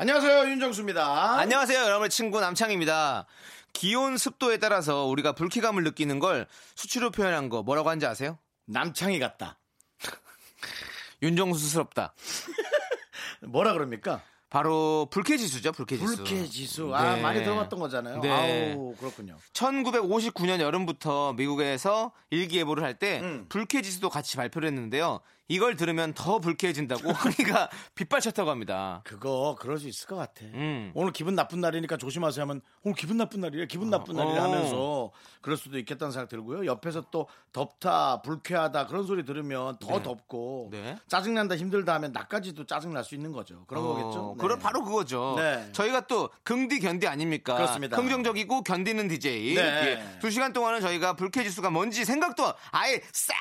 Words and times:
안녕하세요 0.00 0.48
윤정수입니다. 0.50 1.38
안녕하세요, 1.40 1.76
여러분의 1.76 2.08
친구 2.08 2.40
남창입니다. 2.40 3.26
기온 3.72 4.16
습도에 4.16 4.58
따라서 4.58 5.06
우리가 5.06 5.32
불쾌감을 5.32 5.82
느끼는 5.82 6.20
걸 6.20 6.46
수치로 6.76 7.10
표현한 7.10 7.48
거 7.48 7.64
뭐라고 7.64 7.88
하는지 7.88 8.06
아세요? 8.06 8.38
남창이 8.66 9.18
같다. 9.18 9.58
윤정수스럽다. 11.20 12.14
뭐라 13.48 13.72
그럽니까? 13.72 14.22
바로 14.50 15.08
불쾌지수죠, 15.10 15.72
불쾌지수. 15.72 16.16
불쾌지수. 16.18 16.94
아 16.94 17.16
네. 17.16 17.20
많이 17.20 17.42
들어봤던 17.42 17.80
거잖아요. 17.80 18.20
네. 18.20 18.30
아우 18.72 18.94
그렇군요. 19.00 19.36
1959년 19.52 20.60
여름부터 20.60 21.32
미국에서 21.32 22.12
일기예보를 22.30 22.84
할때 22.84 23.18
음. 23.20 23.46
불쾌지수도 23.48 24.10
같이 24.10 24.36
발표를 24.36 24.68
했는데요. 24.68 25.18
이걸 25.48 25.76
들으면 25.76 26.12
더 26.12 26.38
불쾌해진다고 26.38 27.10
허리가 27.12 27.68
빗발쳤다고 27.94 28.50
합니다. 28.50 29.00
그거 29.04 29.56
그럴 29.58 29.78
수 29.78 29.88
있을 29.88 30.06
것 30.06 30.16
같아. 30.16 30.44
음. 30.44 30.92
오늘 30.94 31.12
기분 31.12 31.34
나쁜 31.34 31.60
날이니까 31.60 31.96
조심하세요 31.96 32.42
하면 32.42 32.60
오늘 32.82 32.94
기분 32.94 33.16
나쁜 33.16 33.40
날이래 33.40 33.66
기분 33.66 33.90
나쁜 33.90 34.14
날이래 34.16 34.38
어. 34.38 34.42
하면서 34.42 35.10
그럴 35.40 35.56
수도 35.56 35.78
있겠다는 35.78 36.12
생각 36.12 36.28
들고요. 36.28 36.66
옆에서 36.66 37.06
또 37.10 37.26
덥다 37.52 38.20
불쾌하다 38.22 38.86
그런 38.86 39.06
소리 39.06 39.24
들으면 39.24 39.78
더 39.78 39.96
네. 39.96 40.02
덥고 40.02 40.68
네. 40.70 40.96
짜증난다 41.08 41.56
힘들다 41.56 41.94
하면 41.94 42.12
나까지도 42.12 42.64
짜증 42.66 42.92
날 42.92 43.08
수 43.08 43.14
있는 43.14 43.32
거죠. 43.32 43.64
그런 43.66 43.84
어, 43.84 43.86
거겠죠. 43.94 44.34
네. 44.36 44.42
그럼 44.42 44.58
바로 44.58 44.82
그거죠. 44.84 45.34
네. 45.38 45.70
저희가 45.72 46.06
또 46.08 46.28
긍디 46.42 46.80
견디 46.80 47.06
아닙니까? 47.06 47.54
그렇습니다. 47.54 47.96
긍정적이고 47.96 48.62
견디는 48.64 49.08
DJ. 49.08 49.54
네. 49.54 49.62
예. 49.62 50.18
두 50.20 50.30
시간 50.30 50.52
동안은 50.52 50.82
저희가 50.82 51.14
불쾌지수가 51.14 51.70
뭔지 51.70 52.04
생각도 52.04 52.52
아예 52.70 53.00
싹 53.12 53.34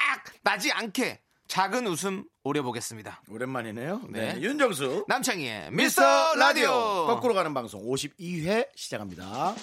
나지 0.43 0.71
않게 0.71 1.19
작은 1.47 1.87
웃음 1.87 2.23
오려보겠습니다. 2.43 3.21
오랜만이네요. 3.29 4.01
네. 4.09 4.33
네. 4.33 4.41
윤정수 4.41 5.05
남창희의 5.07 5.71
미스터 5.71 6.35
라디오. 6.35 6.69
거꾸로 7.07 7.33
가는 7.33 7.53
방송 7.53 7.81
52회 7.89 8.67
시작합니다. 8.75 9.55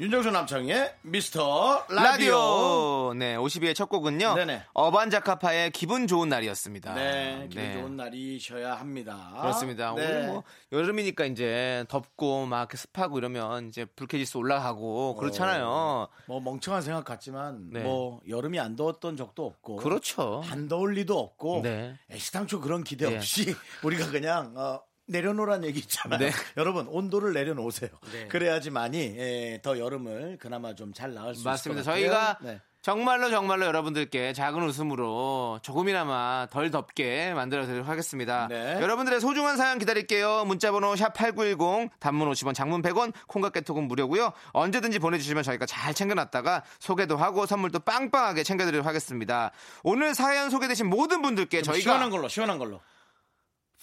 윤정수 0.00 0.30
남창의 0.30 0.94
미스터 1.02 1.84
라디오. 1.88 2.04
라디오. 2.04 3.14
네, 3.14 3.36
52의 3.36 3.74
첫 3.74 3.88
곡은요. 3.88 4.34
네네. 4.36 4.62
어반자카파의 4.72 5.72
기분 5.72 6.06
좋은 6.06 6.28
날이었습니다. 6.28 6.94
네, 6.94 7.48
기분 7.50 7.72
좋은 7.72 7.96
날이셔야 7.96 8.76
합니다. 8.76 9.36
그렇습니다. 9.40 9.92
네. 9.96 10.06
오늘 10.06 10.26
뭐 10.28 10.44
여름이니까 10.70 11.24
이제 11.24 11.84
덥고 11.88 12.46
막 12.46 12.70
습하고 12.76 13.18
이러면 13.18 13.70
이제 13.70 13.86
불쾌지수 13.86 14.38
올라가고 14.38 15.16
그렇잖아요. 15.16 16.06
뭐 16.26 16.40
멍청한 16.40 16.82
생각 16.82 17.04
같지만 17.04 17.70
네. 17.72 17.80
뭐 17.80 18.20
여름이 18.28 18.60
안 18.60 18.76
더웠던 18.76 19.16
적도 19.16 19.46
없고 19.46 19.76
그렇죠. 19.76 20.44
안 20.48 20.68
더울 20.68 20.94
리도 20.94 21.18
없고 21.18 21.62
네. 21.64 21.98
애시당초 22.12 22.60
그런 22.60 22.84
기대 22.84 23.08
네. 23.10 23.16
없이 23.16 23.52
우리가 23.82 24.12
그냥 24.12 24.54
어, 24.56 24.80
내려놓으란 25.08 25.64
얘기 25.64 25.80
있잖아요. 25.80 26.18
네. 26.18 26.30
여러분 26.56 26.86
온도를 26.88 27.32
내려놓으세요. 27.32 27.90
네. 28.12 28.28
그래야지만이 28.28 29.14
예, 29.18 29.60
더 29.62 29.78
여름을 29.78 30.38
그나마 30.40 30.74
좀 30.74 30.92
잘 30.94 31.14
나을 31.14 31.34
수 31.34 31.44
맞습니다. 31.44 31.80
있을 31.80 31.84
것 31.84 31.90
같아요. 31.90 32.10
저희가 32.10 32.38
네. 32.42 32.60
정말로 32.80 33.28
정말로 33.28 33.66
여러분들께 33.66 34.32
작은 34.32 34.62
웃음으로 34.62 35.58
조금이나마 35.62 36.46
덜 36.50 36.70
덥게 36.70 37.34
만들어 37.34 37.62
드리도록 37.64 37.88
하겠습니다. 37.88 38.46
네. 38.48 38.80
여러분들의 38.80 39.20
소중한 39.20 39.56
사연 39.56 39.78
기다릴게요. 39.78 40.44
문자번호 40.46 40.94
샵8910 40.94 41.90
단문 41.98 42.30
50원 42.30 42.54
장문 42.54 42.82
100원 42.82 43.12
콩깍개톡은 43.26 43.84
무료고요. 43.88 44.32
언제든지 44.52 45.00
보내주시면 45.00 45.42
저희가 45.42 45.66
잘 45.66 45.92
챙겨놨다가 45.92 46.62
소개도 46.78 47.16
하고 47.16 47.46
선물도 47.46 47.80
빵빵하게 47.80 48.44
챙겨드리도록 48.44 48.86
하겠습니다. 48.86 49.50
오늘 49.82 50.14
사연 50.14 50.48
소개되신 50.48 50.86
모든 50.86 51.20
분들께 51.20 51.62
좀 51.62 51.74
저희가 51.74 51.82
시원한 51.82 52.10
걸로 52.10 52.28
시원한 52.28 52.58
걸로. 52.58 52.80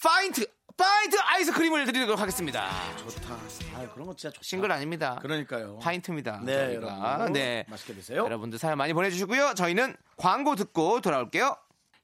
파인트 0.02 0.46
파인트 0.76 1.16
아이스크림을 1.18 1.86
드리도록 1.86 2.20
하겠습니다. 2.20 2.70
좋다. 3.08 3.34
아, 3.74 3.88
그런 3.94 4.06
거 4.06 4.14
진짜 4.14 4.30
좋다. 4.32 4.42
싱글 4.42 4.70
아닙니다. 4.70 5.18
그러니까요. 5.22 5.78
파인트입니다. 5.78 6.40
네. 6.44 6.74
여러분. 6.74 7.32
네. 7.32 7.64
맛있게 7.68 7.94
드세요. 7.94 8.24
여러분들 8.24 8.58
사연 8.58 8.76
많이 8.76 8.92
보내주시고요. 8.92 9.54
저희는 9.54 9.96
광고 10.16 10.54
듣고 10.54 11.00
돌아올게요. 11.00 11.56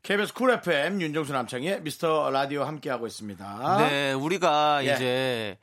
KBS 0.03 0.35
쿨 0.35 0.51
FM 0.51 1.01
윤정수 1.01 1.33
남창희의 1.33 1.83
미스터 1.83 2.31
라디오 2.31 2.65
함께하고 2.65 3.07
있습니다. 3.07 3.77
네, 3.79 4.13
우리가 4.13 4.77
아? 4.79 4.85
예. 4.85 4.95
이제 4.95 5.59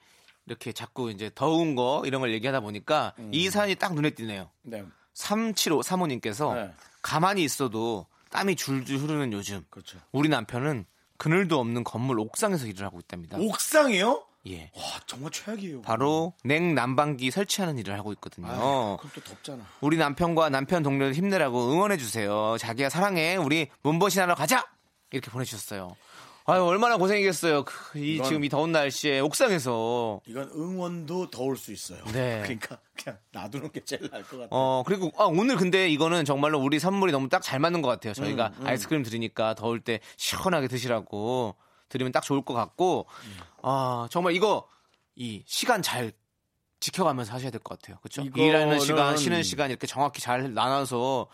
이렇게 0.46 0.72
자꾸 0.72 1.12
이제 1.12 1.30
더운 1.36 1.75
거 1.75 2.03
이런 2.06 2.22
걸 2.22 2.31
얘기하다 2.31 2.62
보니까 2.62 3.14
음. 3.19 3.31
이 3.34 3.50
사연이 3.50 3.75
딱 3.75 3.94
눈에 3.96 4.12
띄네요. 4.12 4.50
네. 4.62 4.86
375 5.14 5.81
사모님께서 5.84 6.53
네. 6.53 6.72
가만히 7.02 7.44
있어도 7.44 8.08
땀이 8.30 8.56
줄줄 8.56 9.00
흐르는 9.00 9.34
요즘 9.34 9.66
그렇죠. 9.69 9.98
우리 10.14 10.30
남편은 10.30 10.86
그늘도 11.19 11.59
없는 11.59 11.84
건물 11.84 12.18
옥상에서 12.19 12.66
일을 12.66 12.85
하고 12.85 13.00
있답니다. 13.00 13.38
옥상이요? 13.38 14.24
예. 14.47 14.72
와, 14.75 14.84
정말 15.06 15.31
최악이에요. 15.31 15.81
바로 15.81 16.34
냉난방기 16.46 17.30
설치하는 17.30 17.78
일을 17.78 18.00
하고 18.00 18.13
있거든요. 18.13 18.47
아유, 18.47 18.97
그럼 18.97 19.12
또 19.13 19.22
덥잖아. 19.22 19.66
우리 19.81 19.97
남편과 19.97 20.50
남편 20.50 20.81
동료를 20.81 21.13
힘내라고 21.13 21.72
응원해 21.74 21.97
주세요. 21.97 22.57
자기야 22.57 22.90
사랑해. 22.90 23.35
우리 23.35 23.68
문버신 23.84 24.22
하러 24.22 24.34
가자. 24.34 24.66
이렇게 25.12 25.30
보내주셨어요. 25.30 25.96
아유 26.50 26.64
얼마나 26.64 26.98
고생이겠어요. 26.98 27.64
그, 27.66 28.00
이 28.00 28.16
이건- 28.16 28.28
지금 28.28 28.44
이 28.44 28.50
더운 28.50 28.72
날씨에 28.72 29.20
옥상에서. 29.20 30.22
이건 30.26 30.50
응원도 30.56 31.30
더울 31.30 31.56
수 31.58 31.72
있어요. 31.72 32.04
네. 32.14 32.42
그러니까 32.44 32.80
그냥 33.02 33.20
놔두는 33.32 33.72
게 33.72 33.84
제일 33.86 34.10
나을 34.10 34.24
것 34.24 34.32
같아요. 34.38 34.48
어 34.52 34.84
그리고 34.86 35.12
아, 35.18 35.26
오늘 35.26 35.56
근데 35.56 35.90
이거는 35.90 36.26
정말로 36.26 36.60
우리 36.60 36.80
선물이 36.80 37.12
너무 37.12 37.30
딱 37.30 37.42
잘 37.42 37.60
맞는 37.60 37.82
것 37.82 37.90
같아요. 37.90 38.14
저희가 38.14 38.52
음, 38.60 38.68
아이스크림 38.68 39.04
드리니까 39.04 39.54
더울 39.56 39.80
때 39.80 40.00
시원하게 40.18 40.68
드시라고 40.68 41.56
드리면 41.90 42.12
딱 42.12 42.22
좋을 42.22 42.44
것 42.44 42.54
같고 42.54 43.08
아 43.62 44.08
정말 44.12 44.34
이거 44.34 44.68
이 45.16 45.44
시간 45.46 45.81
잘 45.81 46.12
지켜가면서 46.80 47.34
하셔야 47.34 47.52
될 47.52 47.60
것 47.60 47.78
같아요. 47.80 47.98
그렇죠? 48.02 48.22
이거는- 48.24 48.38
일하는 48.38 48.80
시간, 48.80 49.18
쉬는 49.18 49.44
시간 49.44 49.70
이렇게 49.70 49.86
정확히 49.88 50.22
잘 50.22 50.54
나눠서 50.54 51.28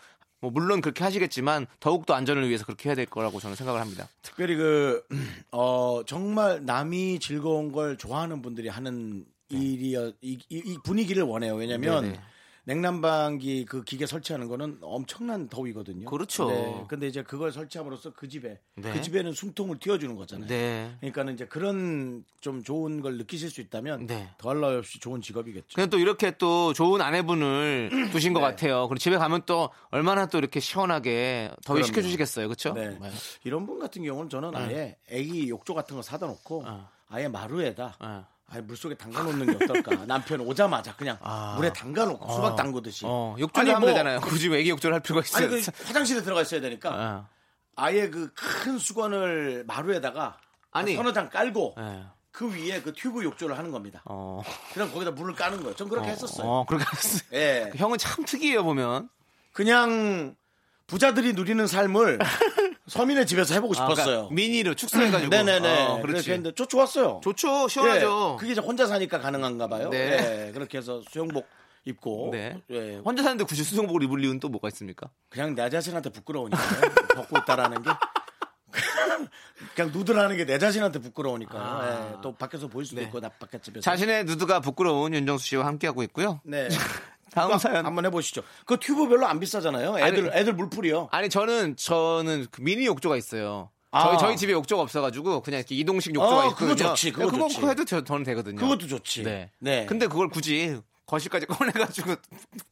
뭐 0.46 0.52
물론 0.52 0.80
그렇게 0.80 1.02
하시겠지만 1.02 1.66
더욱더 1.80 2.14
안전을 2.14 2.46
위해서 2.48 2.64
그렇게 2.64 2.88
해야 2.88 2.94
될 2.94 3.06
거라고 3.06 3.40
저는 3.40 3.56
생각을 3.56 3.80
합니다. 3.80 4.08
특별히 4.22 4.54
그, 4.56 5.02
어, 5.50 6.02
정말 6.06 6.64
남이 6.64 7.18
즐거운 7.18 7.72
걸 7.72 7.96
좋아하는 7.96 8.42
분들이 8.42 8.68
하는 8.68 9.24
일이어, 9.48 10.12
이, 10.20 10.38
이- 10.48 10.62
이 10.64 10.78
분위기를 10.84 11.24
원해요. 11.24 11.54
왜냐면 11.56 12.02
네네. 12.04 12.20
냉난방기 12.66 13.64
그 13.64 13.84
기계 13.84 14.06
설치하는 14.06 14.48
거는 14.48 14.78
엄청난 14.82 15.48
더위거든요. 15.48 16.04
그렇죠. 16.04 16.48
네. 16.48 16.84
근데 16.88 17.06
이제 17.06 17.22
그걸 17.22 17.52
설치함으로써 17.52 18.12
그 18.12 18.28
집에, 18.28 18.58
네. 18.74 18.92
그 18.92 19.00
집에는 19.00 19.32
숨통을 19.32 19.78
틔워주는 19.78 20.16
거잖아요. 20.16 20.48
네. 20.48 20.96
그러니까는 20.98 21.34
이제 21.34 21.46
그런 21.46 22.24
좀 22.40 22.64
좋은 22.64 23.00
걸 23.02 23.18
느끼실 23.18 23.50
수 23.50 23.60
있다면 23.60 24.08
네. 24.08 24.28
더할 24.38 24.60
나위 24.60 24.76
없이 24.76 24.98
좋은 24.98 25.22
직업이겠죠. 25.22 25.76
그냥 25.76 25.90
또 25.90 25.98
이렇게 25.98 26.36
또 26.38 26.72
좋은 26.72 27.00
아내분을 27.00 27.90
두신 28.10 28.32
것 28.32 28.40
네. 28.40 28.46
같아요. 28.46 28.88
그리고 28.88 28.98
집에 28.98 29.16
가면 29.16 29.42
또 29.46 29.70
얼마나 29.90 30.26
또 30.26 30.38
이렇게 30.38 30.58
시원하게 30.58 31.52
더위 31.64 31.76
그럼요. 31.82 31.86
식혀주시겠어요. 31.86 32.48
그렇죠? 32.48 32.72
네. 32.72 32.98
이런 33.44 33.64
분 33.64 33.78
같은 33.78 34.02
경우는 34.02 34.28
저는 34.28 34.56
아예 34.56 34.96
애기 35.08 35.48
욕조 35.48 35.72
같은 35.72 35.94
거 35.94 36.02
사다 36.02 36.26
놓고 36.26 36.64
어. 36.66 36.88
아예 37.08 37.28
마루에다 37.28 37.96
어. 38.00 38.26
아예 38.48 38.60
물속에 38.60 38.94
담가 38.94 39.22
놓는 39.22 39.46
게 39.58 39.64
어떨까? 39.64 39.90
남편 40.06 40.40
오자마자 40.40 40.94
그냥 40.96 41.18
아. 41.20 41.54
물에 41.56 41.72
담가 41.72 42.04
놓고 42.04 42.32
수박 42.32 42.54
담그듯이. 42.56 43.04
어, 43.06 43.34
욕조를 43.38 43.60
아니, 43.68 43.74
하면 43.74 43.80
뭐- 43.80 43.88
되잖아요. 43.90 44.20
굳이 44.28 44.48
왜 44.48 44.60
애기 44.60 44.70
욕조를 44.70 44.94
할 44.94 45.00
필요가 45.00 45.22
있어요. 45.24 45.48
아니 45.48 45.60
그 45.62 45.70
화장실에 45.84 46.22
들어가 46.22 46.42
있어야 46.42 46.60
되니까 46.60 46.90
어. 46.90 47.28
아예 47.74 48.08
그 48.08 48.32
큰 48.34 48.78
수건을 48.78 49.64
마루에다가 49.66 50.38
아니. 50.70 50.94
서너 50.94 51.12
장 51.12 51.28
깔고 51.28 51.74
예. 51.78 52.04
그 52.30 52.48
위에 52.52 52.82
그 52.82 52.92
튜브 52.92 53.24
욕조를 53.24 53.56
하는 53.58 53.70
겁니다. 53.70 54.02
어. 54.04 54.42
그냥 54.74 54.92
거기다 54.92 55.10
물을 55.10 55.34
까는 55.34 55.58
거예요. 55.62 55.74
전 55.74 55.88
그렇게 55.88 56.08
했었어요. 56.10 56.46
어, 56.46 56.66
그렇게 56.66 56.84
했어요. 56.92 57.22
예. 57.32 57.70
형은 57.76 57.96
참 57.98 58.24
특이해요, 58.24 58.62
보면. 58.62 59.08
그냥 59.52 60.36
부자들이 60.86 61.32
누리는 61.32 61.66
삶을 61.66 62.18
서민의 62.88 63.26
집에서 63.26 63.54
해보고 63.54 63.74
아, 63.74 63.86
그러니까 63.86 64.02
싶었어요. 64.02 64.28
미니로 64.30 64.74
축소해가지고. 64.74 65.30
네네네. 65.30 65.84
어, 65.86 65.94
그렇게 65.96 66.06
그렇지. 66.12 66.30
했는데 66.32 66.52
저 66.56 66.66
좋았어요. 66.66 67.20
좋죠. 67.22 67.68
시원하죠. 67.68 68.34
예, 68.34 68.40
그게 68.40 68.52
이제 68.52 68.60
혼자 68.60 68.86
사니까 68.86 69.18
가능한가 69.20 69.66
봐요. 69.66 69.90
네. 69.90 70.46
예, 70.48 70.52
그렇게 70.52 70.78
해서 70.78 71.02
수영복 71.10 71.46
입고 71.84 72.30
네. 72.32 72.60
예, 72.70 72.96
혼자 73.04 73.22
사는데 73.22 73.44
굳이 73.44 73.62
수성복을 73.64 74.02
입을 74.04 74.22
이유는 74.24 74.40
또 74.40 74.48
뭐가 74.48 74.68
있습니까? 74.68 75.08
그냥 75.28 75.54
내 75.54 75.68
자신한테 75.70 76.10
부끄러우니까 76.10 76.58
벗고 77.14 77.38
있다라는 77.38 77.82
게 77.82 77.90
그냥 79.74 79.90
누드라는 79.92 80.36
게 80.36 80.44
내 80.44 80.58
자신한테 80.58 80.98
부끄러우니까 81.00 81.58
아. 81.58 82.10
예, 82.12 82.16
또 82.22 82.34
밖에서 82.34 82.68
보일 82.68 82.86
수도 82.86 83.00
네. 83.00 83.06
있고 83.06 83.20
나 83.20 83.28
바깥집에서 83.28 83.80
자신의 83.82 84.24
누드가 84.24 84.60
부끄러운 84.60 85.14
윤정수 85.14 85.44
씨와 85.46 85.66
함께하고 85.66 86.02
있고요. 86.04 86.40
네 86.44 86.68
다음 87.36 87.48
그거 87.48 87.58
사연. 87.58 87.84
한번 87.84 88.06
해보시죠. 88.06 88.42
그 88.64 88.78
튜브 88.80 89.06
별로 89.08 89.26
안 89.26 89.38
비싸잖아요. 89.38 89.98
애들 90.00 90.30
애들 90.34 90.54
물풀이요. 90.54 91.08
아니 91.12 91.28
저는 91.28 91.76
저는 91.76 92.46
그 92.50 92.62
미니 92.62 92.86
욕조가 92.86 93.16
있어요. 93.18 93.70
아. 93.90 94.04
저희 94.04 94.18
저희 94.18 94.36
집에 94.38 94.52
욕조가 94.52 94.82
없어가지고 94.82 95.42
그냥 95.42 95.58
이렇게 95.58 95.74
이동식 95.74 96.14
욕조가 96.14 96.46
어, 96.46 96.48
있거든요. 96.50 96.74
그거 96.74 96.88
좋지, 96.88 97.12
그거 97.12 97.30
그거 97.30 97.48
좋지. 97.48 97.66
해도 97.66 97.84
저, 97.84 98.02
저는 98.02 98.24
되거든요. 98.24 98.56
그것도 98.56 98.86
좋지. 98.88 99.22
네. 99.22 99.50
네. 99.58 99.84
근데 99.86 100.06
그걸 100.06 100.28
굳이 100.30 100.80
거실까지 101.06 101.46
꺼내가지고 102.02 102.14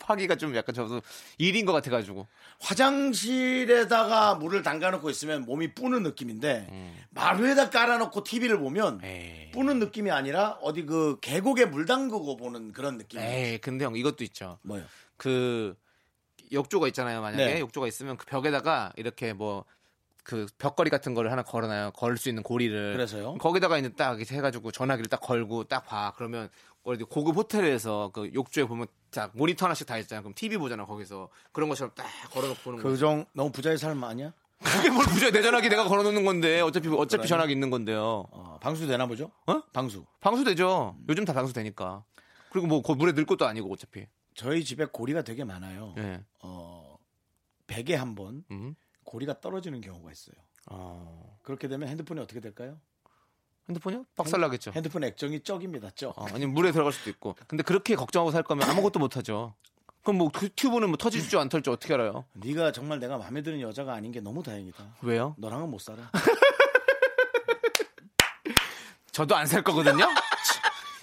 하기가 0.00 0.34
좀 0.36 0.54
약간 0.56 0.74
저도 0.74 1.00
일인 1.38 1.64
것 1.66 1.72
같아가지고. 1.72 2.26
화장실에다가 2.60 4.34
물을 4.34 4.62
담가놓고 4.62 5.08
있으면 5.10 5.44
몸이 5.44 5.74
뿌는 5.74 6.02
느낌인데 6.02 6.94
마루에다 7.10 7.70
깔아놓고 7.70 8.24
TV를 8.24 8.58
보면 8.58 8.94
음. 8.94 9.04
에이. 9.04 9.50
뿌는 9.52 9.78
느낌이 9.78 10.10
아니라 10.10 10.58
어디 10.62 10.84
그 10.84 11.18
계곡에 11.20 11.66
물 11.66 11.86
담그고 11.86 12.36
보는 12.36 12.72
그런 12.72 12.98
느낌. 12.98 13.20
에이 13.20 13.58
근데 13.58 13.84
형 13.84 13.96
이것도 13.96 14.24
있죠. 14.24 14.58
뭐요? 14.62 14.84
그 15.16 15.76
욕조가 16.52 16.88
있잖아요. 16.88 17.20
만약에 17.20 17.44
네. 17.54 17.60
욕조가 17.60 17.86
있으면 17.86 18.16
그 18.16 18.26
벽에다가 18.26 18.92
이렇게 18.96 19.32
뭐그 19.32 20.46
벽걸이 20.58 20.90
같은 20.90 21.14
거를 21.14 21.30
하나 21.30 21.42
걸어놔요. 21.42 21.92
걸 21.92 22.16
수 22.16 22.28
있는 22.28 22.42
고리를. 22.42 22.92
그래서요? 22.94 23.34
거기다가 23.38 23.76
있는 23.76 23.94
딱 23.96 24.18
이렇게 24.18 24.34
해가지고 24.34 24.70
전화기를 24.72 25.08
딱 25.08 25.20
걸고 25.20 25.64
딱 25.64 25.86
봐. 25.86 26.12
그러면 26.16 26.48
어디 26.84 27.02
고급 27.04 27.36
호텔에서 27.36 28.10
그 28.12 28.30
욕조에 28.32 28.64
보면 28.66 28.86
딱 29.10 29.30
모니터 29.34 29.66
하나씩 29.66 29.86
다 29.86 29.96
있잖아. 29.98 30.20
그럼 30.20 30.34
TV 30.34 30.58
보잖아 30.58 30.84
거기서 30.84 31.30
그런 31.52 31.68
것처럼 31.68 31.92
딱 31.94 32.06
걸어놓고 32.30 32.60
보는 32.62 32.82
거. 32.82 32.88
그정 32.88 33.24
너무 33.32 33.50
부자의 33.50 33.78
삶 33.78 34.02
아니야? 34.04 34.32
그게 34.62 34.90
뭘 34.90 35.04
부자 35.06 35.30
내 35.30 35.42
전화기 35.42 35.68
내가 35.68 35.84
걸어놓는 35.84 36.24
건데 36.24 36.60
어차피 36.60 36.88
어차피 36.88 37.26
전화기 37.26 37.52
있는 37.52 37.70
건데요. 37.70 38.26
어, 38.30 38.58
방수 38.60 38.86
되나 38.86 39.06
보죠? 39.06 39.30
어? 39.46 39.62
방수. 39.72 40.04
방수 40.20 40.44
되죠. 40.44 40.96
요즘 41.08 41.24
다 41.24 41.32
방수 41.32 41.52
되니까. 41.52 42.04
그리고 42.50 42.66
뭐그 42.66 42.92
물에 42.92 43.12
넣을 43.12 43.26
것도 43.26 43.46
아니고 43.46 43.72
어차피. 43.72 44.06
저희 44.34 44.64
집에 44.64 44.84
고리가 44.86 45.22
되게 45.22 45.44
많아요. 45.44 45.94
예. 45.98 46.22
어, 46.42 46.96
베개 47.66 47.94
한번 47.94 48.44
음. 48.50 48.74
고리가 49.04 49.40
떨어지는 49.40 49.80
경우가 49.80 50.12
있어요. 50.12 50.34
어. 50.70 51.38
그렇게 51.42 51.68
되면 51.68 51.88
핸드폰이 51.88 52.20
어떻게 52.20 52.40
될까요? 52.40 52.78
핸드폰이요? 53.68 54.04
박살 54.16 54.40
나겠죠. 54.40 54.72
핸드폰 54.74 55.04
액정이 55.04 55.40
쩍입니다. 55.40 55.90
쩍. 55.94 56.18
어, 56.18 56.26
아니 56.32 56.46
물에 56.46 56.72
들어갈 56.72 56.92
수도 56.92 57.10
있고. 57.10 57.34
근데 57.46 57.62
그렇게 57.62 57.94
걱정하고 57.96 58.30
살 58.30 58.42
거면 58.42 58.68
아무것도 58.68 58.98
못 58.98 59.16
하죠. 59.16 59.54
그럼 60.02 60.18
뭐 60.18 60.28
그 60.28 60.50
튜브는 60.54 60.88
뭐 60.88 60.98
터질지 60.98 61.36
안 61.38 61.48
터질지 61.48 61.70
어떻게 61.70 61.94
알아요? 61.94 62.26
네가 62.34 62.72
정말 62.72 62.98
내가 62.98 63.16
마음에 63.16 63.42
드는 63.42 63.60
여자가 63.62 63.94
아닌 63.94 64.12
게 64.12 64.20
너무 64.20 64.42
다행이다. 64.42 64.96
왜요? 65.02 65.34
너랑은 65.38 65.70
못 65.70 65.80
살아. 65.80 66.10
저도 69.12 69.36
안 69.36 69.46
살 69.46 69.62
거거든요. 69.62 70.06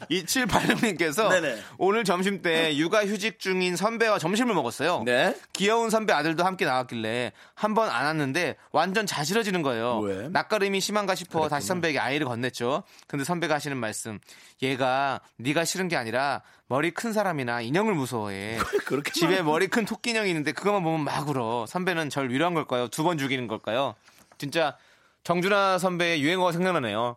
2786님께서 0.10 1.30
네네. 1.30 1.62
오늘 1.78 2.04
점심 2.04 2.42
때 2.42 2.76
육아 2.78 3.06
휴직 3.06 3.40
중인 3.40 3.76
선배와 3.76 4.20
점심을 4.20 4.54
먹었어요. 4.56 5.04
네. 5.06 5.36
귀여운 5.54 5.90
선배 5.90 6.14
아들도 6.14 6.44
함께 6.44 6.66
나왔길래 6.66 7.32
한 7.54 7.74
번안 7.74 8.06
왔는데 8.06 8.56
완전 8.72 9.06
자지러지는 9.06 9.62
거예요. 9.62 10.00
왜? 10.00 10.30
낯가림이 10.30 10.80
심한가 10.82 11.16
싶어 11.16 11.48
다시 11.50 11.68
선배에게 11.68 12.00
아이를 12.00 12.28
건넸죠. 12.28 12.84
근데 13.08 13.24
선배가 13.26 13.56
하시는 13.56 13.76
말씀, 13.78 14.20
얘가 14.62 15.20
네가 15.38 15.66
싫은 15.66 15.88
게 15.88 15.96
아니라 15.96 16.42
머리 16.68 16.92
큰 16.92 17.14
사람이나 17.14 17.62
인형을 17.62 17.94
무서워해. 17.94 18.58
그렇게 18.86 19.12
집에 19.12 19.42
머리 19.42 19.68
큰 19.68 19.86
토끼 19.86 20.12
인형이 20.12 20.30
있는데 20.30 20.52
그것만 20.52 20.84
보면 20.84 21.02
막 21.02 21.28
울어. 21.30 21.66
선배는 21.68 22.10
절 22.10 22.30
위로한 22.30 22.54
걸까요? 22.54 22.88
두 22.88 23.04
번 23.04 23.18
죽이는 23.18 23.48
걸까요? 23.48 23.96
진짜 24.38 24.78
정준하 25.24 25.78
선배의 25.80 26.22
유행어가 26.22 26.52
생각나네요. 26.52 27.16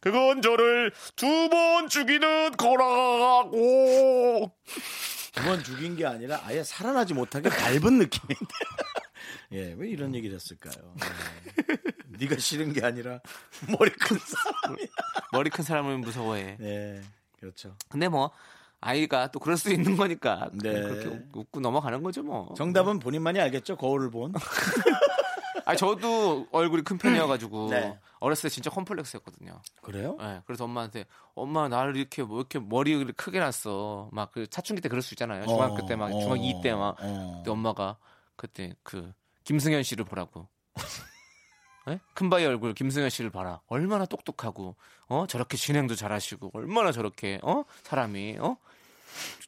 그건 0.00 0.42
저를 0.42 0.92
두 1.16 1.48
번 1.48 1.88
죽이는 1.88 2.52
거라고. 2.56 4.52
두 5.32 5.42
번 5.44 5.62
죽인 5.62 5.96
게 5.96 6.04
아니라 6.06 6.40
아예 6.44 6.62
살아나지 6.64 7.14
못하게 7.14 7.48
밟은 7.48 7.98
느낌인데. 7.98 8.46
예, 9.52 9.74
왜 9.78 9.88
이런 9.88 10.14
얘기를 10.14 10.34
했을까요? 10.36 10.94
네. 11.00 11.06
네가 12.18 12.36
싫은 12.38 12.72
게 12.72 12.84
아니라 12.84 13.20
머리 13.78 13.90
큰 13.90 14.18
사람이. 14.18 14.86
머리 15.32 15.50
큰 15.50 15.62
사람을 15.64 15.98
무서워해. 15.98 16.56
네, 16.58 17.00
그렇죠. 17.40 17.76
근데 17.88 18.08
뭐 18.08 18.30
아이가 18.80 19.30
또 19.30 19.38
그럴 19.40 19.56
수 19.56 19.72
있는 19.72 19.96
거니까 19.96 20.50
네. 20.54 20.72
그렇게 20.72 21.06
웃- 21.08 21.26
웃고 21.34 21.60
넘어가는 21.60 22.02
거죠 22.02 22.22
뭐. 22.22 22.52
정답은 22.56 22.98
본인만이 22.98 23.40
알겠죠. 23.40 23.76
거울을 23.76 24.10
본. 24.10 24.32
아 25.68 25.76
저도 25.76 26.46
얼굴이 26.50 26.82
큰 26.82 26.96
편이어가지고 26.96 27.68
네. 27.70 27.98
어렸을 28.20 28.48
때 28.48 28.54
진짜 28.54 28.70
컴플렉스였거든요. 28.70 29.60
그래요? 29.82 30.16
네, 30.18 30.40
그래서 30.46 30.64
엄마한테 30.64 31.04
엄마 31.34 31.68
나를 31.68 31.94
이렇게 31.94 32.22
뭐 32.22 32.38
이렇게 32.38 32.58
머리를 32.58 33.12
크게 33.12 33.38
났어. 33.38 34.08
막 34.10 34.32
그 34.32 34.46
사춘기 34.50 34.80
때 34.80 34.88
그럴 34.88 35.02
수 35.02 35.12
있잖아요. 35.12 35.46
중학교 35.46 35.84
때막 35.86 36.10
어, 36.10 36.20
중학교 36.20 36.42
2 36.42 36.60
때막 36.62 36.96
어. 37.00 37.34
그때 37.38 37.50
엄마가 37.50 37.98
그때 38.36 38.74
그 38.82 39.12
김승현 39.44 39.82
씨를 39.82 40.06
보라고. 40.06 40.48
네? 41.86 42.00
큰바위 42.14 42.46
얼굴 42.46 42.72
김승현 42.74 43.10
씨를 43.10 43.28
봐라. 43.30 43.60
얼마나 43.66 44.06
똑똑하고 44.06 44.74
어 45.08 45.26
저렇게 45.28 45.56
진행도 45.58 45.94
잘하시고 45.96 46.50
얼마나 46.54 46.92
저렇게 46.92 47.40
어 47.42 47.64
사람이 47.82 48.38
어 48.40 48.56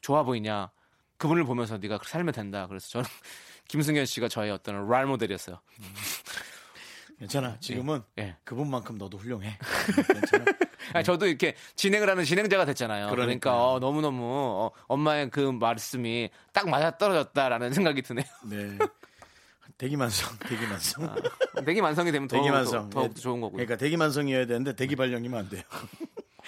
좋아 0.01 0.21
보이냐. 0.21 0.69
그분을 1.17 1.45
보면서 1.45 1.77
네가 1.77 1.99
살면 2.03 2.33
된다. 2.33 2.67
그래서 2.67 2.89
저는 2.89 3.07
김승현 3.71 4.05
씨가 4.05 4.27
저의 4.27 4.51
어떤 4.51 4.85
랄 4.89 5.05
모델이었어요. 5.05 5.57
괜찮아. 7.17 7.57
지금은 7.61 8.01
예. 8.19 8.35
그분만큼 8.43 8.97
너도 8.97 9.17
훌륭해. 9.17 9.57
괜찮아. 10.11 10.45
아니, 10.93 11.05
저도 11.05 11.25
이렇게 11.25 11.55
진행을 11.77 12.09
하는 12.09 12.25
진행자가 12.25 12.65
됐잖아요. 12.65 13.05
그러니까 13.11 13.51
그러니까요. 13.51 13.55
어, 13.55 13.79
너무너무 13.79 14.23
어, 14.25 14.71
엄마의 14.87 15.29
그 15.29 15.39
말씀이 15.39 16.29
딱 16.51 16.67
맞아 16.67 16.97
떨어졌다라는 16.97 17.71
생각이 17.71 18.01
드네요. 18.01 18.25
네. 18.43 18.77
대기만성, 19.77 20.37
대기만성. 20.39 21.05
아, 21.05 21.61
대기만성이 21.65 22.11
되면 22.11 22.27
더, 22.27 22.35
대기만성. 22.35 22.89
더, 22.89 22.99
더 23.03 23.05
예. 23.05 23.13
좋은 23.13 23.39
거고요. 23.39 23.55
그러니까 23.55 23.77
대기만성이어야 23.77 24.47
되는데 24.47 24.75
대기발령이면 24.75 25.39
안 25.39 25.49
돼요. 25.49 25.63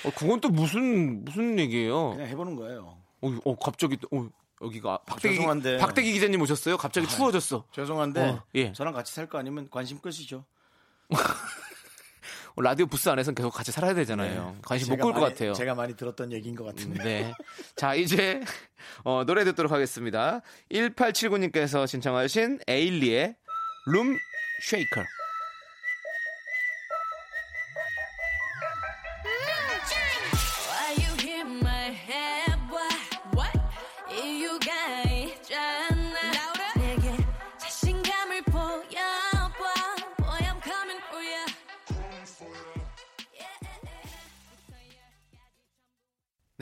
어, 0.04 0.12
그건 0.18 0.42
또 0.42 0.50
무슨 0.50 1.24
무슨 1.24 1.58
얘기예요? 1.58 2.16
그냥 2.16 2.28
해보는 2.28 2.58
거예요. 2.58 2.98
어, 3.22 3.40
어, 3.46 3.56
갑자기 3.56 3.96
또 3.96 4.10
어, 4.12 4.28
여기가 4.64 5.00
박대기 5.06 5.36
죄송한데. 5.36 5.78
박대기 5.78 6.14
기자님 6.14 6.42
오셨어요? 6.42 6.78
갑자기 6.78 7.08
추워졌어. 7.08 7.66
죄송한데 7.72 8.22
어, 8.22 8.44
예. 8.56 8.72
저랑 8.74 8.94
같이 8.94 9.14
살 9.14 9.28
거 9.28 9.38
아니면 9.38 9.68
관심 9.70 10.00
끄시죠. 10.00 10.46
어, 12.56 12.62
라디오 12.62 12.86
부스 12.86 13.10
안에서는 13.10 13.36
계속 13.36 13.50
같이 13.52 13.72
살아야 13.72 13.94
되잖아요. 13.96 14.56
관심 14.62 14.90
못 14.90 14.96
네. 14.98 15.02
끌것 15.02 15.20
같아요. 15.22 15.54
제가 15.54 15.74
많이 15.76 15.96
들었던 15.96 16.32
얘기인 16.32 16.56
것 16.56 16.64
같은데. 16.66 17.04
네. 17.04 17.34
자, 17.76 17.96
이제 17.96 18.42
어, 19.04 19.24
노래 19.26 19.44
듣도록 19.44 19.72
하겠습니다. 19.72 20.42
1879님께서 20.72 21.88
신청하신 21.88 22.60
에일리의 22.68 23.36
룸 23.88 24.16
쉐이커. 24.70 25.04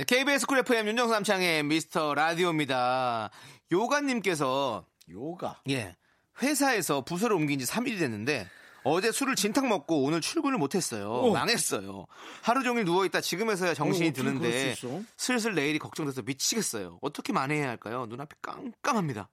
네, 0.01 0.05
KBS 0.05 0.47
쿨 0.47 0.57
FM 0.57 0.87
윤정수 0.87 1.13
남창희의 1.13 1.61
미스터 1.61 2.15
라디오입니다. 2.15 3.29
요가님께서 3.71 4.83
요가. 5.11 5.61
예 5.69 5.95
회사에서 6.41 7.01
부서를 7.01 7.35
옮긴 7.35 7.59
지 7.59 7.67
3일이 7.67 7.99
됐는데 7.99 8.49
어제 8.83 9.11
술을 9.11 9.35
진탕 9.35 9.69
먹고 9.69 10.01
오늘 10.01 10.19
출근을 10.19 10.57
못했어요. 10.57 11.31
망했어요. 11.31 12.07
하루 12.41 12.63
종일 12.63 12.85
누워있다 12.85 13.21
지금에서야 13.21 13.75
정신이 13.75 14.09
어, 14.09 14.13
드는데? 14.13 14.73
슬슬 15.17 15.53
내일이 15.53 15.77
걱정돼서 15.77 16.23
미치겠어요. 16.23 16.97
어떻게 17.03 17.31
만회해야 17.31 17.69
할까요? 17.69 18.07
눈앞이 18.09 18.31
깜깜합니다. 18.41 19.29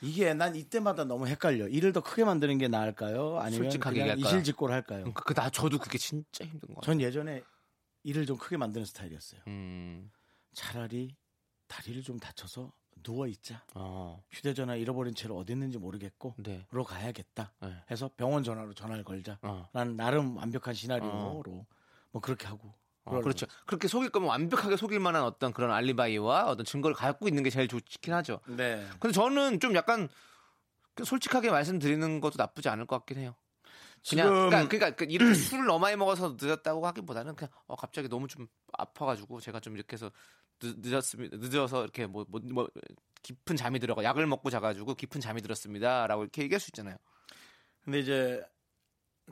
이게 0.00 0.32
난 0.32 0.56
이때마다 0.56 1.04
너무 1.04 1.26
헷갈려. 1.26 1.68
일을 1.68 1.92
더 1.92 2.00
크게 2.00 2.24
만드는 2.24 2.56
게 2.56 2.68
나을까요? 2.68 3.40
아니면 3.40 3.64
솔직하게 3.64 4.00
그냥? 4.00 4.18
이실직고를 4.20 4.74
할까요? 4.74 5.12
그, 5.12 5.34
나 5.34 5.50
저도 5.50 5.78
그게 5.78 5.98
진짜 5.98 6.46
힘든 6.46 6.68
거예요. 6.68 6.80
전 6.82 6.98
예전에 7.02 7.42
일을 8.06 8.24
좀 8.24 8.38
크게 8.38 8.56
만드는 8.56 8.86
스타일이었어요. 8.86 9.40
음, 9.48 10.12
차라리 10.52 11.16
다리를 11.66 12.02
좀 12.02 12.20
다쳐서 12.20 12.72
누워 13.02 13.26
있자. 13.26 13.64
어. 13.74 14.22
휴대전화 14.30 14.76
잃어버린 14.76 15.12
채로 15.12 15.36
어디 15.36 15.52
있는지 15.52 15.76
모르겠고 15.76 16.34
네. 16.38 16.66
로 16.70 16.84
가야겠다. 16.84 17.52
네. 17.60 17.82
해서 17.90 18.08
병원 18.16 18.44
전화로 18.44 18.74
전화를 18.74 19.02
걸자. 19.02 19.38
어. 19.42 19.68
난 19.72 19.96
나름 19.96 20.36
완벽한 20.36 20.72
시나리오로 20.72 21.66
뭐 22.12 22.22
그렇게 22.22 22.46
하고. 22.46 22.72
어. 23.06 23.20
그렇죠. 23.20 23.46
그렇게 23.66 23.88
속일 23.88 24.10
거면 24.10 24.28
완벽하게 24.28 24.76
속일 24.76 25.00
만한 25.00 25.24
어떤 25.24 25.52
그런 25.52 25.72
알리바이와 25.72 26.46
어떤 26.46 26.64
증거를 26.64 26.94
갖고 26.94 27.26
있는 27.26 27.42
게 27.42 27.50
제일 27.50 27.66
좋긴 27.66 28.14
하죠. 28.14 28.38
네. 28.46 28.86
근데 29.00 29.12
저는 29.12 29.58
좀 29.58 29.74
약간 29.74 30.08
그 30.94 31.04
솔직하게 31.04 31.50
말씀드리는 31.50 32.20
것도 32.20 32.34
나쁘지 32.38 32.68
않을 32.68 32.86
것 32.86 32.98
같긴 32.98 33.18
해요. 33.18 33.34
그냥 34.08 34.28
그러니까, 34.28 34.68
그러니까 34.68 34.90
그 34.96 35.04
이렇게 35.04 35.34
술을 35.58 35.66
너무 35.66 35.80
많이 35.80 35.96
먹어서 35.96 36.36
늦었다고 36.40 36.86
하기보다는 36.86 37.34
그냥 37.34 37.50
어 37.66 37.76
갑자기 37.76 38.08
너무 38.08 38.28
좀 38.28 38.46
아파가지고 38.72 39.40
제가 39.40 39.60
좀 39.60 39.76
이렇게 39.76 39.94
해서 39.94 40.10
늦, 40.60 40.76
늦었습니다. 40.78 41.36
늦어서 41.38 41.82
이렇게 41.82 42.06
뭐, 42.06 42.24
뭐, 42.28 42.40
뭐 42.52 42.68
깊은 43.22 43.56
잠이 43.56 43.78
들어가 43.78 44.02
약을 44.04 44.26
먹고 44.26 44.50
자가지고 44.50 44.94
깊은 44.94 45.20
잠이 45.20 45.42
들었습니다라고 45.42 46.22
이렇게 46.22 46.42
얘기할 46.42 46.60
수 46.60 46.68
있잖아요. 46.70 46.96
근데 47.84 48.00
이제 48.00 48.42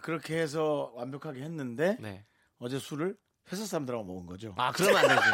그렇게 0.00 0.36
해서 0.38 0.92
완벽하게 0.94 1.42
했는데 1.42 1.96
네. 2.00 2.24
어제 2.58 2.78
술을 2.78 3.16
회사 3.52 3.64
사람들하고 3.64 4.04
먹은 4.04 4.26
거죠. 4.26 4.54
아 4.56 4.72
그러면 4.72 4.96
안 4.96 5.08
되지. 5.08 5.28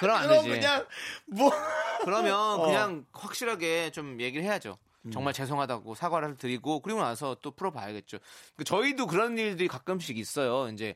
그럼 0.00 0.16
안 0.16 0.28
되지. 0.28 0.48
그냥 0.48 0.86
뭐 1.26 1.50
그러면 2.04 2.34
어. 2.60 2.66
그냥 2.66 3.06
확실하게 3.12 3.90
좀 3.92 4.20
얘기를 4.20 4.44
해야죠. 4.44 4.78
음. 5.06 5.10
정말 5.10 5.32
죄송하다고 5.32 5.94
사과를 5.94 6.36
드리고 6.36 6.80
그리고 6.80 7.00
나서 7.00 7.36
또 7.42 7.50
풀어봐야겠죠. 7.50 8.18
그 8.56 8.64
저희도 8.64 9.06
그런 9.06 9.38
일들이 9.38 9.68
가끔씩 9.68 10.18
있어요. 10.18 10.68
이제 10.72 10.94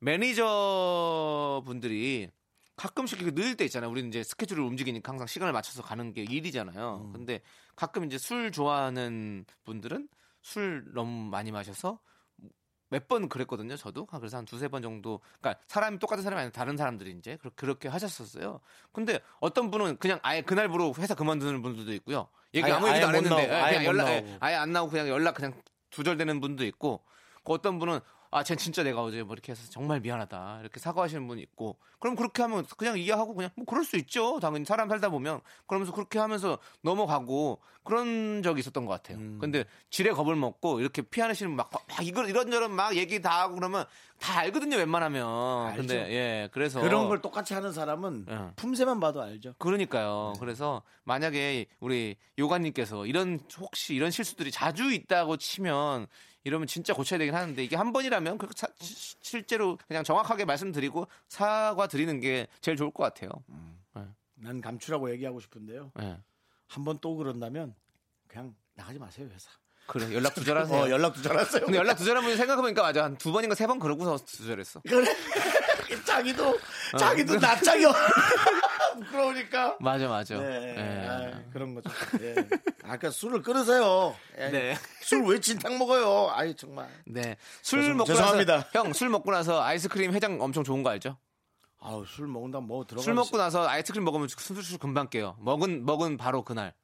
매니저 0.00 1.62
분들이 1.64 2.28
가끔씩 2.76 3.20
이렇게 3.20 3.40
늦을 3.40 3.56
때 3.56 3.64
있잖아요. 3.64 3.90
우리는 3.90 4.08
이제 4.08 4.22
스케줄을 4.22 4.62
움직이니까 4.64 5.12
항상 5.12 5.26
시간을 5.26 5.52
맞춰서 5.52 5.82
가는 5.82 6.12
게 6.12 6.22
일이잖아요. 6.22 7.02
음. 7.04 7.12
근데 7.12 7.40
가끔 7.76 8.04
이제 8.04 8.18
술 8.18 8.50
좋아하는 8.50 9.44
분들은 9.64 10.08
술 10.40 10.84
너무 10.94 11.30
많이 11.30 11.52
마셔서 11.52 12.00
몇 12.92 13.08
번 13.08 13.28
그랬거든요. 13.28 13.76
저도 13.76 14.06
아, 14.10 14.18
그래서 14.18 14.36
한 14.36 14.44
두세 14.44 14.68
번 14.68 14.82
정도. 14.82 15.20
그러니까 15.40 15.60
사람이 15.66 15.98
똑같은 15.98 16.22
사람이 16.22 16.40
아니라 16.40 16.52
다른 16.52 16.76
사람들이 16.76 17.12
이제 17.18 17.38
그렇게, 17.56 17.88
하셨었어요. 17.88 18.60
근데 18.92 19.18
어떤 19.40 19.70
분은 19.70 19.96
그냥 19.96 20.20
아예 20.22 20.42
그날부로 20.42 20.94
회사 20.98 21.14
그만두는 21.14 21.62
분들도 21.62 21.92
있고요. 21.94 22.28
얘기 22.54 22.70
아무 22.70 22.86
얘기도 22.88 23.06
안못 23.06 23.24
했는데 23.24 23.46
나오고, 23.46 23.54
예, 23.54 23.60
아예 23.60 23.78
그냥 23.78 23.82
못 23.82 23.88
연락 23.88 24.08
예, 24.10 24.20
나오고. 24.20 24.36
아예 24.40 24.54
안 24.56 24.72
나오고 24.72 24.90
그냥 24.90 25.08
연락 25.08 25.34
그냥 25.34 25.54
두절되는 25.90 26.40
분도 26.40 26.64
있고 26.66 27.02
그 27.44 27.52
어떤 27.52 27.78
분은 27.78 27.98
아, 28.34 28.42
쟤 28.42 28.56
진짜 28.56 28.82
내가 28.82 29.02
어제 29.02 29.22
뭐 29.22 29.34
이렇게 29.34 29.52
해서 29.52 29.62
정말 29.70 30.00
미안하다. 30.00 30.60
이렇게 30.62 30.80
사과하시는 30.80 31.28
분이 31.28 31.42
있고. 31.42 31.76
그럼 31.98 32.16
그렇게 32.16 32.40
하면 32.42 32.64
그냥 32.78 32.98
이해하고 32.98 33.34
그냥 33.34 33.50
뭐 33.54 33.66
그럴 33.66 33.84
수 33.84 33.98
있죠. 33.98 34.40
당연히 34.40 34.64
사람 34.64 34.88
살다 34.88 35.10
보면. 35.10 35.40
그러면서 35.66 35.92
그렇게 35.92 36.18
하면서 36.18 36.58
넘어가고 36.80 37.60
그런 37.84 38.42
적이 38.42 38.60
있었던 38.60 38.86
것 38.86 38.92
같아요. 38.92 39.18
음. 39.18 39.38
근데 39.38 39.64
지레 39.90 40.12
겁을 40.12 40.34
먹고 40.34 40.80
이렇게 40.80 41.02
피하시는 41.02 41.54
막, 41.54 41.70
막 41.70 41.84
이걸 42.02 42.30
이런저런 42.30 42.72
막 42.72 42.96
얘기 42.96 43.20
다 43.20 43.42
하고 43.42 43.56
그러면 43.56 43.84
다 44.18 44.38
알거든요. 44.38 44.78
웬만하면. 44.78 45.76
근데 45.76 45.94
예, 46.10 46.48
그래서 46.52 46.80
그런 46.80 47.08
걸 47.08 47.20
똑같이 47.20 47.52
하는 47.52 47.70
사람은 47.72 48.26
예. 48.30 48.38
품새만 48.56 48.98
봐도 48.98 49.20
알죠. 49.20 49.54
그러니까요. 49.58 50.32
그래서 50.40 50.80
만약에 51.04 51.66
우리 51.80 52.16
요가님께서 52.38 53.04
이런 53.04 53.40
혹시 53.58 53.94
이런 53.94 54.10
실수들이 54.10 54.50
자주 54.50 54.90
있다고 54.90 55.36
치면 55.36 56.06
이러면 56.44 56.66
진짜 56.66 56.92
고쳐야 56.94 57.18
되긴 57.18 57.34
하는데 57.34 57.62
이게 57.62 57.76
한 57.76 57.92
번이라면 57.92 58.38
그 58.38 58.48
실제로 58.80 59.78
그냥 59.86 60.02
정확하게 60.04 60.44
말씀드리고 60.44 61.06
사과 61.28 61.86
드리는 61.86 62.20
게 62.20 62.48
제일 62.60 62.76
좋을 62.76 62.90
것 62.90 63.02
같아요. 63.04 63.30
난 64.34 64.60
감추라고 64.60 65.10
얘기하고 65.12 65.38
싶은데요. 65.38 65.92
예. 66.00 66.18
한번 66.66 66.98
또 67.00 67.14
그런다면 67.16 67.74
그냥 68.26 68.54
나가지 68.74 68.98
마세요 68.98 69.28
회사. 69.32 69.48
그래 69.86 70.12
연락 70.14 70.34
두절하세요. 70.34 70.80
어, 70.82 70.90
연락 70.90 71.12
두절하세요. 71.14 71.64
근데 71.64 71.78
연락 71.78 71.96
분이 71.96 72.36
생각해보니까 72.36 72.82
맞아 72.82 73.04
한 73.04 73.16
두 73.18 73.30
번인가 73.30 73.54
세 73.54 73.66
번 73.66 73.78
그러고서 73.78 74.16
두절했어. 74.24 74.80
그래. 74.88 75.14
자기도 76.06 76.48
어. 76.94 76.96
자기도 76.96 77.38
낯짝이 77.38 77.84
부끄러우니까. 79.04 79.76
맞아 79.80 80.08
맞아. 80.08 80.36
네, 80.38 80.74
예. 80.76 81.08
아, 81.08 81.42
그런 81.52 81.74
거죠. 81.74 81.90
예. 82.20 82.34
아까 82.84 83.10
술을 83.10 83.42
끊으세요. 83.42 84.14
예. 84.38 84.48
네. 84.48 84.74
술 85.00 85.22
왜 85.24 85.40
진탕 85.40 85.78
먹어요? 85.78 86.30
아이 86.34 86.54
정말. 86.54 86.88
네. 87.06 87.36
술 87.62 87.80
죄송- 87.82 87.96
먹고 87.98 88.06
죄송합니다. 88.06 88.56
나서 88.56 88.68
형 88.72 88.92
술 88.92 89.08
먹고 89.08 89.30
나서 89.30 89.62
아이스크림 89.62 90.12
해장 90.14 90.40
엄청 90.40 90.64
좋은 90.64 90.82
거 90.82 90.90
알죠? 90.90 91.16
아우 91.80 92.04
술 92.06 92.26
먹는다 92.28 92.60
뭐 92.60 92.84
들어가. 92.84 93.02
술 93.02 93.14
먹고 93.14 93.36
나서 93.36 93.66
아이스크림 93.68 94.04
먹으면 94.04 94.28
술술 94.28 94.78
금방 94.78 95.08
깨요. 95.08 95.36
먹은 95.40 95.84
먹은 95.84 96.16
바로 96.16 96.42
그날. 96.44 96.74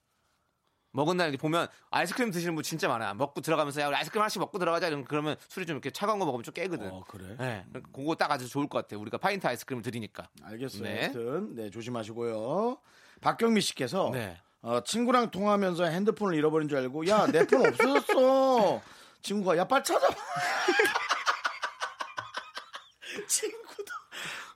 먹은 0.92 1.16
날 1.16 1.28
이렇게 1.28 1.40
보면 1.40 1.68
아이스크림 1.90 2.30
드시는 2.30 2.54
분 2.54 2.62
진짜 2.64 2.88
많아요. 2.88 3.14
먹고 3.14 3.40
들어가면서 3.40 3.80
야 3.82 3.88
우리 3.88 3.96
아이스크림 3.96 4.22
하나씩 4.22 4.40
먹고 4.40 4.58
들어가자 4.58 4.88
이러면 4.88 5.04
그러면 5.04 5.36
술이 5.48 5.66
좀 5.66 5.74
이렇게 5.76 5.90
차가운 5.90 6.18
거 6.18 6.24
먹으면 6.24 6.42
좀 6.44 6.54
깨거든. 6.54 6.90
어 6.90 7.04
그래. 7.08 7.36
네. 7.38 7.64
그거 7.92 8.14
딱 8.14 8.30
아주 8.30 8.48
좋을 8.48 8.68
것 8.68 8.78
같아요. 8.78 9.00
우리가 9.00 9.18
파인트 9.18 9.46
아이스크림 9.46 9.82
드리니까. 9.82 10.28
알겠어요. 10.42 10.82
네. 10.82 11.00
하여튼 11.00 11.54
네 11.54 11.70
조심하시고요. 11.70 12.78
박경미 13.20 13.60
씨께서 13.60 14.10
네. 14.12 14.40
어, 14.62 14.82
친구랑 14.82 15.30
통화하면서 15.30 15.84
핸드폰을 15.84 16.36
잃어버린 16.36 16.68
줄 16.68 16.78
알고 16.78 17.06
야 17.06 17.26
내 17.26 17.44
폰 17.44 17.66
없어졌어. 17.66 18.80
친구가 19.22 19.56
야 19.58 19.64
빨리 19.66 19.84
찾아. 19.84 20.08
친구도 23.28 23.92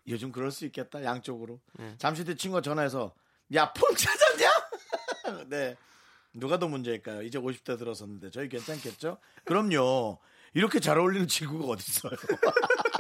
요즘 0.09 0.33
그럴 0.33 0.51
수 0.51 0.65
있겠다 0.65 1.05
양쪽으로. 1.05 1.61
네. 1.75 1.95
잠시 1.99 2.25
뒤 2.25 2.35
친구가 2.37 2.63
전화해서 2.63 3.13
야 3.55 3.73
폰 3.73 3.95
찾았냐? 3.95 5.47
네. 5.49 5.77
누가 6.35 6.59
더 6.59 6.69
문제일까요? 6.69 7.23
이제 7.23 7.39
50대 7.39 7.79
들어섰는데 7.79 8.31
저희 8.31 8.49
괜찮겠죠? 8.49 9.19
그럼요. 9.45 10.19
이렇게 10.55 10.81
잘 10.81 10.99
어울리는 10.99 11.27
친구가 11.29 11.67
어디 11.67 11.91
있어요? 11.91 12.13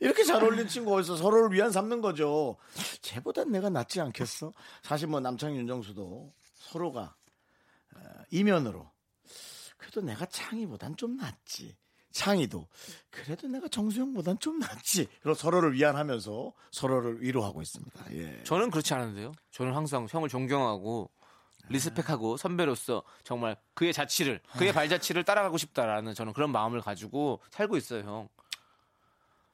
이렇게 0.00 0.24
잘 0.24 0.42
어울리는 0.42 0.66
친구가 0.66 0.96
어디서 0.96 1.16
서로를 1.16 1.54
위한 1.54 1.70
삼는 1.70 2.00
거죠. 2.00 2.56
쟤보단 3.02 3.52
내가 3.52 3.70
낫지 3.70 4.00
않겠어? 4.00 4.52
사실 4.82 5.06
뭐 5.06 5.20
남창희 5.20 5.56
윤정수도 5.58 6.32
서로가 6.54 7.14
어, 7.94 8.00
이면으로 8.30 8.90
그래도 9.76 10.00
내가 10.00 10.26
창희보단 10.26 10.96
좀 10.96 11.16
낫지. 11.16 11.76
창희도 12.10 12.66
그래도 13.10 13.46
내가 13.46 13.68
정수영보단 13.68 14.38
좀 14.40 14.58
낫지. 14.58 15.06
그리고 15.22 15.34
서로를 15.34 15.74
위안하면서 15.74 16.52
서로를 16.72 17.22
위로하고 17.22 17.62
있습니다. 17.62 18.14
예. 18.14 18.42
저는 18.42 18.70
그렇지 18.70 18.92
않은데요. 18.94 19.32
저는 19.50 19.72
항상 19.74 20.06
형을 20.10 20.28
존경하고 20.28 21.10
respect하고 21.72 22.36
선배로서 22.36 23.02
정말 23.24 23.56
그의 23.74 23.92
자취를 23.92 24.40
그의 24.58 24.72
발자취를 24.72 25.24
따라가고 25.24 25.58
싶다라는 25.58 26.14
저는 26.14 26.32
그런 26.32 26.50
마음을 26.52 26.80
가지고 26.80 27.40
살고 27.50 27.76
있어요, 27.76 28.02
형. 28.02 28.28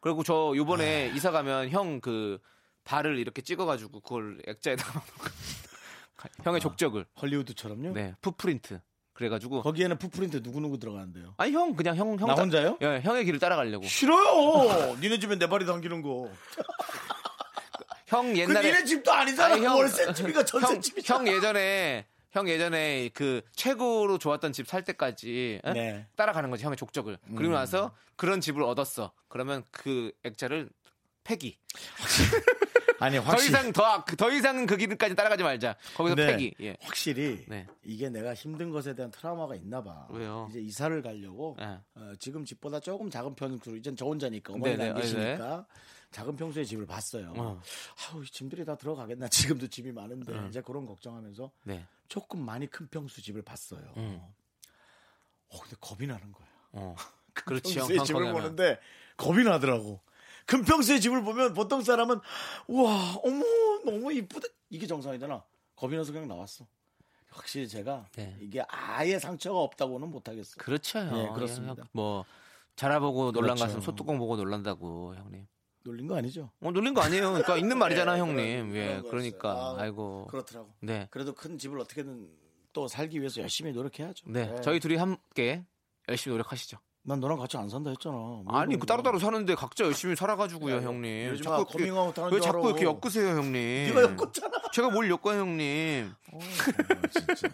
그리고 0.00 0.22
저 0.22 0.52
요번에 0.54 1.10
이사 1.14 1.30
가면 1.30 1.70
형 1.70 2.00
그 2.00 2.38
발을 2.84 3.18
이렇게 3.18 3.42
찍어가지고 3.42 4.00
그걸 4.00 4.40
액자에다가 4.46 5.02
형의 6.42 6.60
족적을 6.60 7.04
헐리우드처럼요. 7.20 7.92
네 7.92 8.14
footprint 8.22 8.80
그래가지고 9.12 9.62
거기에는 9.62 9.98
footprint 9.98 10.42
누구 10.42 10.60
누구 10.60 10.78
들어가는데요? 10.78 11.34
아니 11.36 11.52
형 11.52 11.74
그냥 11.74 11.96
형 11.96 12.16
형나 12.18 12.34
따- 12.36 12.42
혼자요? 12.42 12.78
예, 12.82 13.00
형의 13.02 13.24
길을 13.24 13.38
따라가려고 13.40 13.84
싫어요. 13.86 14.96
니네 15.00 15.18
집에 15.18 15.36
내 15.38 15.48
발이 15.48 15.66
담기는 15.66 16.00
거. 16.02 16.30
형그 18.08 18.38
옛날에 18.38 18.68
니네 18.72 18.84
집도 18.84 19.12
아니잖아. 19.12 19.54
아니, 19.54 19.64
형- 19.64 19.76
월세 19.76 20.12
집이가 20.12 20.44
전세 20.44 20.66
형, 20.74 20.80
집이. 20.80 21.02
형 21.04 21.28
예전에 21.28 22.06
형 22.32 22.48
예전에 22.48 23.10
그 23.14 23.42
최고로 23.54 24.18
좋았던 24.18 24.52
집 24.52 24.66
살 24.66 24.82
때까지 24.84 25.60
에? 25.64 25.72
네. 25.72 26.06
따라가는 26.16 26.50
거지 26.50 26.64
형의 26.64 26.76
족적을 26.76 27.18
그리고 27.36 27.54
나서 27.54 27.94
그런 28.16 28.40
집을 28.40 28.62
얻었어 28.62 29.12
그러면 29.28 29.62
그 29.70 30.12
액자를 30.24 30.68
폐기 31.24 31.58
아니 33.00 33.16
더 33.16 33.22
확실히 33.22 33.50
이상 33.50 33.72
더더 33.72 34.30
이상은 34.32 34.66
그 34.66 34.76
길까지 34.76 35.14
따라가지 35.14 35.42
말자 35.44 35.76
거기서 35.94 36.16
네. 36.16 36.26
폐기 36.26 36.54
예. 36.60 36.76
확실히 36.80 37.44
네. 37.46 37.66
이게 37.84 38.08
내가 38.08 38.34
힘든 38.34 38.70
것에 38.70 38.94
대한 38.94 39.10
트라우마가 39.12 39.54
있나 39.54 39.82
봐. 39.84 40.06
왜요? 40.10 40.48
이제 40.50 40.60
이사를 40.60 41.00
가려고 41.00 41.56
예. 41.60 41.78
어, 41.94 42.12
지금 42.18 42.44
집보다 42.44 42.80
조금 42.80 43.08
작은 43.08 43.34
편수로 43.36 43.76
이젠 43.76 43.94
저 43.96 44.04
혼자니까 44.06 44.52
어머니가 44.54 44.76
네네, 44.78 44.90
안 44.90 45.00
계시니까 45.00 45.66
작은 46.10 46.36
평수의 46.36 46.66
집을 46.66 46.86
봤어요. 46.86 47.32
어. 47.36 47.60
아우 48.10 48.24
이 48.24 48.26
짐들이 48.26 48.64
다 48.64 48.76
들어가겠나 48.76 49.28
지금도 49.58 49.68
집이 49.68 49.92
많은데 49.92 50.48
이제 50.48 50.60
그런 50.62 50.86
걱정하면서 50.86 51.50
네. 51.64 51.86
조금 52.08 52.40
많이 52.44 52.66
큰 52.66 52.86
평수 52.88 53.20
집을 53.22 53.42
봤어요. 53.42 53.82
음. 53.96 54.20
어 55.50 55.60
근데 55.60 55.76
겁이 55.80 56.06
나는 56.06 56.32
거예요. 56.32 56.48
어. 56.72 56.96
그렇지 57.44 57.78
형 57.78 57.86
평수의 57.86 58.04
집을 58.04 58.20
펑펑하면. 58.22 58.42
보는데 58.42 58.80
겁이 59.16 59.44
나더라고. 59.44 60.00
큰 60.46 60.64
평수의 60.64 61.00
집을 61.00 61.22
보면 61.22 61.52
보통 61.52 61.82
사람은 61.82 62.20
우와 62.68 63.16
어머 63.22 63.44
너무 63.84 64.12
이쁘다 64.12 64.48
이게 64.70 64.86
정상이잖아. 64.86 65.44
겁이 65.76 65.96
나서 65.96 66.10
그냥 66.12 66.26
나왔어. 66.26 66.66
확실히 67.30 67.68
제가 67.68 68.08
네. 68.16 68.36
이게 68.40 68.62
아예 68.68 69.18
상처가 69.18 69.60
없다고는 69.60 70.08
못하겠어요. 70.10 70.56
그렇죠 70.58 70.98
형. 71.00 71.12
네, 71.12 71.28
그렇습니다. 71.34 71.82
형, 71.82 71.88
뭐 71.92 72.24
자라보고 72.76 73.32
놀란 73.32 73.54
그렇죠. 73.56 73.64
가슴 73.66 73.80
솥뚜껑 73.82 74.18
보고 74.18 74.36
놀란다고 74.36 75.14
형님 75.14 75.46
놀린 75.84 76.06
거 76.06 76.16
아니죠? 76.16 76.50
어, 76.60 76.70
놀린 76.70 76.92
거 76.94 77.00
아니에요. 77.00 77.28
그러니까 77.30 77.56
있는 77.56 77.78
말이잖아, 77.78 78.14
네, 78.14 78.20
형님. 78.20 78.70
그런- 78.70 78.74
예, 78.76 78.86
그런 78.96 79.02
그러니까. 79.10 79.50
아, 79.52 79.76
아이고. 79.78 80.26
그렇더라고. 80.30 80.74
네. 80.80 81.06
그래도 81.10 81.32
큰 81.34 81.56
집을 81.58 81.78
어떻게든 81.80 82.28
또 82.72 82.88
살기 82.88 83.18
위해서 83.20 83.40
열심히 83.40 83.72
노력해야죠. 83.72 84.26
네. 84.30 84.54
저희 84.62 84.80
둘이 84.80 84.96
함께 84.96 85.64
열심히 86.08 86.34
노력하시죠. 86.34 86.78
난 87.04 87.20
너랑 87.20 87.38
같이 87.38 87.56
안 87.56 87.68
산다 87.70 87.90
했잖아. 87.90 88.14
뭐 88.16 88.44
아니, 88.48 88.78
그. 88.78 88.84
따로따로 88.86 89.18
사는데 89.18 89.54
각자 89.54 89.84
열심히 89.84 90.14
살아가지고요, 90.14 90.76
야, 90.76 90.80
형님. 90.82 91.36
자꾸 91.42 91.56
막 91.58 91.68
커밍아웃 91.68 92.18
하는 92.18 92.30
왜줄 92.32 92.42
자꾸. 92.52 92.68
이렇게 92.68 92.84
엮으세요, 92.84 93.28
형님? 93.38 93.94
네가 93.94 94.02
엮었잖아. 94.02 94.52
제가 94.74 94.90
뭘 94.90 95.08
엮어요, 95.10 95.40
형님? 95.40 96.12
어, 96.32 96.38
진짜. 97.10 97.48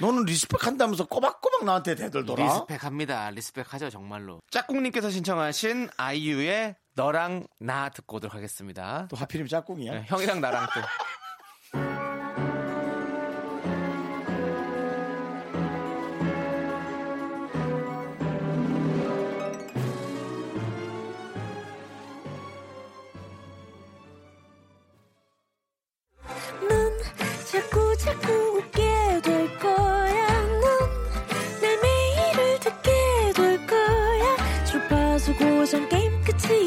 너는 0.00 0.24
respect 0.24 0.66
한다면서 0.66 1.04
꼬박꼬박 1.06 1.64
나한테 1.64 1.94
대들더라. 1.96 2.42
respect합니다. 2.44 3.30
respect하죠, 3.32 3.90
정말로. 3.90 4.40
짝꿍님께서 4.50 5.10
신청하신 5.10 5.90
아이유의 5.98 6.76
너랑 6.94 7.46
나 7.58 7.90
듣고 7.90 8.16
오도록 8.16 8.34
하겠습니다. 8.34 9.06
또 9.10 9.16
하필이면 9.16 9.48
짝꿍이야. 9.48 9.92
네, 9.92 10.04
형이랑 10.06 10.40
나랑 10.40 10.66
또. 10.74 10.80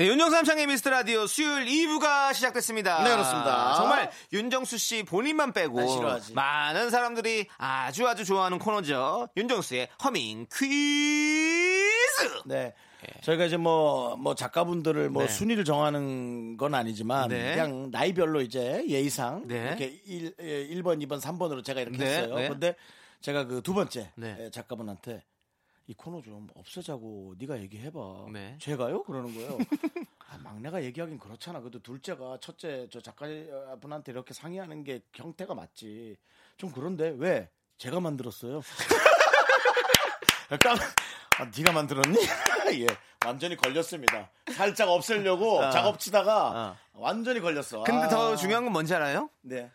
네, 0.00 0.06
윤정수 0.06 0.34
남창의 0.34 0.66
미스터 0.66 0.88
라디오 0.88 1.26
수요일 1.26 1.66
2부가 1.66 2.32
시작됐습니다. 2.32 3.04
네, 3.04 3.10
그렇습니다. 3.10 3.74
정말 3.74 4.10
윤정수 4.32 4.78
씨 4.78 5.02
본인만 5.02 5.52
빼고 5.52 5.76
난 5.78 5.88
싫어하지. 5.88 6.32
많은 6.32 6.88
사람들이 6.88 7.48
아주 7.58 8.08
아주 8.08 8.24
좋아하는 8.24 8.58
코너죠. 8.58 9.28
윤정수의 9.36 9.90
허밍 10.02 10.46
퀴즈. 10.50 10.70
네. 12.46 12.72
저희가 13.20 13.44
이제 13.44 13.58
뭐, 13.58 14.16
뭐 14.16 14.34
작가분들을 14.34 15.10
뭐 15.10 15.24
네. 15.26 15.28
순위를 15.28 15.66
정하는 15.66 16.56
건 16.56 16.74
아니지만 16.74 17.28
네. 17.28 17.52
그냥 17.52 17.90
나이별로 17.90 18.40
이제 18.40 18.82
예의상 18.88 19.48
네. 19.48 19.66
이렇게 19.66 20.00
1, 20.06 20.34
1번, 20.82 21.06
2번, 21.06 21.20
3번으로 21.20 21.62
제가 21.62 21.82
이렇게 21.82 21.98
네, 21.98 22.06
했어요. 22.06 22.36
네. 22.36 22.48
근데 22.48 22.74
제가 23.20 23.44
그 23.44 23.60
두 23.60 23.74
번째 23.74 24.10
네. 24.14 24.34
예, 24.40 24.50
작가분한테 24.50 25.22
이 25.90 25.94
코너 25.94 26.22
좀 26.22 26.46
없애자고 26.54 27.34
네가 27.36 27.58
얘기해봐. 27.62 28.26
네. 28.32 28.56
제가요? 28.60 29.02
그러는 29.02 29.34
거예요. 29.34 29.58
아, 30.30 30.38
막내가 30.38 30.84
얘기하긴 30.84 31.18
그렇잖아. 31.18 31.58
그래도 31.58 31.82
둘째가 31.82 32.38
첫째 32.40 32.86
저 32.92 33.00
작가분한테 33.00 34.12
이렇게 34.12 34.32
상의하는 34.32 34.84
게 34.84 35.00
형태가 35.12 35.52
맞지. 35.52 36.16
좀 36.58 36.70
그런데 36.70 37.12
왜? 37.18 37.50
제가 37.78 37.98
만들었어요. 37.98 38.60
약간 40.52 40.76
아, 41.40 41.50
네가 41.58 41.72
만들었니? 41.72 42.18
예, 42.82 42.86
완전히 43.26 43.56
걸렸습니다. 43.56 44.30
살짝 44.54 44.90
없애려고 44.90 45.58
어. 45.58 45.70
작업치다가 45.70 46.76
완전히 46.92 47.40
걸렸어. 47.40 47.82
근데 47.82 48.04
아. 48.04 48.08
더 48.08 48.36
중요한 48.36 48.62
건 48.62 48.72
뭔지 48.72 48.94
알아요? 48.94 49.28
네, 49.40 49.72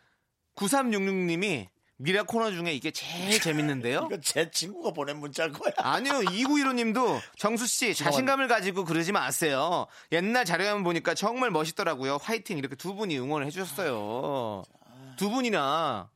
9366님이 0.55 1.67
미라 1.97 2.23
코너 2.23 2.51
중에 2.51 2.73
이게 2.73 2.91
제일 2.91 3.39
재밌는데요? 3.39 4.07
이거 4.11 4.19
제 4.21 4.51
친구가 4.51 4.91
보낸 4.91 5.17
문자일 5.17 5.53
거야. 5.53 5.71
아니요, 5.79 6.13
2915님도 6.13 7.21
정수 7.37 7.67
씨 7.67 7.93
자신감을 7.95 8.47
가지고 8.47 8.83
그러지 8.83 9.11
마세요. 9.11 9.87
옛날 10.11 10.43
자료만 10.45 10.83
보니까 10.83 11.13
정말 11.13 11.51
멋있더라고요. 11.51 12.17
화이팅 12.21 12.57
이렇게 12.57 12.75
두 12.75 12.95
분이 12.95 13.17
응원을 13.17 13.47
해주셨어요. 13.47 14.63
두 15.17 15.29
분이나 15.29 16.09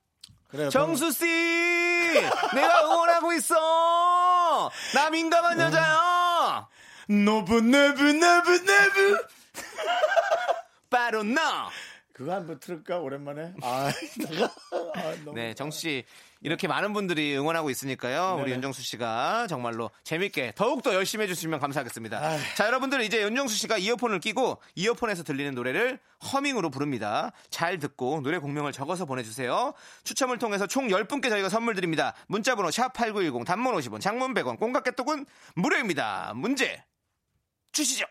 그래요. 0.50 0.70
정수 0.70 1.12
씨, 1.12 1.26
내가 1.26 2.86
응원하고 2.86 3.34
있어. 3.34 4.72
나 4.96 5.10
민감한 5.12 5.60
여자야. 5.60 6.68
love 7.08 7.54
love 7.54 8.02
love 8.02 8.50
love 8.52 9.28
바로 10.90 11.24
너. 11.24 11.70
그거 12.20 12.34
한번 12.34 12.60
틀을까 12.60 13.00
오랜만에? 13.00 13.54
아, 13.64 13.88
아, 13.88 15.16
너무 15.24 15.36
네, 15.36 15.54
정수 15.54 15.80
씨 15.80 16.04
이렇게 16.42 16.68
많은 16.68 16.92
분들이 16.92 17.34
응원하고 17.38 17.70
있으니까요. 17.70 18.34
우리 18.36 18.44
네네. 18.44 18.56
윤정수 18.56 18.82
씨가 18.82 19.48
정말로 19.48 19.90
재밌게 20.04 20.52
더욱 20.56 20.84
더 20.84 20.94
열심히 20.94 21.24
해주시면 21.24 21.62
감사하겠습니다. 21.62 22.18
아휴. 22.20 22.40
자, 22.58 22.68
여러분들 22.68 23.04
이제 23.04 23.22
윤정수 23.22 23.56
씨가 23.56 23.78
이어폰을 23.78 24.20
끼고 24.20 24.62
이어폰에서 24.76 25.24
들리는 25.24 25.56
노래를 25.56 25.98
허밍으로 26.34 26.70
부릅니다. 26.72 27.32
잘 27.50 27.80
듣고 27.80 28.20
노래 28.20 28.38
공명을 28.38 28.74
적어서 28.74 29.06
보내주세요. 29.06 29.74
추첨을 30.04 30.40
통해서 30.40 30.68
총 30.68 30.90
10분께 30.90 31.30
저희가 31.30 31.48
선물 31.48 31.74
드립니다. 31.74 32.14
문자번호 32.28 32.70
샵8910 32.70 33.46
단문 33.46 33.74
50원 33.76 34.02
장문 34.02 34.34
100원 34.34 34.60
꽁깍개톡은 34.60 35.26
무료입니다. 35.56 36.34
문제 36.36 36.84
주시죠. 37.72 38.04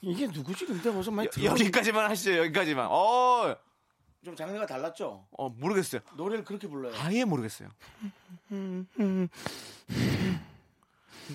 이게 0.00 0.26
누구지? 0.26 0.66
근데 0.66 0.92
벌써 0.92 1.10
많이. 1.10 1.28
여기까지만 1.42 2.10
하시죠. 2.10 2.36
여기까지만. 2.38 2.88
어, 2.90 3.56
좀 4.24 4.34
장르가 4.34 4.66
달랐죠? 4.66 5.26
어 5.36 5.48
모르겠어요. 5.50 6.00
노래를 6.16 6.44
그렇게 6.44 6.66
불러요. 6.68 6.94
아예 6.98 7.24
모르겠어요. 7.24 7.68
근데 8.48 9.28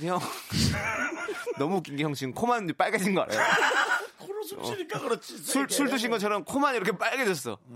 형 0.07 0.19
너무 1.59 1.77
웃긴 1.77 1.95
게 1.95 2.03
형 2.03 2.13
지금 2.13 2.33
코만 2.33 2.67
빨개진 2.77 3.13
거 3.15 3.21
알아요? 3.21 3.39
코로 4.19 4.43
숨 4.43 4.63
쉬니까 4.63 4.99
그렇지. 4.99 5.37
술, 5.37 5.63
세게. 5.63 5.73
술 5.73 5.89
드신 5.89 6.09
것처럼 6.11 6.43
코만 6.43 6.75
이렇게 6.75 6.91
빨개졌어. 6.97 7.57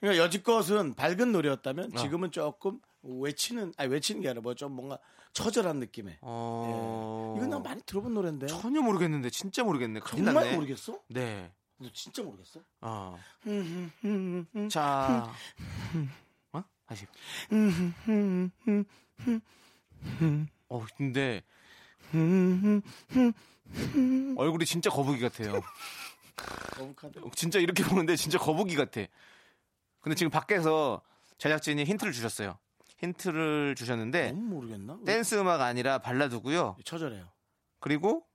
그러니까 0.00 0.22
여지껏은 0.22 0.94
밝은 0.94 1.32
노래였다면 1.32 1.92
지금은 1.96 2.30
조금 2.30 2.78
외치는 3.02 3.72
아니 3.78 3.90
외치는 3.90 4.20
게 4.20 4.28
아니라 4.28 4.42
뭐 4.42 4.54
좀 4.54 4.72
뭔가 4.72 4.98
처절한 5.32 5.78
느낌의. 5.80 6.18
어... 6.20 7.34
이건 7.36 7.50
나 7.50 7.58
많이 7.58 7.80
들어본 7.82 8.12
노래인데. 8.14 8.46
전혀 8.46 8.80
모르겠는데 8.82 9.30
진짜 9.30 9.64
모르겠네. 9.64 10.00
큰일 10.00 10.24
정말 10.26 10.44
났네. 10.44 10.56
모르겠어? 10.56 11.00
네. 11.08 11.50
너 11.78 11.90
진짜 11.92 12.22
모르겠어? 12.22 12.60
어. 12.82 13.18
자. 14.70 15.32
어? 16.52 16.64
다시. 16.86 17.06
어, 20.68 20.84
근데 20.96 21.42
얼굴이 24.36 24.64
진짜 24.64 24.90
거북이 24.90 25.20
같아요. 25.20 25.60
거북하다. 26.76 27.20
진짜 27.34 27.58
이렇게 27.58 27.82
보는데 27.84 28.16
진짜 28.16 28.38
거북이 28.38 28.76
같아. 28.76 29.02
근데 30.00 30.14
지금 30.16 30.30
밖에서 30.30 31.02
제작진이 31.38 31.84
힌트를 31.84 32.12
주셨어요. 32.12 32.58
힌트를 32.98 33.74
주셨는데 33.74 34.30
너무 34.32 34.42
모르겠나? 34.42 34.98
댄스 35.04 35.34
음악 35.36 35.60
아니라 35.60 35.98
발라드고요. 35.98 36.76
처절해요. 36.84 37.28
그리고 37.80 38.18
어? 38.18 38.33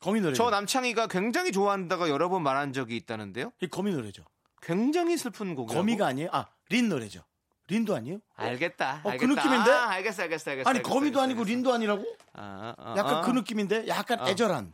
거미 0.00 0.20
노래. 0.20 0.34
저 0.34 0.50
남창희가 0.50 1.06
굉장히 1.08 1.52
좋아한다고 1.52 2.08
여러 2.08 2.28
번 2.28 2.42
말한 2.42 2.72
적이 2.72 2.96
있다는데요. 2.96 3.52
이 3.60 3.66
거미 3.66 3.92
노래죠. 3.92 4.24
굉장히 4.62 5.16
슬픈 5.16 5.54
곡이라고. 5.54 5.78
거미가 5.80 6.06
아니에요? 6.06 6.28
아, 6.32 6.46
린 6.70 6.88
노래죠. 6.88 7.22
린도 7.68 7.94
아니에요? 7.94 8.18
알겠다. 8.34 9.00
어, 9.00 9.02
그 9.02 9.08
알겠다. 9.10 9.34
느낌인데? 9.34 9.70
아, 9.70 9.88
알겠어, 9.90 10.22
알겠어, 10.22 10.50
알겠어. 10.52 10.70
아니 10.70 10.78
알겠어, 10.78 10.94
거미도 10.94 11.20
알겠어, 11.20 11.22
아니고 11.22 11.40
알겠어. 11.40 11.54
린도 11.54 11.72
아니라고? 11.74 12.16
아, 12.32 12.74
아, 12.78 12.94
약간 12.96 13.14
아. 13.16 13.20
그 13.20 13.30
느낌인데 13.30 13.86
약간 13.88 14.20
어. 14.20 14.26
애절한 14.28 14.72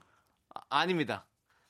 아, 0.54 0.60
아닙니다. 0.68 1.26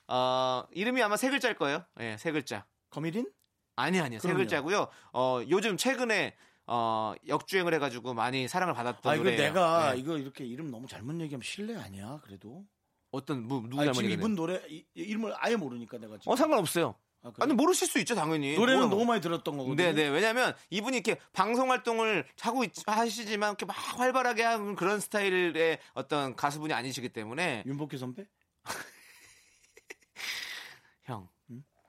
어, 0.07 0.63
이름이 0.71 1.01
아마 1.01 1.17
세 1.17 1.29
글자일 1.31 1.55
거예요. 1.55 1.83
예, 1.99 2.15
세 2.19 2.31
글자. 2.31 2.65
거미린? 2.91 3.27
아니 3.75 3.99
아니요. 3.99 4.19
세 4.19 4.27
그럼요. 4.27 4.37
글자고요. 4.43 4.87
어, 5.13 5.41
요즘 5.49 5.77
최근에 5.77 6.35
어, 6.67 7.13
역주행을 7.27 7.73
해 7.73 7.79
가지고 7.79 8.13
많이 8.13 8.47
사랑을 8.47 8.73
받았던 8.75 9.11
아 9.11 9.15
이거 9.15 9.23
노래예요. 9.23 9.41
내가 9.41 9.95
예. 9.95 9.99
이거 9.99 10.17
이렇게 10.17 10.45
이름 10.45 10.69
너무 10.69 10.87
잘못 10.87 11.19
얘기하면 11.21 11.41
실례 11.43 11.75
아니야? 11.75 12.19
그래도 12.23 12.63
어떤 13.11 13.47
뭐 13.47 13.61
누구 13.61 13.81
아니, 13.81 13.93
지금 13.93 14.09
이분 14.09 14.35
노래 14.35 14.61
이, 14.67 14.85
이름을 14.93 15.33
아예 15.37 15.55
모르니까 15.55 15.97
내가 15.97 16.17
지금. 16.17 16.31
어 16.31 16.35
상관없어요. 16.35 16.95
아, 17.23 17.31
그래? 17.31 17.43
아니 17.43 17.53
모르실 17.53 17.87
수 17.87 17.97
있죠 17.99 18.13
당연히. 18.13 18.55
노래는 18.55 18.81
뭐야. 18.81 18.89
너무 18.91 19.05
많이 19.05 19.21
들었던 19.21 19.57
거거든요. 19.57 19.75
네네 19.75 20.09
왜냐하면 20.09 20.53
이분이 20.69 20.97
이렇게 20.97 21.19
방송 21.33 21.71
활동을 21.71 22.27
하고 22.41 22.63
있- 22.63 22.87
하시지만 22.87 23.51
이렇게 23.51 23.65
막 23.65 23.73
활발하게 23.99 24.43
하는 24.43 24.75
그런 24.75 24.99
스타일의 24.99 25.79
어떤 25.93 26.35
가수분이 26.35 26.73
아니시기 26.73 27.09
때문에 27.09 27.63
윤복희 27.65 27.97
선배? 27.97 28.25
형 31.05 31.27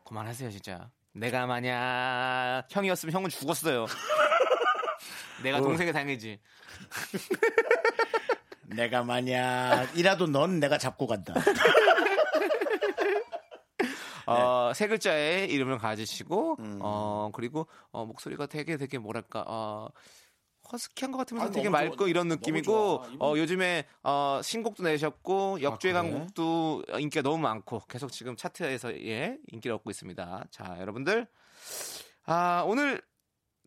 그만하세요 0.05 0.50
진짜. 0.50 0.90
내가 1.12 1.46
만약 1.46 2.64
형이었으면 2.70 3.12
형은 3.12 3.31
죽었어요. 3.31 3.87
내가 5.42 5.61
동생의 5.61 5.92
당이지. 5.92 6.38
내가 8.68 9.02
만약 9.02 9.96
이라도 9.96 10.26
넌 10.26 10.61
내가 10.61 10.79
잡고 10.79 11.07
간다. 11.07 11.35
어, 14.26 14.72
세 14.74 14.88
글자의 14.88 15.48
이름을 15.52 15.79
가지시고, 15.79 16.57
음. 16.59 16.79
어, 16.83 17.31
그리고, 17.33 17.68
어, 17.92 18.05
목소리가 18.05 18.46
되게 18.46 18.76
되게 18.76 18.98
뭐랄까, 18.98 19.44
어, 19.46 19.88
허스키한 20.72 21.12
것 21.12 21.18
같으면서 21.18 21.46
아, 21.46 21.50
되게 21.52 21.68
맑고 21.68 21.96
좋아. 21.96 22.09
이런 22.09 22.26
느낌이고, 22.26 23.05
어, 23.20 23.35
요즘에, 23.37 23.87
어, 24.02 24.40
신곡도 24.42 24.83
내셨고, 24.83 25.62
역주행한 25.62 26.07
아, 26.07 26.09
그래? 26.09 26.18
곡도 26.18 26.83
인기가 26.98 27.22
너무 27.22 27.38
많고, 27.38 27.83
계속 27.88 28.11
지금 28.11 28.35
차트에서, 28.35 28.94
예, 29.07 29.38
인기를 29.52 29.76
얻고 29.76 29.90
있습니다. 29.90 30.46
자, 30.50 30.76
여러분들. 30.81 31.29
아, 32.24 32.64
오늘 32.66 33.00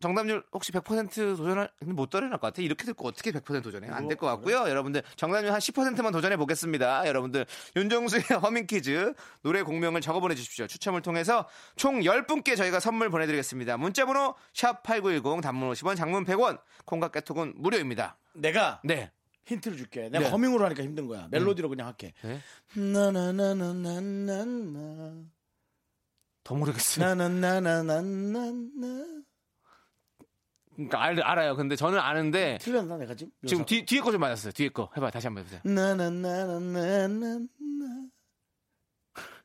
정답률 0.00 0.42
혹시 0.52 0.72
100% 0.72 1.36
도전할, 1.36 1.70
근데 1.78 1.92
못 1.92 2.10
도전할 2.10 2.38
것 2.38 2.48
같아. 2.48 2.62
이렇게 2.62 2.84
듣고 2.84 3.08
어떻게 3.08 3.30
100% 3.32 3.62
도전해? 3.62 3.88
안될 3.88 4.16
것 4.16 4.26
같고요. 4.26 4.68
여러분들 4.68 5.02
정답률 5.16 5.52
한 5.52 5.60
10%만 5.60 6.12
도전해 6.12 6.36
보겠습니다. 6.36 7.06
여러분들 7.06 7.46
윤정수의 7.76 8.22
허밍 8.42 8.66
퀴즈 8.66 9.12
노래 9.42 9.62
공명을 9.62 10.00
적어 10.00 10.20
보내 10.20 10.34
주십시오. 10.34 10.66
추첨을 10.66 11.02
통해서 11.02 11.46
총 11.76 12.00
10분께 12.00 12.56
저희가 12.56 12.80
선물 12.80 13.10
보내 13.10 13.26
드리겠습니다. 13.26 13.76
문자 13.76 14.06
번호 14.06 14.34
샵 14.54 14.82
#8910 14.82 15.42
단문 15.42 15.70
50원, 15.72 15.96
장문 15.96 16.24
100원, 16.24 16.60
콩과 16.86 17.08
깨톡은 17.08 17.54
무료입니다. 17.56 18.16
내가 18.34 18.80
네. 18.84 19.10
힌트를 19.46 19.76
줄게. 19.76 20.08
내가 20.08 20.24
네. 20.24 20.30
허밍으로 20.30 20.64
하니까 20.66 20.82
힘든 20.82 21.06
거야. 21.06 21.28
멜로디로 21.30 21.68
그냥 21.68 21.86
할게. 21.86 22.12
네. 22.22 22.40
나나나나나나나 22.74 25.24
더 26.44 26.54
모르겠어요. 26.54 27.14
나나나나나나나 27.14 29.04
그러니까 30.74 31.02
알, 31.02 31.20
알아요. 31.22 31.56
근데 31.56 31.76
저는 31.76 31.98
아는데 31.98 32.58
틀렸나 32.60 32.96
내가 32.96 33.14
지금? 33.14 33.32
지금 33.46 33.64
뒤, 33.64 33.84
뒤에 33.84 34.00
거 34.00 34.10
좀 34.12 34.20
맞았어요. 34.20 34.52
뒤에 34.52 34.68
거 34.70 34.88
해봐. 34.96 35.10
다시 35.10 35.26
한번 35.26 35.44
해보세요. 35.44 35.60
나나나나나나 35.64 36.58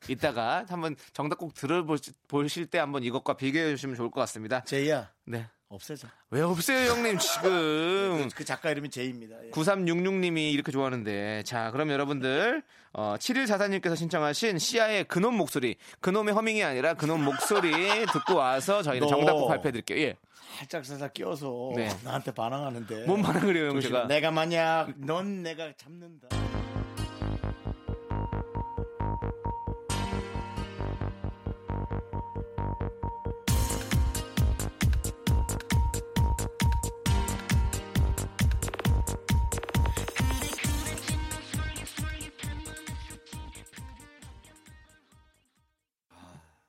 이따가 0.08 0.64
한번 0.68 0.94
정답 1.12 1.38
꼭 1.38 1.52
들어보실 1.54 2.66
때 2.66 2.78
한번 2.78 3.02
이것과 3.02 3.36
비교해 3.36 3.70
주시면 3.74 3.96
좋을 3.96 4.10
것 4.10 4.20
같습니다. 4.20 4.62
제이야 4.64 5.10
네. 5.24 5.46
없애자. 5.68 6.08
왜 6.30 6.42
없어요, 6.42 6.92
형님, 6.92 7.18
지금. 7.18 8.28
그 8.36 8.44
작가 8.44 8.70
이름이 8.70 8.88
제이입니다. 8.88 9.34
예. 9.46 9.50
9366님이 9.50 10.52
이렇게 10.52 10.70
좋아하는데. 10.70 11.42
자, 11.42 11.72
그럼 11.72 11.90
여러분들, 11.90 12.62
어, 12.92 13.16
7144님께서 13.18 13.96
신청하신 13.96 14.60
시아의 14.60 15.04
그놈 15.08 15.36
목소리. 15.36 15.74
그놈의 16.00 16.34
허밍이 16.34 16.62
아니라 16.62 16.94
그놈 16.94 17.24
목소리 17.24 17.72
듣고 18.12 18.36
와서 18.36 18.84
저희는 18.84 19.08
너. 19.08 19.16
정답곡 19.16 19.48
발표해 19.48 19.72
드릴게요. 19.72 19.98
예. 19.98 20.16
살짝 20.56 20.86
살짝 20.86 21.12
끼어서 21.12 21.70
네. 21.76 21.88
나한테 22.02 22.32
반항하는데. 22.32 23.04
뭔 23.04 23.20
반응을 23.20 23.56
해요, 23.56 23.68
형. 23.68 23.80
제가. 23.80 24.06
내가 24.06 24.30
만약 24.30 24.88
넌 24.96 25.42
내가 25.42 25.70
잡는다. 25.76 26.28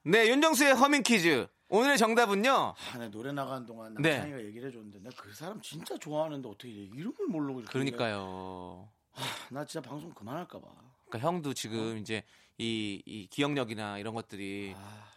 네, 0.04 0.30
윤정수의 0.30 0.74
허밍 0.74 1.04
퀴즈. 1.04 1.48
오늘의 1.70 1.98
정답은요. 1.98 2.76
아, 2.94 2.98
내 2.98 3.10
노래 3.10 3.32
나가는 3.32 3.66
동안 3.66 3.94
네. 4.00 4.20
남창이가 4.20 4.46
얘기를 4.46 4.70
해줬는데 4.70 5.00
내가 5.00 5.22
그 5.22 5.34
사람 5.34 5.62
진짜 5.62 5.98
좋아하는데 5.98 6.48
어떻게 6.48 6.70
이름을 6.70 7.28
모르고 7.28 7.60
이렇게 7.60 7.72
그러니까요. 7.72 8.90
나 9.52 9.66
진짜 9.66 9.88
방송 9.88 10.14
그만할까 10.14 10.60
봐. 10.60 10.68
그러니까 11.10 11.28
형도 11.28 11.54
지금 11.54 11.98
이제 11.98 12.24
이, 12.58 13.02
이 13.06 13.28
기억력이나 13.28 13.98
이런 13.98 14.14
것들이 14.14 14.76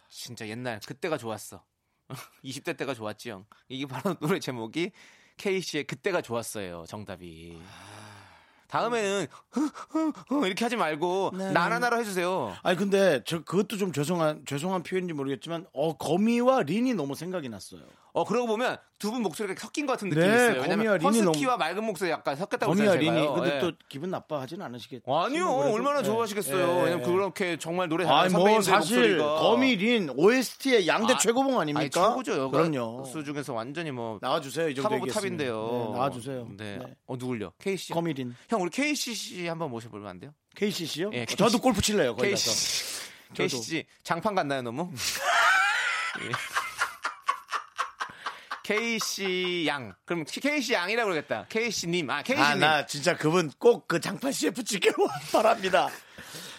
진짜 0.09 0.47
옛날 0.47 0.79
그때가 0.85 1.17
좋았어. 1.17 1.63
20대 2.43 2.75
때가 2.75 2.93
좋았지 2.93 3.29
형. 3.29 3.45
이게 3.69 3.85
바로 3.85 4.15
노래 4.15 4.39
제목이 4.39 4.91
K씨의 5.37 5.85
그때가 5.85 6.21
좋았어요. 6.21 6.85
정답이. 6.87 7.61
다음에는 8.71 9.27
이렇게 10.45 10.65
하지 10.65 10.77
말고 10.77 11.31
네. 11.37 11.51
나나나로 11.51 11.99
해주세요. 11.99 12.55
아니 12.63 12.77
근데 12.77 13.21
저 13.25 13.43
그것도 13.43 13.77
좀 13.77 13.91
죄송한 13.91 14.43
죄송한 14.45 14.83
표현인지 14.83 15.13
모르겠지만 15.13 15.65
어 15.73 15.97
거미와 15.97 16.63
린이 16.63 16.93
너무 16.93 17.13
생각이 17.13 17.49
났어요. 17.49 17.81
어 18.13 18.23
그러고 18.25 18.47
보면 18.47 18.77
두 18.99 19.09
분 19.11 19.23
목소리가 19.23 19.59
섞인 19.59 19.85
것 19.87 19.93
같은 19.93 20.09
네, 20.09 20.15
느낌이 20.15 20.33
있어요. 20.35 20.61
거미와 20.61 20.93
왜냐면 20.93 21.01
허스키와 21.01 21.57
맑은 21.57 21.83
목소리 21.83 22.11
약간 22.11 22.35
섞였다고 22.35 22.71
거미와 22.73 22.93
생각해요. 22.93 23.19
린이 23.21 23.33
근데 23.33 23.55
예. 23.55 23.59
또 23.59 23.71
기분 23.89 24.11
나빠하진 24.11 24.61
않으시겠죠? 24.61 25.03
아니요 25.17 25.49
얼마나 25.49 26.03
좋아하시겠어요. 26.03 26.83
왜냐면 26.83 27.03
그렇게 27.03 27.57
정말 27.57 27.89
노래 27.89 28.05
잘하는 28.05 28.31
뭐 28.33 28.61
사실 28.61 28.97
목소리가 29.17 29.35
거미 29.39 29.75
린 29.75 30.09
OST의 30.15 30.87
양대 30.87 31.13
아, 31.13 31.17
최고봉 31.17 31.59
아닙니까? 31.59 31.81
아니, 31.81 31.89
최고죠. 31.89 32.51
그럼요. 32.51 33.05
수 33.05 33.23
중에서 33.23 33.53
완전히 33.53 33.89
뭐 33.91 34.19
나와주세요 34.21 34.69
이 34.69 34.75
정도 34.75 34.89
top 34.89 34.95
of 34.97 35.07
얘기했으면. 35.07 35.37
top인데요. 35.37 35.87
네, 35.93 35.97
나와주세요. 35.97 36.47
네. 36.57 36.77
네. 36.77 36.85
어 37.07 37.15
누굴요? 37.17 37.53
KC. 37.59 37.93
거미 37.93 38.13
린 38.13 38.35
형 38.49 38.61
우리 38.61 38.69
KC 38.69 39.13
씨 39.15 39.47
한번 39.47 39.71
모셔보면 39.71 40.07
안 40.07 40.19
돼요? 40.19 40.31
KCC요? 40.55 41.09
예, 41.13 41.21
어, 41.21 41.25
KCC. 41.25 41.37
저도 41.37 41.57
골프 41.59 41.81
칠래요 41.81 42.15
거기 42.15 42.29
가서. 42.31 42.51
KC. 42.51 43.01
저도. 43.33 43.43
KC 43.43 43.61
씨 43.63 43.85
장판 44.03 44.35
같나요 44.35 44.61
너무? 44.61 44.91
예. 46.21 46.29
KC 48.63 49.65
양. 49.67 49.93
그럼 50.05 50.23
KC 50.25 50.73
양이라고 50.73 51.09
그러겠다. 51.11 51.45
KC 51.49 51.87
님. 51.87 52.09
아 52.09 52.21
KC 52.23 52.39
아, 52.41 52.51
님. 52.51 52.59
나 52.59 52.85
진짜 52.85 53.15
그분 53.17 53.51
꼭 53.59 53.87
그 53.87 53.99
장판 53.99 54.31
CF 54.31 54.63
찍기를 54.63 54.95
바랍니다. 55.31 55.89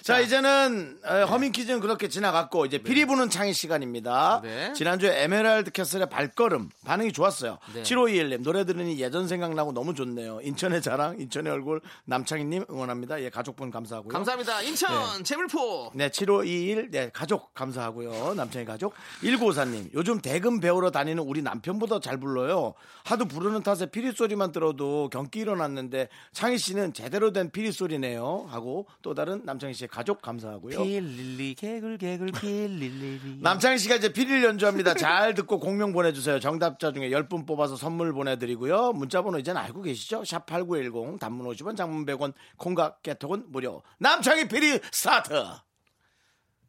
자, 0.02 0.18
이제는 0.18 0.98
어, 1.04 1.24
허밍 1.26 1.52
퀴즈는 1.52 1.78
그렇게 1.78 2.08
지나갔고 2.08 2.66
이제 2.66 2.78
피리 2.78 3.04
부는 3.04 3.30
창희 3.30 3.54
시간입니다. 3.54 4.40
네. 4.42 4.72
지난주에 4.72 5.22
에메랄드 5.22 5.70
캐슬의 5.70 6.08
발걸음 6.10 6.70
반응이 6.84 7.12
좋았어요. 7.12 7.58
네. 7.72 7.82
7521님 7.82 8.42
노래 8.42 8.64
들으니 8.64 8.98
예전 9.00 9.28
생각나고 9.28 9.70
너무 9.72 9.94
좋네요. 9.94 10.40
인천의 10.42 10.82
자랑, 10.82 11.20
인천의 11.20 11.52
얼굴 11.52 11.80
남창희님 12.06 12.64
응원합니다. 12.68 13.22
예, 13.22 13.30
가족분 13.30 13.70
감사하고요. 13.70 14.12
감사합니다. 14.12 14.62
인천 14.62 15.22
제물포. 15.22 15.92
네, 15.94 16.10
7521, 16.10 16.90
네, 16.90 17.10
가족 17.12 17.54
감사하고요. 17.54 18.34
남창희 18.34 18.66
가족. 18.66 18.94
1954님, 19.22 19.90
요즘 19.94 20.20
대금 20.20 20.58
배우러 20.58 20.90
다니는 20.90 21.22
우리 21.22 21.42
남편보다 21.42 22.00
잘 22.00 22.18
불러요. 22.18 22.74
하도 23.04 23.26
부르는 23.26 23.62
탓에 23.62 23.86
피리 23.86 24.10
소리만 24.12 24.50
들어도 24.50 25.08
경기 25.12 25.38
일어났는데 25.40 26.08
창희 26.32 26.58
씨는 26.58 26.92
제대로 26.92 27.32
된 27.32 27.50
피리 27.50 27.70
소리네요. 27.70 28.46
하고 28.50 28.86
또 29.02 29.14
다른 29.14 29.42
남창희 29.44 29.74
씨의 29.74 29.88
가족 29.92 30.22
감사하고요. 30.22 30.82
필릴리 30.82 31.54
개굴 31.54 31.98
개굴 31.98 32.32
필릴리. 32.32 33.40
남창희 33.44 33.76
씨가 33.76 33.96
이제 33.96 34.10
피리를 34.10 34.42
연주합니다. 34.42 34.94
잘 34.94 35.34
듣고 35.34 35.60
공명 35.60 35.92
보내주세요. 35.92 36.40
정답자 36.40 36.92
중에 36.94 37.10
10분 37.10 37.46
뽑아서 37.46 37.76
선물 37.76 38.14
보내드리고요. 38.14 38.92
문자번호 38.94 39.38
이제는 39.38 39.60
알고 39.60 39.82
계시죠? 39.82 40.24
샵 40.24 40.46
8910 40.46 41.20
단문 41.20 41.46
50원 41.46 41.76
장문 41.76 42.06
100원 42.06 42.32
콩과 42.56 43.00
깨톡은 43.02 43.52
무료. 43.52 43.82
남창희 43.98 44.48
피리 44.48 44.80
스타트! 44.90 45.44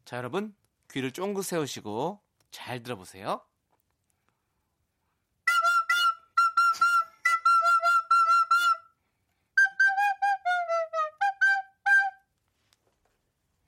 자 0.04 0.18
여러분 0.18 0.54
귀를 0.92 1.12
쫑긋 1.12 1.46
세우시고 1.46 2.20
잘 2.52 2.84
들어보세요. 2.84 3.40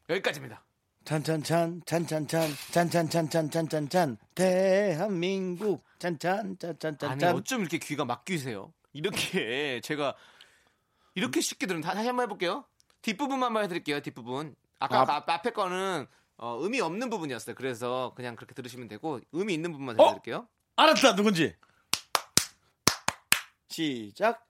여기까지입니다. 0.09 0.63
찬찬찬 1.05 1.83
찬찬찬 1.85 2.49
찬찬찬찬 2.71 3.51
찬찬찬 3.51 4.17
대한민국 4.33 5.83
아니 6.03 6.17
찬찬찬찬찬찬 6.17 7.35
어쩜 7.35 7.61
이렇게 7.61 7.77
귀가 7.77 8.05
막귀세요? 8.05 8.73
이렇게 8.93 9.81
제가 9.81 10.15
이렇게 11.13 11.41
쉽게 11.41 11.67
들은 11.67 11.81
다시 11.81 12.05
한번 12.07 12.23
해볼게요. 12.23 12.65
뒷부분만 13.03 13.63
해드릴게요. 13.63 13.99
뒷부분. 14.01 14.55
아까 14.79 15.01
아. 15.01 15.15
앞, 15.15 15.29
앞에 15.29 15.51
거는 15.51 16.07
어, 16.37 16.59
음이 16.61 16.81
없는 16.81 17.09
부분이었어요. 17.09 17.55
그래서 17.55 18.13
그냥 18.15 18.35
그렇게 18.35 18.53
들으시면 18.55 18.87
되고 18.87 19.19
음이 19.33 19.53
있는 19.53 19.71
부분만 19.71 19.99
어? 19.99 20.07
해드릴게요. 20.07 20.47
알았다 20.75 21.15
누군지 21.15 21.55
시작 23.69 24.45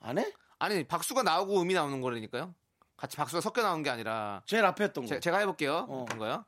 안 0.00 0.18
해? 0.18 0.32
아니 0.58 0.84
박수가 0.84 1.22
나오고 1.22 1.60
음이 1.62 1.74
나오는 1.74 2.00
거라니까요. 2.00 2.54
같이 2.98 3.16
박수가 3.16 3.40
섞여 3.40 3.62
나온 3.62 3.82
게 3.82 3.88
아니라 3.90 4.42
제일 4.44 4.64
앞에 4.66 4.84
했던 4.84 5.04
거. 5.04 5.08
제, 5.08 5.20
제가 5.20 5.38
해볼게요. 5.38 5.86
어. 5.88 6.02
어떤 6.02 6.18
거요? 6.18 6.44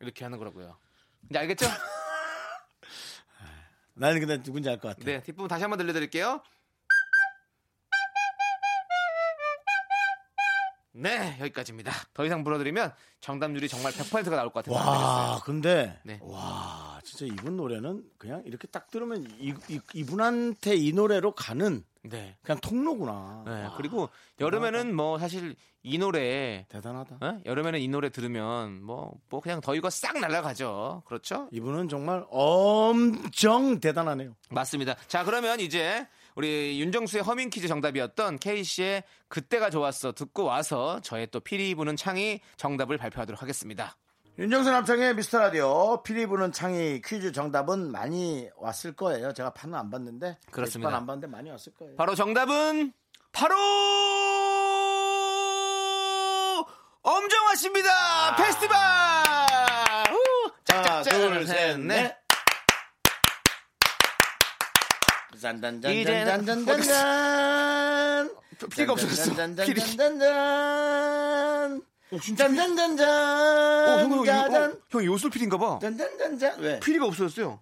이렇게 0.00 0.24
하는 0.24 0.38
거라고요. 0.38 0.76
이제 1.30 1.38
알겠죠? 1.38 1.66
나는 3.94 4.20
근데 4.20 4.42
누군지 4.42 4.68
알 4.68 4.78
것 4.78 4.88
같아. 4.88 5.04
네, 5.04 5.22
뒷부분 5.22 5.48
다시 5.48 5.62
한번 5.62 5.78
들려드릴게요. 5.78 6.42
네, 10.96 11.36
여기까지입니다. 11.40 11.90
더 12.12 12.24
이상 12.24 12.44
불러드리면 12.44 12.94
정답률이 13.20 13.68
정말 13.68 13.92
100%가 13.92 14.36
나올 14.36 14.50
것 14.52 14.64
같아요. 14.64 14.76
와, 14.76 15.40
근데 15.44 15.98
네. 16.04 16.20
와, 16.22 16.93
진짜 17.04 17.26
이분 17.26 17.56
노래는 17.56 18.04
그냥 18.18 18.42
이렇게 18.46 18.66
딱 18.66 18.90
들으면 18.90 19.26
이, 19.38 19.54
이, 19.92 20.04
분한테이 20.04 20.92
노래로 20.92 21.32
가는 21.32 21.84
네. 22.02 22.36
그냥 22.42 22.60
통로구나. 22.60 23.44
네, 23.46 23.62
와, 23.64 23.74
그리고 23.76 24.10
여름에는 24.40 24.94
뭐 24.94 25.18
사실 25.18 25.54
이 25.82 25.98
노래 25.98 26.66
대단하다. 26.68 27.18
어? 27.20 27.40
여름에는 27.44 27.80
이 27.80 27.88
노래 27.88 28.10
들으면 28.10 28.82
뭐, 28.82 29.14
뭐 29.28 29.40
그냥 29.40 29.60
더위가 29.60 29.90
싹 29.90 30.18
날아가죠. 30.18 31.02
그렇죠? 31.06 31.48
이분은 31.52 31.88
정말 31.88 32.24
엄청 32.30 33.80
대단하네요. 33.80 34.34
맞습니다. 34.50 34.96
자, 35.06 35.24
그러면 35.24 35.60
이제 35.60 36.06
우리 36.34 36.80
윤정수의 36.80 37.22
허밍 37.22 37.50
퀴즈 37.50 37.68
정답이었던 37.68 38.38
K씨의 38.38 39.04
그때가 39.28 39.70
좋았어 39.70 40.12
듣고 40.12 40.44
와서 40.44 41.00
저의 41.02 41.28
또 41.30 41.40
피리 41.40 41.74
부는 41.74 41.96
창이 41.96 42.40
정답을 42.56 42.98
발표하도록 42.98 43.40
하겠습니다. 43.40 43.96
윤정수 44.36 44.68
남창의 44.70 45.14
미스터 45.14 45.38
라디오 45.38 46.02
피리 46.02 46.26
부는 46.26 46.50
창이 46.50 47.00
퀴즈 47.02 47.30
정답은 47.30 47.92
많이 47.92 48.48
왔을 48.56 48.96
거예요. 48.96 49.32
제가 49.32 49.50
판은 49.50 49.78
안 49.78 49.90
봤는데 49.90 50.38
그렇습니다. 50.50 50.88
게시판 50.88 50.94
안 50.94 51.06
봤는데 51.06 51.28
많이 51.28 51.50
왔을 51.50 51.72
거예요. 51.74 51.94
바로 51.94 52.16
정답은 52.16 52.92
바로 53.30 53.54
엄정화 57.02 57.54
씨입니다. 57.54 58.34
페스티벌. 58.36 58.76
후! 58.76 60.52
하나, 60.68 61.02
짝짝짝. 61.04 61.14
둘, 61.14 61.46
셋, 61.46 61.78
넷. 61.78 62.16
짠짠짠짠짠짠짠. 65.40 68.36
피리가 68.70 68.92
없어졌어. 68.94 69.32
피리. 69.64 69.80
어, 72.16 72.36
짠짠짠짠. 72.36 73.08
어, 73.88 73.98
형, 74.00 74.26
형. 74.26 74.26
형, 74.54 74.80
형 74.90 75.04
요술 75.04 75.30
필인가 75.30 75.56
봐. 75.58 75.78
짠짠짠짠. 75.80 76.60
왜? 76.60 76.80
피리가 76.80 77.06
없어졌어요. 77.06 77.60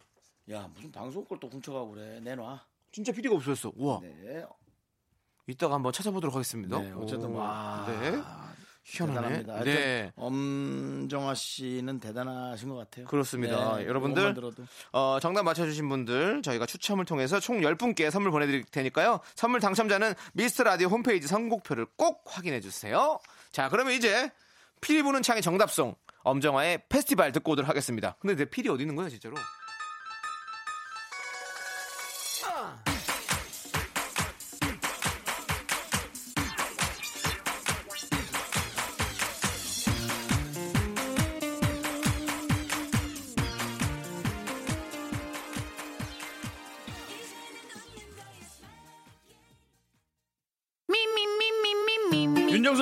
야 0.51 0.69
무슨 0.75 0.91
방송 0.91 1.25
걸 1.25 1.39
또 1.41 1.49
훔쳐가고 1.49 1.91
그래. 1.93 2.21
내놔. 2.23 2.61
진짜 2.91 3.13
피리가 3.13 3.35
없어졌어. 3.35 3.73
우와. 3.77 4.01
네. 4.03 4.45
이따가 5.47 5.75
한번 5.75 5.93
찾아보도록 5.93 6.35
하겠습니다. 6.35 6.79
네, 6.81 6.93
어쨌든 6.93 7.31
오, 7.31 7.37
와. 7.39 7.85
네. 7.89 8.21
희한하네. 8.85 9.39
대단합니다. 9.39 9.65
네. 9.65 9.75
네. 9.75 10.13
엄정화 10.17 11.35
씨는 11.35 12.01
대단하신 12.01 12.69
것 12.69 12.75
같아요. 12.77 13.07
그렇습니다. 13.07 13.77
네, 13.77 13.87
여러분들. 13.87 14.35
어, 14.93 15.19
정답 15.21 15.45
맞춰주신 15.45 15.89
분들 15.89 16.43
저희가 16.43 16.67
추첨을 16.67 17.05
통해서 17.05 17.39
총 17.41 17.61
10분께 17.61 18.11
선물 18.11 18.33
보내드릴 18.33 18.65
테니까요. 18.65 19.21
선물 19.37 19.61
당첨자는 19.61 20.15
미스터 20.33 20.65
라디오 20.65 20.89
홈페이지 20.89 21.29
선곡표를 21.29 21.87
꼭 21.97 22.23
확인해 22.27 22.61
주세요. 22.61 23.19
자, 23.53 23.69
그러면 23.69 23.95
이제 23.95 24.31
피리 24.83 25.03
부는 25.03 25.23
창의 25.23 25.41
정답송 25.43 25.95
엄정화의 26.25 26.83
페스티벌 26.89 27.33
듣고 27.33 27.53
오도록 27.53 27.69
하겠습니다. 27.69 28.17
근데 28.21 28.37
내 28.37 28.45
필이 28.45 28.69
어디 28.69 28.83
있는 28.83 28.97
거야, 28.97 29.09
진짜로? 29.09 29.37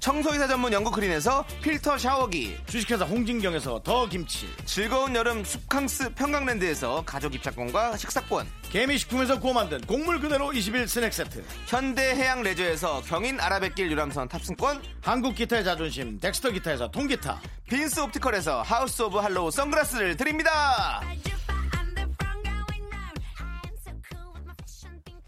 청소이사 0.00 0.48
전문 0.48 0.72
영국 0.72 0.94
크린에서 0.94 1.44
필터 1.62 1.98
샤워기. 1.98 2.56
주식회사 2.66 3.04
홍진경에서 3.04 3.82
더 3.84 4.08
김치. 4.08 4.48
즐거운 4.64 5.14
여름 5.14 5.44
숲캉스 5.44 6.14
평강랜드에서 6.14 7.02
가족 7.04 7.34
입장권과 7.34 7.98
식사권. 7.98 8.46
개미식품에서 8.70 9.38
구워 9.38 9.52
만든 9.52 9.78
곡물 9.82 10.18
그대로 10.18 10.54
21 10.54 10.88
스낵 10.88 11.12
세트. 11.12 11.44
현대해양 11.66 12.42
레저에서 12.42 13.02
경인 13.02 13.38
아라뱃길 13.38 13.90
유람선 13.90 14.28
탑승권. 14.28 14.82
한국 15.02 15.34
기타의 15.34 15.64
자존심 15.64 16.18
덱스터 16.18 16.50
기타에서 16.50 16.90
통기타. 16.90 17.38
빈스 17.68 18.00
옵티컬에서 18.00 18.62
하우스 18.62 19.02
오브 19.02 19.18
할로우 19.18 19.50
선글라스를 19.50 20.16
드립니다 20.16 21.02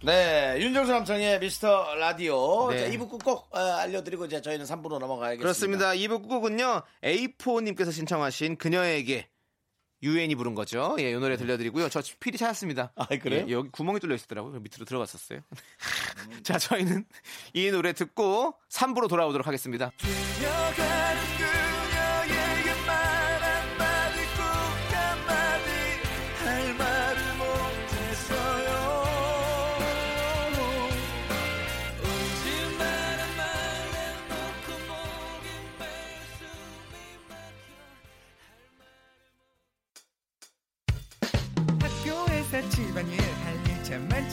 네 0.05 0.57
윤정수 0.59 0.91
남창희의 0.91 1.39
미스터 1.39 1.95
라디오. 1.95 2.71
네. 2.71 2.79
자, 2.81 2.89
2부 2.97 3.09
끝곡 3.09 3.47
어, 3.55 3.59
알려드리고 3.59 4.25
이제 4.25 4.43
저희는 4.43 4.67
3부로 4.67 4.99
넘어가야겠습니다. 4.99 5.43
그렇습니다. 5.43 5.93
2부 5.93 6.23
끝곡은요. 6.23 6.83
A4님께서 7.05 7.93
신청하신 7.93 8.57
그녀에게 8.57 9.29
유엔이 10.03 10.35
부른 10.35 10.57
거죠. 10.57 10.97
예, 10.99 11.11
이 11.11 11.15
노래 11.15 11.37
들려드리고요. 11.37 11.89
저 11.89 12.03
PD 12.19 12.37
찾았습니다. 12.37 12.93
아, 12.97 13.07
그래요? 13.07 13.47
예, 13.47 13.53
여기 13.53 13.69
구멍이 13.71 14.01
뚫려 14.01 14.17
있었더라고요. 14.17 14.59
밑으로 14.59 14.85
들어갔었어요. 14.85 15.41
자 16.43 16.59
저희는 16.59 17.05
이 17.53 17.71
노래 17.71 17.93
듣고 17.93 18.55
3부로 18.69 19.09
돌아오도록 19.09 19.47
하겠습니다 19.47 19.93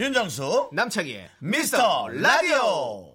윤정수 0.00 0.70
남창희의 0.72 1.28
미스터 1.40 2.08
라디오 2.08 3.12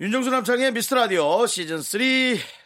윤정수 0.00 0.30
남창의 0.30 0.70
미스터 0.70 0.94
라디오 0.94 1.48
시즌 1.48 1.82
3 1.82 2.00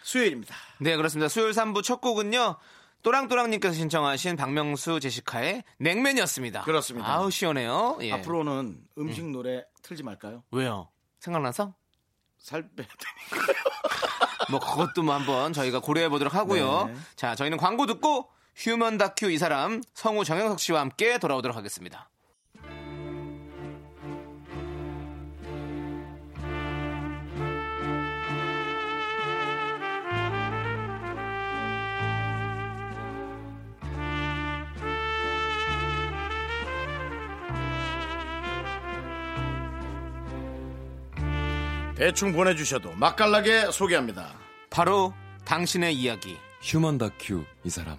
수요일입니다 0.03 0.55
네, 0.81 0.97
그렇습니다. 0.97 1.29
수요일 1.29 1.53
3부 1.53 1.83
첫 1.83 2.01
곡은요. 2.01 2.57
또랑또랑님께서 3.09 3.75
신청하신 3.75 4.37
박명수 4.37 5.01
제시카의 5.01 5.65
냉면이었습니다. 5.79 6.63
그렇습니다. 6.63 7.09
아우 7.09 7.31
시원해요. 7.31 7.97
예. 8.03 8.13
앞으로는 8.13 8.79
음식 8.99 9.25
노래 9.31 9.65
틀지 9.83 10.03
말까요? 10.03 10.43
왜요? 10.51 10.91
생각나서? 11.19 11.75
살 12.37 12.69
빼야 12.77 12.87
돼. 12.87 12.95
뭐 14.51 14.61
그것도 14.61 15.03
뭐 15.03 15.15
한번 15.15 15.55
저희가 15.55 15.81
고려해 15.81 16.11
보도록 16.11 16.35
하고요. 16.35 16.87
네. 16.87 16.95
자, 17.17 17.35
저희는 17.35 17.57
광고 17.57 17.87
듣고 17.87 18.29
휴먼 18.57 18.99
다큐 18.99 19.31
이 19.31 19.39
사람 19.39 19.81
성우 19.95 20.25
정영석 20.25 20.61
씨와 20.61 20.81
함께 20.81 21.19
돌아오도록 21.19 21.57
하겠습니다. 21.57 22.11
대충 41.99 42.33
보내주셔도 42.33 42.93
맛깔나게 42.93 43.73
소개합니다. 43.73 44.33
바로 44.71 45.13
당신의 45.45 45.95
이야기. 45.95 46.39
휴먼 46.63 46.97
다큐 46.99 47.45
이 47.65 47.71
사람. 47.71 47.97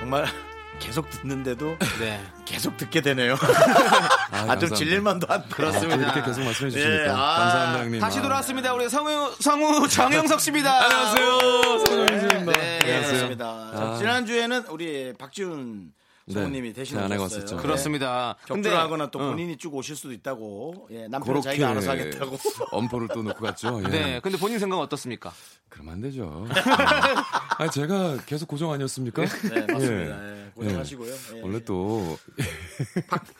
정말 0.00 0.26
계속 0.80 1.08
듣는데도 1.10 1.78
네. 2.00 2.20
계속 2.44 2.76
듣게 2.76 3.00
되네요. 3.02 3.34
아, 3.34 3.36
아, 4.34 4.58
좀 4.58 4.70
감사합니다. 4.70 4.74
질릴만도 4.74 5.26
한데. 5.28 5.48
그렇습니다. 5.50 5.96
이렇게 6.02 6.22
계속 6.22 6.42
말씀해 6.42 6.70
주시니까 6.70 7.04
예, 7.04 7.08
아, 7.08 7.14
감사합니다 7.14 7.84
형님. 7.84 8.00
다시 8.00 8.18
아. 8.18 8.22
돌아왔습니다. 8.22 8.74
우리 8.74 8.88
성우 8.88 9.34
성우 9.38 9.88
정영석 9.88 10.40
씨입니다. 10.40 10.82
안녕하세요. 10.84 11.38
성우입니다. 11.86 12.38
네. 12.38 12.52
네, 12.52 12.78
안녕하세요. 12.82 13.06
그렇습니다. 13.06 13.70
자, 13.76 13.80
아. 13.92 13.96
지난 13.96 14.26
주에는 14.26 14.66
우리 14.70 15.12
박지훈 15.16 15.92
네. 16.34 16.40
성우님이 16.40 16.72
네, 16.72 16.98
아내가 16.98 17.24
오셨어요. 17.24 17.42
왔었죠. 17.42 17.56
그렇습니다. 17.56 18.36
격주를 18.46 18.76
하거나 18.76 19.10
또 19.10 19.18
어. 19.20 19.30
본인이 19.30 19.56
쭉 19.56 19.74
오실 19.74 19.96
수도 19.96 20.12
있다고. 20.12 20.88
예, 20.90 21.08
남편은 21.08 21.42
자기가 21.42 21.70
알아서 21.70 21.90
하겠다고. 21.90 22.38
엄포를 22.72 23.08
또 23.14 23.22
놓고 23.22 23.40
갔죠. 23.40 23.80
예. 23.84 23.88
네. 23.88 24.20
근데 24.20 24.38
본인 24.38 24.58
생각 24.58 24.76
은 24.76 24.82
어떻습니까? 24.82 25.32
그러면 25.68 25.94
안 25.94 26.00
되죠. 26.00 26.46
아 27.58 27.68
제가 27.70 28.18
계속 28.26 28.48
고정 28.48 28.72
아니었습니까? 28.72 29.24
네, 29.24 29.60
맞습니다. 29.72 30.24
예. 30.24 30.42
예, 30.46 30.50
고생하시고요. 30.54 31.14
예. 31.36 31.40
원래 31.42 31.60
또 31.64 32.18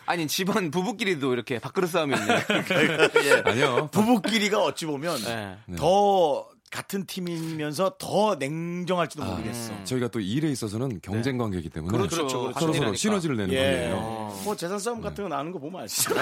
아니 0.06 0.26
집안 0.26 0.70
부부끼리도 0.70 1.32
이렇게 1.32 1.58
밥그릇 1.58 1.90
싸움이 1.90 2.14
있네요. 2.16 2.38
예. 3.24 3.42
아니요. 3.44 3.88
부부끼리가 3.92 4.62
어찌 4.62 4.86
보면 4.86 5.22
네. 5.24 5.56
더 5.76 6.48
같은 6.72 7.04
팀이면서 7.04 7.96
더 7.98 8.34
냉정할지도 8.36 9.22
모르겠어. 9.22 9.84
저희가 9.84 10.08
또 10.08 10.20
일에 10.20 10.48
있어서는 10.50 11.00
경쟁 11.02 11.36
관계이기 11.36 11.68
때문에 11.68 11.96
그렇죠. 11.96 12.16
그렇죠, 12.16 12.52
서로. 12.58 12.72
서로. 12.72 12.94
시너지를 12.94 13.36
내는 13.36 13.54
예. 13.54 13.60
관계예요. 13.62 14.40
뭐 14.44 14.56
재산 14.56 14.78
싸움 14.78 15.02
같은 15.02 15.22
거 15.22 15.28
나는 15.28 15.52
거 15.52 15.58
보면 15.58 15.82
아시죠? 15.82 16.14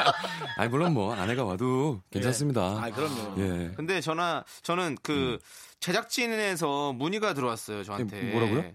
아니 0.56 0.70
물론 0.70 0.94
뭐 0.94 1.14
아내가 1.14 1.44
와도 1.44 2.00
괜찮습니다. 2.10 2.62
아, 2.62 2.90
그럼요. 2.90 3.34
예. 3.38 3.72
근데 3.76 4.00
전화 4.00 4.42
저는 4.62 4.96
그 5.02 5.38
제작진에서 5.80 6.94
문의가 6.94 7.34
들어왔어요 7.34 7.84
저한테. 7.84 8.28
예, 8.28 8.32
뭐라고요? 8.32 8.72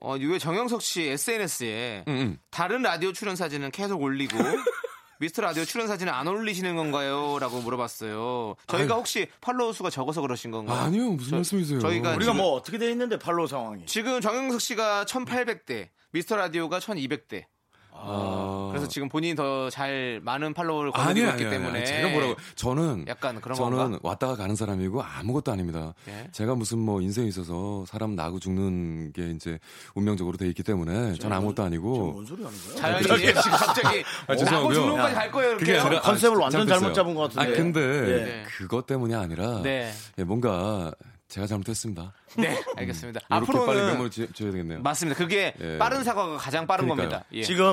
어, 0.00 0.16
왜 0.16 0.38
정영석 0.38 0.80
씨 0.80 1.02
SNS에 1.02 2.04
응, 2.06 2.12
응. 2.12 2.38
다른 2.50 2.82
라디오 2.82 3.12
출연 3.12 3.34
사진은 3.34 3.72
계속 3.72 4.00
올리고 4.00 4.36
미스터 5.22 5.40
라디오 5.40 5.64
출연 5.64 5.86
사진은 5.86 6.12
안 6.12 6.26
올리시는 6.26 6.74
건가요? 6.74 7.38
라고 7.38 7.60
물어봤어요. 7.60 8.56
저희가 8.66 8.94
아유. 8.94 8.98
혹시 8.98 9.28
팔로우 9.40 9.72
수가 9.72 9.88
적어서 9.88 10.20
그러신 10.20 10.50
건가요? 10.50 10.76
아니요 10.80 11.10
무슨 11.12 11.30
저- 11.30 11.36
말씀이세요? 11.36 11.78
저희가 11.78 12.16
우리가 12.16 12.34
뭐 12.34 12.54
어떻게 12.54 12.76
돼 12.76 12.90
있는데 12.90 13.20
팔로우 13.20 13.46
상황이. 13.46 13.86
지금 13.86 14.20
정영석 14.20 14.60
씨가 14.60 15.04
1800대, 15.04 15.90
미스터 16.10 16.34
라디오가 16.34 16.80
1200대. 16.80 17.44
아... 17.94 18.68
그래서 18.72 18.88
지금 18.88 19.08
본인이 19.08 19.34
더 19.34 19.68
잘 19.70 20.20
많은 20.22 20.54
팔로워를 20.54 20.90
아니요, 20.94 21.28
있기 21.28 21.44
아니요, 21.44 21.50
때문에 21.50 21.70
아니요. 21.80 21.84
제가 21.86 22.08
뭐라고 22.08 22.36
저는 22.56 23.04
약간 23.08 23.40
그런 23.40 23.56
저는 23.56 23.76
건가? 23.78 23.98
왔다가 24.02 24.34
가는 24.36 24.56
사람이고 24.56 25.02
아무것도 25.02 25.52
아닙니다. 25.52 25.94
예. 26.08 26.28
제가 26.32 26.54
무슨 26.54 26.78
뭐 26.78 27.00
인생에 27.00 27.28
있어서 27.28 27.84
사람 27.86 28.14
나고 28.16 28.38
죽는 28.40 29.12
게 29.12 29.30
이제 29.30 29.58
운명적으로 29.94 30.36
돼 30.36 30.46
있기 30.48 30.62
때문에 30.62 31.14
전 31.14 31.32
아무것도 31.32 31.62
아니고 31.62 32.12
뭔 32.12 32.26
소리 32.26 32.42
하는 32.42 32.56
거야? 32.58 32.76
자연이 32.76 33.02
지금 33.04 33.50
갑자기 33.52 34.04
아, 34.26 34.32
나고 34.32 34.38
죄송하고요. 34.38 34.74
죽는까지 34.74 35.14
갈 35.14 35.30
거예요. 35.30 35.50
이렇게. 35.52 35.78
아니라 35.78 36.00
컨셉을 36.02 36.36
아, 36.38 36.40
완전. 36.42 36.66
잘못 36.66 36.92
잡은 36.94 37.14
것 37.14 37.32
같은데. 37.34 37.52
아 37.52 37.56
근데 37.56 37.80
네. 37.80 38.44
그것 38.58 38.86
때문이 38.86 39.14
아니라 39.14 39.60
네. 39.62 39.92
예, 40.18 40.24
뭔가 40.24 40.92
제가 41.32 41.46
잘못했습니다. 41.46 42.12
네, 42.36 42.60
알겠습니다. 42.76 43.20
이렇게 43.30 43.46
빨리 43.52 43.58
앞으로는 43.62 43.86
면모를 43.86 44.10
지- 44.10 44.28
줘야 44.34 44.50
되겠네요. 44.50 44.82
맞습니다. 44.82 45.16
그게 45.18 45.54
예. 45.62 45.78
빠른 45.78 46.04
사과가 46.04 46.36
가장 46.36 46.66
빠른 46.66 46.84
그러니까요. 46.84 47.08
겁니다. 47.08 47.26
예. 47.32 47.42
지금 47.42 47.72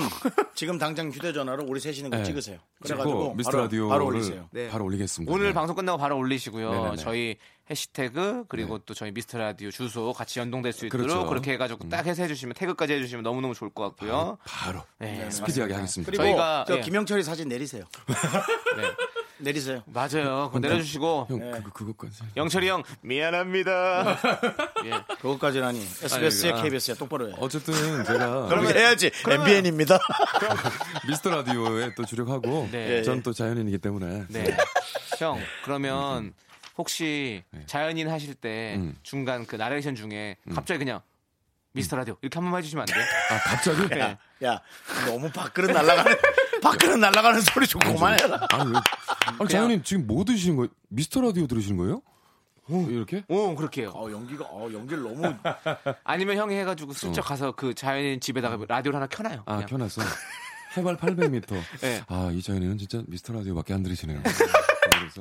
지금 0.55 0.77
당장 0.77 1.11
휴대전화로 1.11 1.65
우리 1.67 1.81
셋이 1.81 1.97
있는 1.97 2.09
거 2.09 2.17
네. 2.17 2.23
찍으세요. 2.23 2.57
그래가지고 2.81 3.33
미스터 3.35 3.51
바로, 3.51 3.63
라디오를 3.63 3.89
바로 3.89 4.05
올리세요. 4.05 4.47
네. 4.51 4.69
바로 4.69 4.85
올리겠습니다. 4.85 5.33
오늘 5.33 5.47
네. 5.47 5.53
방송 5.53 5.75
끝나고 5.75 5.97
바로 5.97 6.17
올리시고요. 6.17 6.71
네네네. 6.71 6.95
저희 6.95 7.35
해시태그 7.69 8.45
그리고 8.47 8.77
또 8.79 8.93
저희 8.93 9.11
미스터 9.11 9.37
라디오 9.37 9.71
주소 9.71 10.13
같이 10.13 10.39
연동될 10.39 10.71
수 10.71 10.85
있도록 10.85 11.07
그렇죠. 11.07 11.27
그렇게 11.27 11.51
해가지고 11.51 11.89
딱 11.89 12.05
해서 12.05 12.23
해주시면 12.23 12.53
태그까지 12.53 12.93
해주시면 12.93 13.23
너무 13.23 13.41
너무 13.41 13.53
좋을 13.53 13.71
것 13.71 13.83
같고요. 13.89 14.37
바로 14.45 14.81
네, 14.99 15.29
스피디하게 15.29 15.73
하겠습니다. 15.73 16.09
그리고 16.09 16.23
저희가, 16.23 16.63
저 16.65 16.77
예. 16.77 16.81
김영철이 16.81 17.23
사진 17.23 17.49
내리세요. 17.49 17.83
네. 19.39 19.51
내리세요. 19.51 19.83
맞아요. 19.85 20.47
그거 20.47 20.59
내려주시고 20.59 21.27
형 21.29 21.39
네. 21.39 21.51
그거 21.51 21.69
그거 21.71 21.93
까지. 21.93 22.21
영철이 22.35 22.67
형 22.67 22.83
미안합니다. 23.01 24.19
예. 24.85 24.91
그것까지는 25.21 25.67
아니. 25.67 25.79
SBS에. 25.81 26.53
KBS에 26.61 26.95
똑바로 26.95 27.29
해. 27.29 27.33
어쨌든 27.39 27.73
제가 28.05 28.47
그러면 28.49 28.75
해야지. 28.75 29.11
MBN입니다. 29.27 29.97
미스터 31.07 31.29
라디오에 31.29 31.93
또 31.95 32.05
주력하고 32.05 32.69
네. 32.71 33.01
전또 33.03 33.33
자연인이기 33.33 33.77
때문에 33.79 34.25
네. 34.29 34.57
형 35.17 35.39
그러면 35.63 36.33
혹시 36.77 37.43
자연인 37.65 38.09
하실 38.09 38.35
때 38.35 38.75
음. 38.77 38.95
중간 39.03 39.45
그 39.45 39.55
나레이션 39.55 39.95
중에 39.95 40.37
갑자기 40.53 40.79
그냥 40.79 41.01
미스터 41.73 41.97
라디오 41.97 42.17
이렇게 42.21 42.35
한 42.35 42.45
번만 42.45 42.59
해주시면 42.59 42.81
안 42.81 42.85
돼요? 42.85 43.05
아 43.31 43.37
갑자기 43.49 43.87
네. 43.89 44.17
야, 44.45 44.61
너무 45.05 45.29
밥그릇 45.31 45.71
날아가는 45.71 46.17
밥그릇 46.71 46.99
날아가는 46.99 47.41
소리 47.41 47.67
좀 47.67 47.79
그만해라. 47.81 48.47
아니, 48.51 48.71
왜, 48.71 48.79
아니 49.39 49.49
자연인 49.49 49.83
지금 49.83 50.05
뭐 50.07 50.23
들으시는 50.23 50.55
거예요? 50.57 50.69
미스터 50.89 51.21
라디오 51.21 51.47
들으시는 51.47 51.77
거예요? 51.77 52.01
이렇게? 52.89 53.23
오 53.27 53.55
그렇게 53.55 53.81
해요. 53.81 53.91
어, 53.95 54.11
연기가 54.11 54.45
어, 54.45 54.69
연기를 54.71 55.01
너무 55.01 55.33
아니면 56.03 56.37
형이 56.37 56.55
해가지고 56.55 56.93
슬쩍 56.93 57.23
가서 57.23 57.51
그 57.53 57.73
자연인 57.73 58.19
집에다가 58.19 58.63
라디오를 58.67 58.95
하나 58.97 59.07
켜놔요. 59.07 59.43
아 59.47 59.53
그냥. 59.55 59.67
켜놨어. 59.67 60.01
해발 60.77 60.97
800m. 60.97 61.61
네. 61.81 62.03
아 62.07 62.29
이 62.31 62.41
자연인은 62.43 62.77
진짜 62.77 63.01
미스터 63.07 63.33
라디오밖에 63.33 63.73
안 63.73 63.81
들으시네요. 63.81 64.21
그래서 64.21 65.19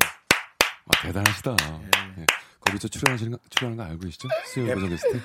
아, 0.89 1.03
대단하시다. 1.03 1.57
예. 2.19 2.27
거기 2.61 2.79
저 2.79 2.87
출연하시는 2.89 3.33
거, 3.33 3.39
출연하는 3.49 3.83
거 3.83 3.91
알고 3.93 4.05
계시죠? 4.05 4.29
수요일 4.53 4.75
고정 4.75 4.91
게스트. 4.91 5.19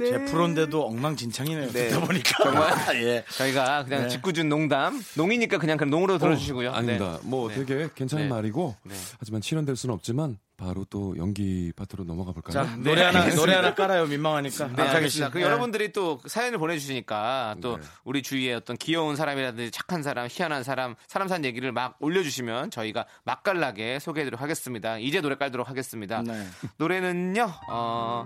예. 0.00 0.10
제 0.10 0.24
프로인데도 0.26 0.86
엉망진창이네요. 0.86 1.70
네. 1.70 1.88
듣다 1.88 2.00
보니까 2.00 2.42
정말? 2.42 2.72
예. 3.02 3.24
저희가 3.28 3.84
그냥 3.84 4.02
네. 4.02 4.08
짓궂은 4.08 4.48
농담, 4.48 5.00
농이니까 5.14 5.58
그냥 5.58 5.76
그냥 5.76 5.90
농으로 5.90 6.18
들어주시고요. 6.18 6.72
아닙니다. 6.72 7.18
네. 7.22 7.28
뭐 7.28 7.48
네. 7.48 7.54
되게 7.64 7.88
괜찮은 7.94 8.24
네. 8.24 8.28
말이고 8.30 8.76
네. 8.84 8.94
하지만 9.18 9.40
출연될 9.40 9.76
수는 9.76 9.94
없지만 9.94 10.38
바로 10.56 10.86
또 10.88 11.14
연기 11.18 11.70
파트로 11.76 12.04
넘어가 12.04 12.32
볼까요? 12.32 12.64
자, 12.64 12.76
노래 12.76 13.02
하나 13.02 13.28
노래 13.34 13.54
하나 13.54 13.74
깔아요. 13.74 14.06
민망하니까. 14.06 14.68
네. 14.74 14.82
알겠습니다. 14.82 15.30
그 15.30 15.38
네. 15.38 15.44
여러분들이 15.44 15.92
또 15.92 16.18
사연을 16.26 16.58
보내주시니까 16.58 17.56
또 17.60 17.76
네. 17.76 17.82
우리 18.04 18.22
주위에 18.22 18.54
어떤 18.54 18.76
귀여운 18.78 19.16
사람이라든지 19.16 19.70
착한 19.70 20.02
사람, 20.02 20.28
희한한 20.30 20.62
사람, 20.62 20.94
사람 21.08 21.28
산 21.28 21.44
얘기를 21.44 21.72
막 21.72 21.96
올려주시면 22.00 22.70
저희가 22.70 23.06
맛깔나게 23.24 23.98
소개해드리도록 23.98 24.40
하겠습니다. 24.40 24.98
이제 24.98 25.20
노래 25.20 25.36
깔도록 25.36 25.68
하겠습니다. 25.68 26.22
네. 26.22 26.46
노래는요, 26.78 27.50
어, 27.68 28.24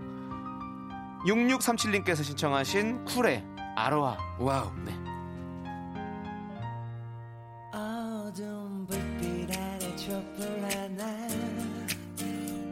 6637님께서 1.27 2.25
신청하신 2.25 3.05
쿨의 3.05 3.45
아로하. 3.77 4.17
와우. 4.39 4.71
네. 4.85 4.93
어두운 7.73 8.87
불빛 8.87 9.51
아래 9.57 9.97
촛불 9.97 10.47
하나 10.63 11.29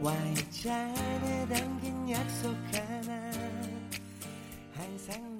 와인잔에 0.01 1.47
담긴 1.47 2.09
약속 2.09 2.55
하나 2.73 3.31
항상 4.75 5.37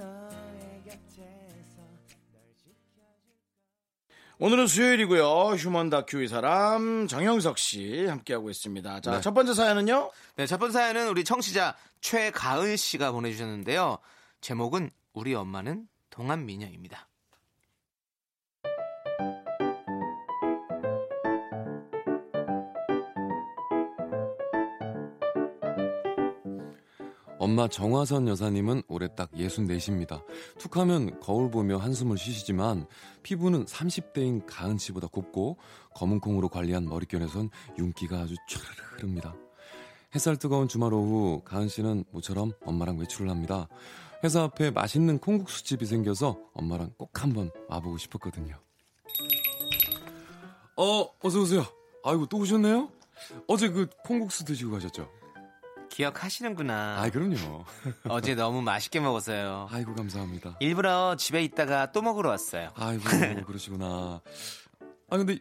오늘은 4.41 4.67
수요일이고요. 4.67 5.55
휴먼 5.55 5.89
다큐 5.89 6.23
이 6.23 6.29
사람 6.29 7.07
정영석 7.09 7.57
씨 7.57 8.05
함께하고 8.05 8.49
있습니다. 8.49 9.01
자, 9.01 9.11
네. 9.11 9.19
첫 9.19 9.33
번째 9.33 9.53
사연은요. 9.53 10.11
네, 10.37 10.47
첫 10.47 10.57
번째 10.57 10.79
사연은 10.79 11.09
우리 11.09 11.25
청취자 11.25 11.75
최가은 11.99 12.77
씨가 12.77 13.11
보내주셨는데요. 13.11 13.97
제목은 14.39 14.91
우리 15.11 15.35
엄마는 15.35 15.89
동안 16.09 16.45
미녀입니다. 16.45 17.08
엄마 27.49 27.67
정화선 27.67 28.27
여사님은 28.27 28.83
올해 28.87 29.07
딱 29.15 29.31
64입니다. 29.31 30.23
툭 30.59 30.77
하면 30.77 31.19
거울 31.19 31.49
보며 31.49 31.77
한숨을 31.77 32.15
쉬시지만 32.15 32.85
피부는 33.23 33.65
30대인 33.65 34.43
가은 34.45 34.77
씨보다 34.77 35.07
곱고 35.07 35.57
검은 35.95 36.19
콩으로 36.19 36.47
관리한 36.49 36.85
머릿결에선 36.85 37.49
윤기가 37.79 38.19
아주 38.19 38.35
촤르르 38.47 38.97
흐릅니다. 38.97 39.33
햇살 40.13 40.37
뜨거운 40.37 40.67
주말 40.67 40.93
오후 40.93 41.41
가은 41.43 41.69
씨는 41.69 42.05
모처럼 42.11 42.51
엄마랑 42.63 42.99
외출을 42.99 43.31
합니다. 43.31 43.67
회사 44.23 44.43
앞에 44.43 44.69
맛있는 44.69 45.17
콩국수집이 45.17 45.87
생겨서 45.87 46.37
엄마랑 46.53 46.91
꼭 46.99 47.23
한번 47.23 47.49
와보고 47.67 47.97
싶었거든요. 47.97 48.59
어, 50.77 51.09
어서 51.23 51.39
오세요. 51.39 51.65
아이고 52.03 52.27
또 52.27 52.37
오셨네요? 52.37 52.91
어제 53.47 53.69
그 53.69 53.87
콩국수 54.05 54.45
드시고 54.45 54.69
가셨죠? 54.69 55.18
기억하시는구나. 55.99 57.01
아, 57.01 57.09
그럼요. 57.09 57.65
어제 58.07 58.33
너무 58.33 58.61
맛있게 58.61 59.01
먹었어요. 59.01 59.67
아이고 59.69 59.93
감사합니다. 59.95 60.55
일부러 60.61 61.15
집에 61.17 61.43
있다가 61.43 61.91
또 61.91 62.01
먹으러 62.01 62.29
왔어요. 62.29 62.69
아이고 62.75 63.03
그러시구나. 63.45 64.21
아 65.09 65.17
근데 65.17 65.39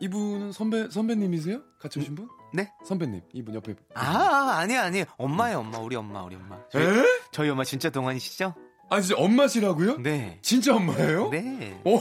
이분은 0.00 0.52
선배 0.52 0.90
선배님이세요? 0.90 1.62
같이 1.80 2.00
오신 2.00 2.14
분? 2.16 2.28
네? 2.52 2.70
선배님 2.84 3.22
이분 3.32 3.54
옆에. 3.54 3.74
아, 3.94 4.56
아니야, 4.58 4.84
아니에요. 4.84 5.06
엄마예요, 5.16 5.60
엄마. 5.60 5.78
우리 5.78 5.96
엄마, 5.96 6.22
우리 6.22 6.36
엄마. 6.36 6.58
저희, 6.70 6.84
에? 6.84 7.04
저희 7.32 7.48
엄마 7.48 7.64
진짜 7.64 7.88
동안이시죠? 7.88 8.54
아 8.90 9.00
진짜 9.00 9.22
엄마시라고요? 9.22 9.98
네. 10.02 10.38
진짜 10.42 10.74
엄마예요? 10.76 11.30
네. 11.30 11.80
어, 11.84 11.98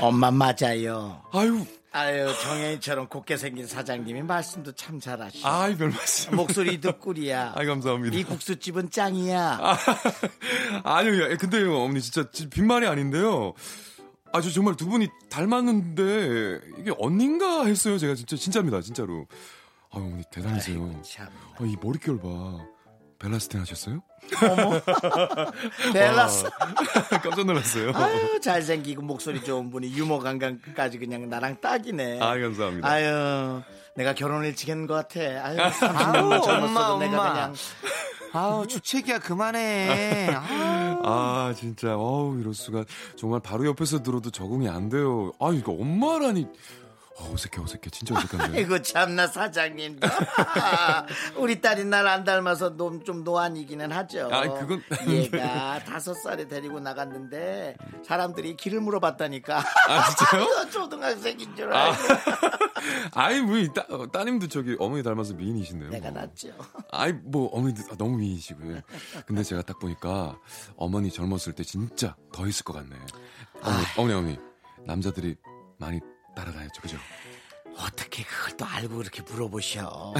엄마 0.00 0.30
맞아요. 0.32 1.22
아유, 1.32 1.64
아유 1.94 2.32
정혜인처럼 2.42 3.08
곱게 3.08 3.36
생긴 3.36 3.66
사장님이 3.66 4.22
말씀도 4.22 4.72
참 4.72 4.98
잘하시고 4.98 5.46
아이 5.46 5.76
별 5.76 5.90
말씀. 5.90 6.34
목소리도 6.36 6.96
꿀이야. 7.00 7.52
아이 7.54 7.66
감사합니다. 7.66 8.16
이 8.16 8.24
국수집은 8.24 8.90
짱이야. 8.90 9.58
아 10.84 11.02
니요, 11.02 11.22
야, 11.32 11.36
근데요, 11.36 11.76
어머니 11.82 12.00
진짜 12.00 12.30
진- 12.30 12.48
빈말이 12.48 12.86
아닌데요. 12.86 13.52
아, 14.32 14.40
저 14.40 14.48
정말 14.50 14.74
두 14.76 14.86
분이 14.86 15.08
닮았는데 15.28 16.60
이게 16.78 16.92
언닌가 16.98 17.66
했어요. 17.66 17.98
제가 17.98 18.14
진짜 18.14 18.36
진짜입니다, 18.36 18.80
진짜로. 18.80 19.26
아, 19.90 19.98
어머니 19.98 20.22
대단하세요. 20.32 20.82
아이고, 20.82 21.02
참. 21.02 21.26
아, 21.58 21.64
이 21.64 21.76
머릿결 21.82 22.18
봐. 22.18 22.66
벨라스틴 23.22 23.60
하셨어요? 23.60 24.02
벨라스. 25.92 26.44
깜짝 27.22 27.44
놀랐어요. 27.44 27.92
아유 27.94 28.40
잘생기고 28.40 29.02
목소리 29.02 29.42
좋은 29.42 29.70
분이 29.70 29.92
유머 29.92 30.18
감각까지 30.18 30.98
그냥 30.98 31.28
나랑 31.28 31.60
딱이네. 31.60 32.20
아, 32.20 32.36
감사합니다. 32.38 32.88
아유 32.88 33.62
내가 33.94 34.14
결혼 34.14 34.44
일찍 34.44 34.68
했는 34.70 34.86
것 34.86 34.94
같아. 34.94 35.20
아유 35.20 35.56
30년만 35.56 36.32
아우, 36.34 36.42
젊었어도 36.42 36.94
엄마, 36.94 36.98
내가 36.98 37.20
엄마. 37.22 37.32
그냥 37.32 37.54
아우, 38.34 38.66
주책이야, 38.66 39.18
그만해. 39.18 40.30
아우. 40.34 41.02
아, 41.04 41.52
진짜, 41.54 41.94
어우, 41.98 42.40
이럴 42.40 42.54
수가. 42.54 42.84
정말 43.14 43.40
바로 43.40 43.66
옆에서 43.66 44.02
들어도 44.02 44.30
적응이 44.30 44.70
안 44.70 44.88
돼요. 44.88 45.32
아, 45.38 45.50
이거 45.52 45.72
엄마라니. 45.72 46.46
어, 47.22 47.32
어색해, 47.34 47.60
어색해. 47.62 47.90
진짜 47.90 48.16
어색한데. 48.16 48.58
아이고 48.58 48.82
참나 48.82 49.26
사장님. 49.28 50.00
우리 51.36 51.60
딸이 51.60 51.84
날 51.84 52.06
안 52.08 52.24
닮아서 52.24 52.76
좀, 52.76 53.02
좀 53.04 53.22
노안이기는 53.24 53.90
하죠. 53.92 54.28
아, 54.32 54.42
그건- 54.48 54.82
얘가 55.08 55.82
다섯 55.84 56.14
살에 56.14 56.48
데리고 56.48 56.80
나갔는데 56.80 57.76
사람들이 58.06 58.56
길을 58.56 58.80
물어봤다니까. 58.80 59.58
아, 59.88 60.10
진짜요? 60.10 60.42
이거 60.42 60.68
초등학생인 60.70 61.54
줄 61.56 61.72
알고 61.72 61.96
아이, 63.14 63.40
뭐, 63.40 63.56
이 63.56 63.68
따, 63.72 63.86
어, 63.88 64.10
따님도 64.10 64.48
저기 64.48 64.76
어머니 64.80 65.02
닮아서 65.02 65.34
미인이신데요. 65.34 65.90
내가 65.90 66.10
뭐. 66.10 66.20
낫죠. 66.22 66.48
아이, 66.90 67.12
뭐, 67.12 67.48
어머니도 67.52 67.82
아, 67.92 67.96
너무 67.96 68.16
미인이시고요. 68.18 68.80
근데 69.26 69.42
제가 69.44 69.62
딱 69.62 69.78
보니까 69.78 70.38
어머니 70.76 71.10
젊었을 71.10 71.52
때 71.52 71.62
진짜 71.62 72.16
더 72.32 72.46
있을 72.46 72.64
것 72.64 72.72
같네. 72.72 72.96
어머니, 73.62 73.86
어머니, 73.96 74.14
어머니. 74.14 74.38
남자들이 74.84 75.36
많이 75.78 76.00
따라다녔죠, 76.34 76.80
그죠? 76.82 76.96
어떻게 77.74 78.22
그걸 78.22 78.56
또 78.58 78.66
알고 78.66 78.96
그렇게 78.98 79.22
물어보셔. 79.22 80.12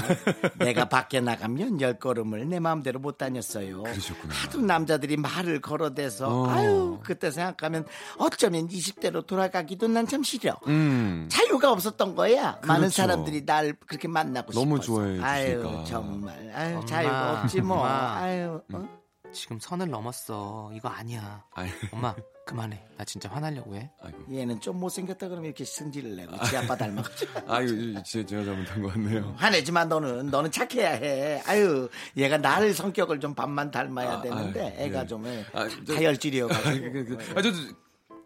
내가 0.57 0.85
밖에 0.89 1.21
나가면 1.21 1.81
열 1.81 1.99
걸음을 1.99 2.49
내 2.49 2.59
마음대로 2.59 2.99
못 2.99 3.19
다녔어요. 3.19 3.83
그러셨구나. 3.83 4.33
하도 4.33 4.59
남자들이 4.61 5.17
말을 5.17 5.61
걸어대서 5.61 6.27
어. 6.27 6.49
아유 6.49 6.99
그때 7.03 7.29
생각하면 7.29 7.85
어쩌면 8.17 8.67
20대로 8.67 9.25
돌아가기도 9.25 9.87
난 9.87 10.07
참 10.07 10.23
싫어. 10.23 10.57
음. 10.67 11.27
자유가 11.31 11.71
없었던 11.71 12.15
거야. 12.15 12.59
많은 12.63 12.81
그렇죠. 12.81 12.95
사람들이 12.95 13.45
날 13.45 13.73
그렇게 13.87 14.07
만나고 14.07 14.51
너무 14.53 14.77
싶어서. 14.81 14.85
좋아해 14.87 15.19
아유 15.21 15.61
주시니까. 15.61 15.83
정말. 15.85 16.51
아유 16.55 16.75
엄마, 16.77 16.85
자유가 16.87 17.41
없지 17.43 17.61
뭐. 17.61 17.85
아유. 17.85 18.61
어? 18.73 19.02
지금 19.33 19.59
선을 19.59 19.89
넘었어. 19.89 20.71
이거 20.73 20.89
아니야. 20.89 21.43
아이, 21.53 21.69
엄마, 21.91 22.15
그만해. 22.45 22.81
나 22.97 23.03
진짜 23.03 23.29
화나려고 23.29 23.75
해. 23.75 23.89
아이고. 24.01 24.17
얘는 24.31 24.59
좀 24.61 24.79
못생겼다 24.79 25.27
그러면 25.27 25.45
이렇게 25.45 25.65
승질을 25.65 26.15
내고 26.15 26.41
지 26.45 26.55
아빠 26.57 26.75
닮아가지고. 26.75 27.31
아이고, 27.51 28.03
제- 28.03 28.25
제가 28.25 28.43
잘못한 28.45 28.81
것 28.81 28.93
같네요. 28.93 29.33
화내지만 29.37 29.89
너는 29.89 30.27
너는 30.27 30.51
착해야 30.51 30.91
해. 30.91 31.41
아유 31.47 31.89
얘가 32.15 32.37
나를 32.37 32.73
성격을 32.73 33.19
좀 33.19 33.33
반만 33.33 33.71
닮아야 33.71 34.13
아, 34.17 34.21
되는데 34.21 34.61
아유, 34.61 34.87
애가 34.89 35.01
예. 35.01 35.07
좀 35.07 35.25
아, 35.53 35.67
저- 35.85 35.95
다혈질이어가지고. 35.95 36.91
그, 36.91 37.05
그, 37.05 37.17
아, 37.37 37.41
저, 37.41 37.51
저, 37.51 37.59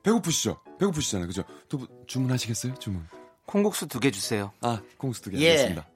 배고프시죠? 0.03 0.59
배고프시잖아요, 0.79 1.27
그죠? 1.27 1.43
두분 1.69 1.87
주문하시겠어요? 2.07 2.75
주문. 2.75 3.05
콩국수 3.45 3.87
두 3.87 3.99
개 3.99 4.11
주세요. 4.11 4.51
아, 4.61 4.81
콩국수 4.97 5.21
두개 5.23 5.37
예. 5.39 5.51
알겠습니다. 5.51 5.87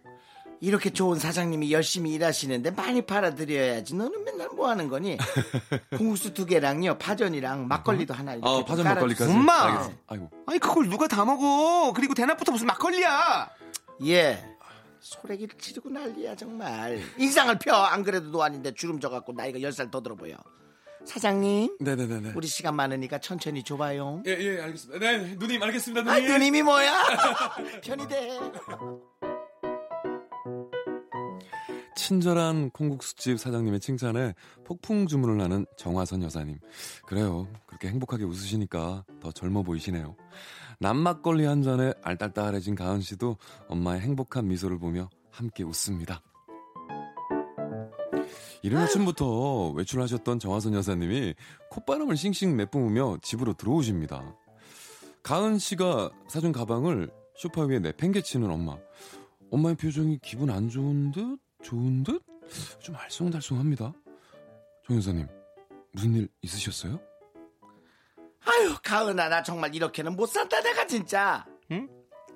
이렇게 0.63 0.91
좋은 0.91 1.17
사장님이 1.17 1.71
열심히 1.73 2.13
일하시는데 2.13 2.71
많이 2.71 3.01
팔아드려야지. 3.01 3.95
너는 3.95 4.23
맨날 4.23 4.47
뭐 4.55 4.69
하는 4.69 4.87
거니? 4.89 5.17
콩국수 5.97 6.33
두 6.35 6.45
개랑요, 6.45 6.99
파전이랑 6.99 7.67
막걸리도 7.67 8.13
하나 8.13 8.33
이렇게 8.35 8.47
아, 8.47 8.53
좀 8.57 8.65
파전. 8.65 8.85
막걸리까지. 8.85 9.31
엄마! 9.31 9.89
아이고. 10.07 10.29
아니, 10.45 10.59
그걸 10.59 10.87
누가 10.87 11.07
다 11.07 11.25
먹어. 11.25 11.93
그리고 11.93 12.13
대낮부터 12.13 12.51
무슨 12.51 12.67
막걸리야. 12.67 13.49
예. 14.05 14.45
소래기를 14.99 15.57
치르고 15.57 15.89
난리야 15.89 16.35
정말. 16.35 17.01
인상을 17.17 17.57
펴. 17.57 17.73
안 17.75 18.03
그래도 18.03 18.29
노안인데 18.29 18.75
주름 18.75 18.99
져갖고 18.99 19.33
나이가 19.33 19.59
열 19.63 19.71
살 19.73 19.89
더 19.89 20.01
들어 20.03 20.15
보여. 20.15 20.35
사장님, 21.05 21.77
네네네네. 21.79 22.33
우리 22.35 22.45
시간 22.45 22.75
많으니까 22.75 23.17
천천히 23.17 23.63
줘봐요. 23.63 24.21
예, 24.27 24.37
예, 24.39 24.61
알겠습니다. 24.61 24.99
네, 24.99 25.35
누님, 25.39 25.63
알겠습니다, 25.63 26.01
아, 26.11 26.15
누님. 26.19 26.31
누님이 26.31 26.61
뭐야? 26.61 26.93
편히 27.83 28.07
돼. 28.07 28.37
친절한 32.11 32.71
콩국수집 32.71 33.39
사장님의 33.39 33.79
칭찬에 33.79 34.33
폭풍 34.65 35.07
주문을 35.07 35.41
하는 35.41 35.65
정화선 35.77 36.23
여사님. 36.23 36.59
그래요. 37.05 37.47
그렇게 37.65 37.87
행복하게 37.87 38.25
웃으시니까 38.25 39.05
더 39.21 39.31
젊어 39.31 39.63
보이시네요. 39.63 40.17
남막걸리 40.81 41.45
한 41.45 41.63
잔에 41.63 41.93
알딸딸해진 42.03 42.75
가은 42.75 42.99
씨도 42.99 43.37
엄마의 43.69 44.01
행복한 44.01 44.45
미소를 44.49 44.77
보며 44.77 45.09
함께 45.29 45.63
웃습니다. 45.63 46.21
이른 48.61 48.79
아침부터 48.79 49.69
외출하셨던 49.69 50.39
정화선 50.39 50.73
여사님이 50.73 51.33
콧바람을 51.69 52.17
싱싱 52.17 52.57
내뿜으며 52.57 53.19
집으로 53.21 53.53
들어오십니다. 53.53 54.35
가은 55.23 55.59
씨가 55.59 56.11
사준 56.27 56.51
가방을 56.51 57.09
소파 57.37 57.61
위에 57.61 57.79
내팽개치는 57.79 58.51
엄마. 58.51 58.75
엄마의 59.49 59.75
표정이 59.77 60.19
기분 60.21 60.49
안 60.49 60.67
좋은 60.67 61.13
듯 61.13 61.39
좋은 61.61 62.03
듯 62.03 62.21
좀 62.79 62.95
알쏭달쏭합니다. 62.95 63.93
정 64.85 64.97
여사님 64.97 65.27
무슨 65.93 66.13
일 66.15 66.27
있으셨어요? 66.41 66.99
아유, 68.43 68.75
가은아, 68.83 69.29
나 69.29 69.43
정말 69.43 69.73
이렇게는 69.75 70.15
못 70.15 70.25
산다, 70.25 70.61
내가 70.61 70.87
진짜. 70.87 71.45
응? 71.71 71.87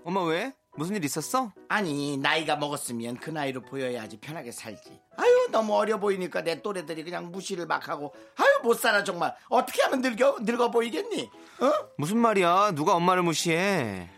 엄마 0.03 0.23
왜? 0.23 0.53
무슨 0.78 0.95
일 0.95 1.03
있었어? 1.03 1.51
아니, 1.67 2.15
나이가 2.17 2.55
먹었으면 2.57 3.17
그 3.17 3.32
나이로 3.32 3.61
보여야지 3.61 4.17
편하게 4.17 4.51
살지. 4.51 5.01
아유, 5.17 5.47
너무 5.51 5.73
어려 5.73 5.99
보이니까 5.99 6.43
내 6.43 6.61
또래들이 6.61 7.03
그냥 7.03 7.32
무시를 7.32 7.65
막 7.65 7.89
하고, 7.89 8.13
아유, 8.36 8.47
못 8.63 8.76
살아, 8.76 9.03
정말. 9.03 9.36
어떻게 9.49 9.82
하면 9.84 10.01
늙어, 10.01 10.38
늙어 10.41 10.69
보이겠니? 10.69 11.23
어? 11.23 11.89
무슨 11.97 12.17
말이야? 12.19 12.73
누가 12.76 12.93
엄마를 12.95 13.23
무시해? 13.23 14.09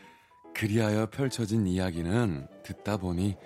그리하여 0.53 1.05
펼쳐진 1.05 1.67
이야기는 1.67 2.47
듣다 2.63 2.97
보니 2.97 3.37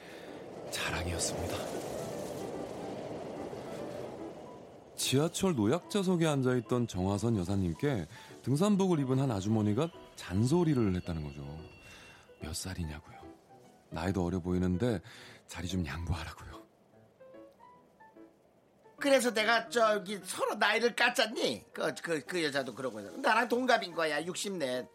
자랑이었습니다. 0.72 1.56
지하철 4.96 5.56
노약자석에 5.56 6.26
앉아있던 6.26 6.88
정화선 6.88 7.38
여사님께 7.38 8.08
등산복을 8.44 9.00
입은 9.00 9.20
한 9.20 9.32
아주머니가 9.32 9.90
잔소리를 10.16 10.96
했다는 10.96 11.24
거죠. 11.24 11.60
몇 12.40 12.56
살이냐고요. 12.56 13.18
나이도 13.90 14.24
어려 14.24 14.40
보이는데 14.40 15.02
자리 15.48 15.68
좀 15.68 15.86
양보하라고요. 15.86 16.62
그래서 18.98 19.34
내가 19.34 19.68
저기 19.68 20.20
서로 20.24 20.56
나이를 20.56 20.96
깠잖니? 20.96 21.66
그, 21.74 21.94
그, 22.04 22.24
그 22.24 22.44
여자도 22.44 22.74
그러고. 22.76 23.02
나랑 23.02 23.50
동갑인 23.50 23.94
거야, 23.94 24.24
60넷. 24.24 24.88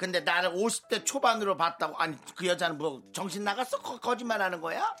근데 0.00 0.20
나를 0.20 0.54
50대 0.54 1.04
초반으로 1.04 1.58
봤다고. 1.58 1.94
아니, 1.98 2.16
그 2.34 2.46
여자는 2.46 2.78
뭐 2.78 3.02
정신 3.12 3.44
나갔어? 3.44 3.76
거, 3.82 3.98
거짓말 4.00 4.40
하는 4.40 4.58
거야? 4.62 4.96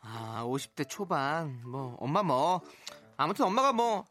아, 0.00 0.42
50대 0.46 0.88
초반. 0.88 1.60
뭐, 1.66 1.94
엄마 2.00 2.22
뭐. 2.22 2.62
아무튼 3.18 3.44
엄마가 3.44 3.74
뭐, 3.74 4.06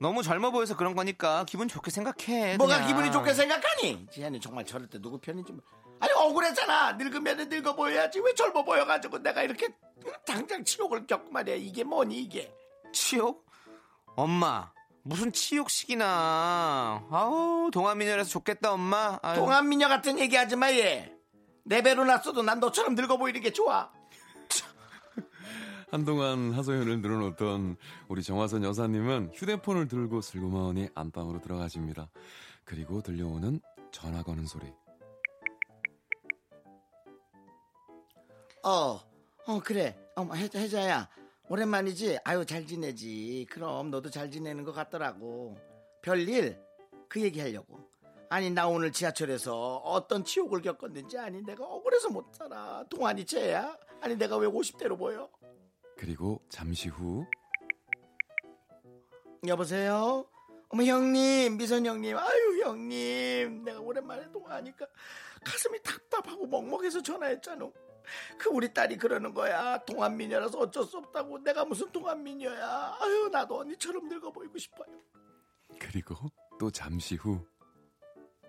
너무 0.00 0.22
젊어 0.22 0.50
보여서 0.52 0.74
그런 0.74 0.94
거니까 0.96 1.44
기분 1.44 1.68
좋게 1.68 1.90
생각해. 1.90 2.56
뭐가 2.56 2.76
그냥. 2.76 2.88
기분이 2.88 3.12
좋게 3.12 3.34
생각하니? 3.34 4.06
지한이 4.10 4.40
정말 4.40 4.64
저럴 4.64 4.86
때 4.88 4.98
누구 5.02 5.18
편인지 5.18 5.52
모- 5.52 5.60
아니 6.00 6.12
억울했잖아. 6.14 6.92
늙으면 6.92 7.36
늙어 7.50 7.76
보여야지 7.76 8.20
왜 8.20 8.32
젊어 8.34 8.64
보여가지고 8.64 9.18
내가 9.18 9.42
이렇게 9.42 9.68
당장 10.24 10.64
치욕을 10.64 11.06
겪고 11.06 11.30
말이야. 11.30 11.56
이게 11.56 11.84
뭐니 11.84 12.22
이게? 12.22 12.50
치욕? 12.94 13.44
엄마. 14.16 14.72
무슨 15.08 15.32
치욕식이나. 15.32 17.06
아우, 17.10 17.70
동안미녀라서 17.72 18.28
좋겠다, 18.28 18.74
엄마. 18.74 19.18
아유. 19.22 19.36
동안미녀 19.36 19.88
같은 19.88 20.18
얘기 20.18 20.36
하지 20.36 20.54
마 20.54 20.70
얘. 20.70 21.10
내 21.64 21.80
배로 21.82 22.04
났어도 22.04 22.42
난 22.42 22.60
너처럼 22.60 22.94
늙어 22.94 23.16
보이는 23.16 23.40
게 23.40 23.50
좋아. 23.50 23.90
한동안 25.90 26.52
하소연을 26.52 27.00
늘어놓던 27.00 27.76
우리 28.08 28.22
정화선 28.22 28.64
여사님은 28.64 29.30
휴대폰을 29.34 29.88
들고 29.88 30.20
슬그머니 30.20 30.90
안방으로 30.94 31.40
들어가십니다. 31.40 32.10
그리고 32.64 33.00
들려오는 33.00 33.62
전화 33.90 34.22
거는 34.22 34.44
소리. 34.44 34.66
어, 38.62 39.00
어 39.46 39.60
그래. 39.64 39.96
어머 40.16 40.34
혜, 40.34 40.50
혜자야 40.54 41.08
오랜만이지. 41.48 42.18
아유 42.24 42.44
잘 42.44 42.66
지내지. 42.66 43.46
그럼 43.50 43.90
너도 43.90 44.10
잘 44.10 44.30
지내는 44.30 44.64
것 44.64 44.72
같더라고. 44.72 45.56
별일 46.02 46.60
그 47.08 47.20
얘기 47.22 47.40
하려고. 47.40 47.88
아니 48.28 48.50
나 48.50 48.68
오늘 48.68 48.92
지하철에서 48.92 49.76
어떤 49.78 50.24
치욕을 50.24 50.60
겪었는지 50.60 51.16
아니 51.18 51.42
내가 51.42 51.64
억울해서 51.64 52.10
못 52.10 52.26
살아. 52.34 52.84
동안이 52.90 53.24
쟤야? 53.24 53.76
아니 54.00 54.16
내가 54.16 54.36
왜 54.36 54.46
50대로 54.46 54.98
보여? 54.98 55.30
그리고 55.96 56.40
잠시 56.50 56.88
후 56.88 57.24
여보세요? 59.46 60.26
어머 60.68 60.82
형님 60.82 61.56
미선 61.56 61.86
형님 61.86 62.16
아유 62.18 62.62
형님 62.62 63.64
내가 63.64 63.80
오랜만에 63.80 64.30
통화하니까 64.30 64.86
가슴이 65.42 65.82
답답하고 65.82 66.46
먹먹해서 66.46 67.02
전화했잖아 67.02 67.70
그 68.38 68.50
우리 68.50 68.72
딸이 68.72 68.96
그러는 68.96 69.34
거야. 69.34 69.78
동안미녀라서 69.84 70.58
어쩔 70.58 70.84
수 70.84 70.98
없다고. 70.98 71.42
내가 71.42 71.64
무슨 71.64 71.90
동안미녀야. 71.92 72.96
아유 73.00 73.28
나도 73.30 73.58
언니처럼 73.60 74.08
늙어 74.08 74.30
보이고 74.30 74.58
싶어요. 74.58 74.88
그리고 75.78 76.14
또 76.58 76.70
잠시 76.70 77.14
후. 77.14 77.40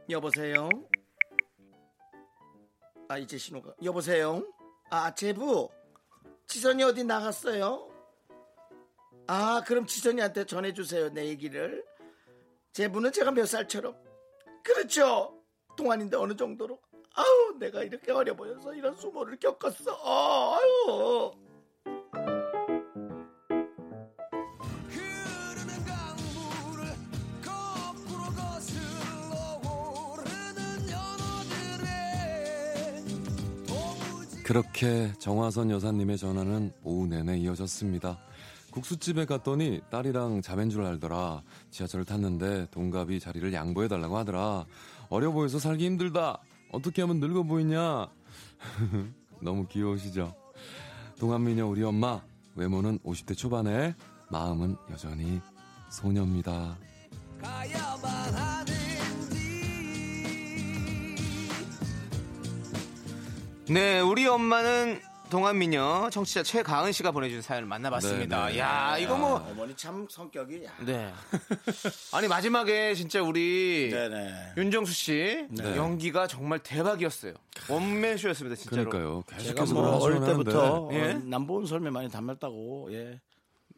여보세요? 0.10 0.70
아 3.07 3.18
이제 3.18 3.38
신호가. 3.38 3.74
여보세요? 3.84 4.43
아 4.89 5.14
제부. 5.14 5.70
지선이 6.47 6.84
어디 6.84 7.03
나갔어요? 7.03 7.88
아 9.28 9.62
그럼 9.68 9.86
지선이한테 9.86 10.45
전해주세요 10.45 11.10
내 11.10 11.26
얘기를. 11.28 11.86
제부는 12.74 13.12
제가 13.12 13.32
몇 13.32 13.45
살처럼. 13.45 13.95
그렇죠. 14.64 15.36
동안인데 15.76 16.18
어느 16.18 16.36
정도로 16.36 16.80
아우 17.16 17.57
내가 17.60 17.84
이렇게 17.84 18.12
어려 18.12 18.36
보여서 18.36 18.74
이런 18.74 18.95
수모를 18.95 19.38
겪었어 19.38 19.93
어, 19.93 20.55
아유 20.55 21.32
그렇게 34.49 35.14
정화선 35.20 35.70
여사님의 35.70 36.18
전화는 36.18 36.72
오후 36.84 37.05
내내 37.05 37.38
이어졌습니다. 37.38 38.18
국수집에 38.72 39.26
갔더니 39.26 39.80
딸이랑 39.91 40.41
자매인 40.41 40.72
줄 40.72 40.84
알더라. 40.86 41.43
지하철을 41.70 42.03
탔는데 42.03 42.66
동갑이 42.72 43.20
자리를 43.20 43.53
양보해달라고 43.53 44.18
하더라. 44.18 44.66
어려 45.10 45.32
보여서 45.32 45.60
살기 45.60 45.86
힘들다. 45.86 46.39
어떻게 46.72 47.01
하면 47.01 47.20
늙어 47.20 47.43
보이냐? 47.43 48.07
너무 49.41 49.67
귀여우시죠? 49.67 50.34
동안미녀 51.20 51.65
우리 51.67 51.84
엄마. 51.84 52.22
외모는 52.55 52.99
50대 52.99 53.38
초반에 53.38 53.95
마음은 54.30 54.76
여전히 54.91 55.39
소녀입니다. 55.89 56.78
가야만 57.41 58.34
하는지 58.34 58.74
네, 63.70 63.99
우리 64.01 64.28
엄마는 64.28 64.99
동안미녀 65.30 66.09
청취자 66.11 66.43
최가은 66.43 66.91
씨가 66.91 67.11
보내준 67.11 67.41
사연을 67.41 67.67
만나봤습니다. 67.67 68.47
네, 68.47 68.53
네. 68.53 68.59
야, 68.59 68.97
이거 68.97 69.15
뭐. 69.17 69.36
어머니 69.51 69.75
참 69.75 70.07
성격이 70.09 70.65
야. 70.65 70.71
네. 70.86 71.13
아니, 72.13 72.27
마지막에 72.27 72.95
진짜 72.95 73.21
우리 73.21 73.89
네네 73.91 74.53
윤정수 74.57 74.91
씨 74.93 75.45
네. 75.49 75.75
연기가 75.75 76.25
정말 76.27 76.59
대박이었어요. 76.59 77.34
원맨쇼였습니다, 77.69 78.55
진짜로. 78.55 78.89
그러니까요. 78.89 79.23
제가 79.43 79.63
계속해서 79.65 79.73
뭐 79.75 79.97
어릴 79.97 80.19
때부터. 80.21 80.89
예? 80.93 81.11
어, 81.13 81.21
남보은 81.23 81.65
선배 81.67 81.89
많이 81.89 82.09
닮았다고 82.09 82.89
예 82.93 83.19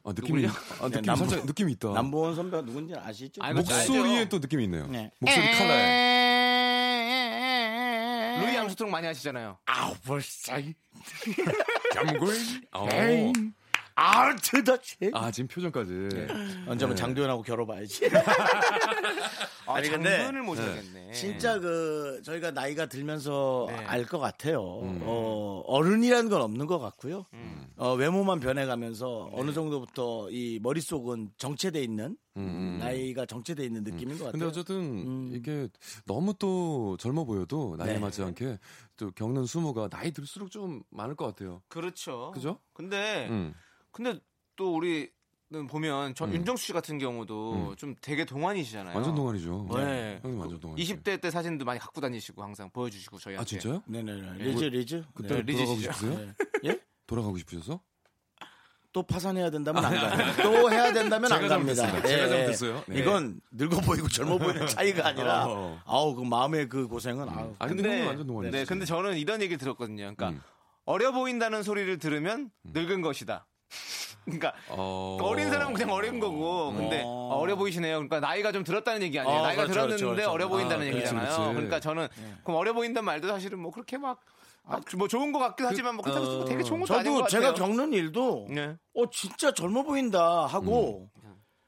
아, 0.04 0.14
느낌이? 0.16 0.47
아, 0.47 0.86
느낌 0.88 1.02
네, 1.02 1.02
남부- 1.02 1.26
살짝 1.30 1.45
느낌이 1.45 1.72
있다. 1.74 1.89
남보은 1.89 2.34
선배가 2.36 2.66
누군지 2.66 2.95
아시죠? 2.95 3.41
아이고, 3.43 3.60
목소리에 3.60 4.18
알죠. 4.20 4.30
또 4.30 4.39
느낌이 4.39 4.64
있네요. 4.64 4.88
네. 4.88 5.12
목소리 5.20 5.52
칼라에. 5.52 6.31
루이 8.42 8.58
암스트롱 8.58 8.92
많이 8.92 9.08
하시잖아요. 9.08 9.58
아우 9.66 9.94
벌써 10.06 10.54
잠글. 11.94 12.36
어. 12.74 12.88
아우 14.04 14.36
트더치 14.41 15.12
아 15.14 15.30
지금 15.30 15.47
표정까지. 15.47 15.91
언제 16.68 16.86
한번 16.86 16.95
장도연하고 16.95 17.43
결혼봐야지 17.43 18.10
아, 19.68 19.76
아니, 19.76 19.89
근데- 19.89 20.10
장도연을 20.18 20.41
모셔야겠네. 20.41 21.12
진짜 21.14 21.60
그 21.60 22.20
저희가 22.24 22.52
나이가 22.52 22.88
들면서 22.88 23.68
네. 23.70 23.76
알것 23.86 24.20
같아요 24.20 24.80
음. 24.82 25.02
어, 25.04 25.62
어른이라는 25.68 26.30
건 26.30 26.41
없는 26.41 26.66
것 26.66 26.80
같고요 26.80 27.26
어, 27.78 27.93
외모만 27.93 28.39
변해가면서 28.39 29.30
어느 29.34 29.52
정도부터 29.54 30.30
이 30.32 30.60
머릿속은 30.62 31.30
정체돼 31.38 31.82
있는 31.84 32.18
음, 32.38 32.41
음. 32.41 32.78
나이가 32.80 33.26
정체돼 33.26 33.64
있는 33.64 33.84
느낌인 33.84 34.18
것 34.18 34.26
같아요 34.26 34.32
근데 34.32 34.45
어쨌든 34.45 34.76
음. 34.76 35.32
이게 35.34 35.68
너무 36.06 36.34
또 36.39 36.97
젊어 36.97 37.24
보여도 37.26 37.76
나이에 37.78 37.93
네. 37.93 37.99
맞지 37.99 38.24
않게 38.24 38.58
또 38.97 39.12
겪는 39.12 39.45
수모가 39.45 39.89
나이 39.89 40.12
들수록 40.12 40.49
좀 40.52 40.84
많을 40.91 41.16
것 41.16 41.26
같아요. 41.26 41.62
그렇죠. 41.70 42.32
그죠? 42.36 42.60
근데 42.74 43.28
음. 43.30 43.54
근데 43.92 44.20
또 44.56 44.76
우리는 44.76 45.10
보면 45.70 46.16
저 46.16 46.26
음. 46.26 46.34
윤정수 46.34 46.66
씨 46.66 46.74
같은 46.74 46.98
경우도 46.98 47.54
음. 47.72 47.76
좀 47.76 47.96
되게 48.02 48.26
동안이시잖아요. 48.26 48.96
완전 48.96 49.16
동안이죠. 49.16 49.68
네. 49.76 50.20
형님 50.22 50.39
완전 50.39 50.60
동안. 50.60 50.78
20대 50.78 51.20
때 51.22 51.30
사진도 51.32 51.66
많이 51.66 51.80
갖고 51.80 52.00
다니시고 52.02 52.42
항상 52.42 52.70
보여주시고 52.72 53.20
저희한테. 53.20 53.42
아 53.42 53.60
진짜요? 53.60 53.84
네네네 53.88 54.44
리즈 54.44 54.64
리즈 54.66 55.04
그때 55.14 55.36
네. 55.36 55.42
리즈 55.42 55.66
돌아가고. 55.66 55.80
싶으세요? 55.82 56.18
네. 56.18 56.34
예? 56.70 56.80
돌아가고 57.06 57.38
싶으셔서? 57.38 57.82
또 58.94 59.04
파산해야 59.04 59.50
된다면 59.50 59.86
안 59.86 59.94
가요. 59.94 60.34
또 60.44 60.70
해야 60.70 60.92
된다면 60.92 61.32
안 61.32 61.48
갑니다. 61.48 62.02
제가 62.02 62.28
잘못했어요. 62.28 62.84
네. 62.88 63.00
이건 63.00 63.39
늙어 63.52 63.80
보이고 63.80 64.08
젊어 64.10 64.38
보이는 64.38 64.68
차이가 64.68 65.08
아니라 65.08 65.46
어. 65.48 65.82
아우 65.86 66.14
그 66.14 66.24
마음의 66.24 66.68
그 66.68 66.88
고생은 66.88 67.30
아우. 67.30 67.56
아 67.58 67.68
근데, 67.68 67.89
형님 67.89 68.08
완전 68.08 68.28
동안이죠. 68.28 68.58
네, 68.58 68.66
근데 68.66 68.86
저는 68.86 69.18
이런 69.18 69.42
얘기 69.42 69.56
들었거든요. 69.56 70.14
그러니까 70.14 70.30
음. 70.32 70.42
어려 70.84 71.14
보인다는 71.14 71.64
소리를 71.64 71.98
들으면 72.00 72.52
늙은 72.66 73.02
것이다. 73.02 73.48
그러니까 74.26 74.54
어... 74.70 75.18
어린 75.22 75.50
사람은 75.50 75.74
그냥 75.74 75.92
어린 75.92 76.20
거고, 76.20 76.74
근데 76.74 77.02
어. 77.04 77.38
어려 77.40 77.56
보이시네요. 77.56 77.96
그러니까 77.96 78.20
나이가 78.20 78.52
좀 78.52 78.64
들었다는 78.64 79.02
얘기 79.02 79.20
아니에요. 79.20 79.40
어, 79.40 79.42
나이가 79.42 79.64
그렇죠, 79.64 79.74
들었는데 79.74 80.04
그렇죠, 80.04 80.16
그렇죠. 80.16 80.32
어려 80.32 80.48
보인다는 80.48 80.84
아, 80.84 80.88
얘기잖아요. 80.88 81.22
그렇지, 81.24 81.38
그렇지. 81.38 81.54
그러니까 81.56 81.80
저는 81.80 82.08
그럼 82.44 82.58
어려 82.60 82.74
보인다는 82.74 83.06
말도 83.06 83.28
사실은 83.28 83.60
뭐 83.60 83.72
그렇게 83.72 83.98
막. 83.98 84.20
아, 84.64 84.80
뭐 84.96 85.08
좋은 85.08 85.32
것 85.32 85.40
같긴 85.40 85.66
하지만 85.66 85.96
뭐 85.96 86.04
그렇다고 86.04 86.26
어, 86.28 86.46
되게 86.46 86.62
좋은 86.62 86.82
것도 86.82 86.94
아닌 86.94 87.12
것 87.14 87.18
저도 87.18 87.24
같아요. 87.24 87.42
제가 87.42 87.54
겪는 87.66 87.94
일도 87.94 88.48
네. 88.52 88.78
어 88.94 89.10
진짜 89.10 89.52
젊어 89.52 89.82
보인다 89.82 90.46
하고 90.46 91.10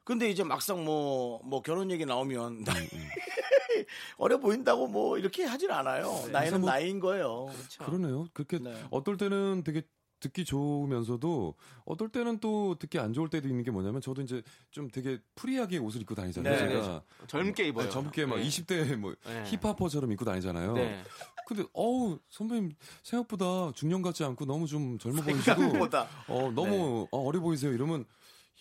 근데 0.04 0.30
이제 0.30 0.44
막상 0.44 0.86
뭐뭐 0.86 1.64
결혼 1.64 1.90
얘기 1.90 2.06
나오면 2.06 2.66
어려 4.18 4.38
보인다고 4.38 4.88
뭐 4.88 5.18
이렇게 5.18 5.44
하진 5.44 5.72
않아요. 5.72 6.24
나이는 6.32 6.62
뭐- 6.62 6.70
나이인 6.70 7.00
거예요. 7.00 7.48
그러네요. 7.80 8.28
그렇게 8.34 8.60
네. 8.60 8.74
어떨 8.92 9.18
때는 9.18 9.64
되게 9.64 9.82
듣기 10.24 10.46
좋으면서도 10.46 11.54
어떨 11.86 12.08
때는 12.10 12.40
또 12.40 12.76
듣기 12.80 12.98
안 12.98 13.12
좋을 13.12 13.30
때도 13.30 13.48
있는 13.50 13.64
게 13.64 13.72
뭐냐면 13.72 14.00
저도 14.02 14.22
이제 14.22 14.42
좀 14.72 14.90
되게 14.90 15.20
free하게 15.36 15.80
옷을 15.80 16.02
입고 16.02 16.16
다니잖아요. 16.16 16.54
네, 16.54 16.60
제가 16.60 17.04
젊게 17.28 17.68
입어요. 17.68 17.84
아니, 17.84 17.92
젊게 17.92 18.26
막 18.26 18.38
네. 18.38 18.48
20대 18.48 18.96
뭐 18.96 19.14
네. 19.26 19.44
힙합퍼처럼 19.46 20.12
입고 20.14 20.24
다니잖아요. 20.24 20.74
네. 20.74 21.04
근데 21.46 21.66
어우 21.74 22.20
선배님 22.30 22.72
생각보다 23.04 23.74
중년 23.76 24.02
같지 24.02 24.24
않고 24.24 24.46
너무 24.46 24.66
좀 24.66 24.98
젊어 24.98 25.22
보이시고 25.24 25.42
생각보다. 25.56 26.08
어 26.30 26.52
너무 26.56 26.70
네. 26.70 27.08
어, 27.12 27.28
어려 27.28 27.42
보이세요 27.42 27.74
이러면 27.74 28.06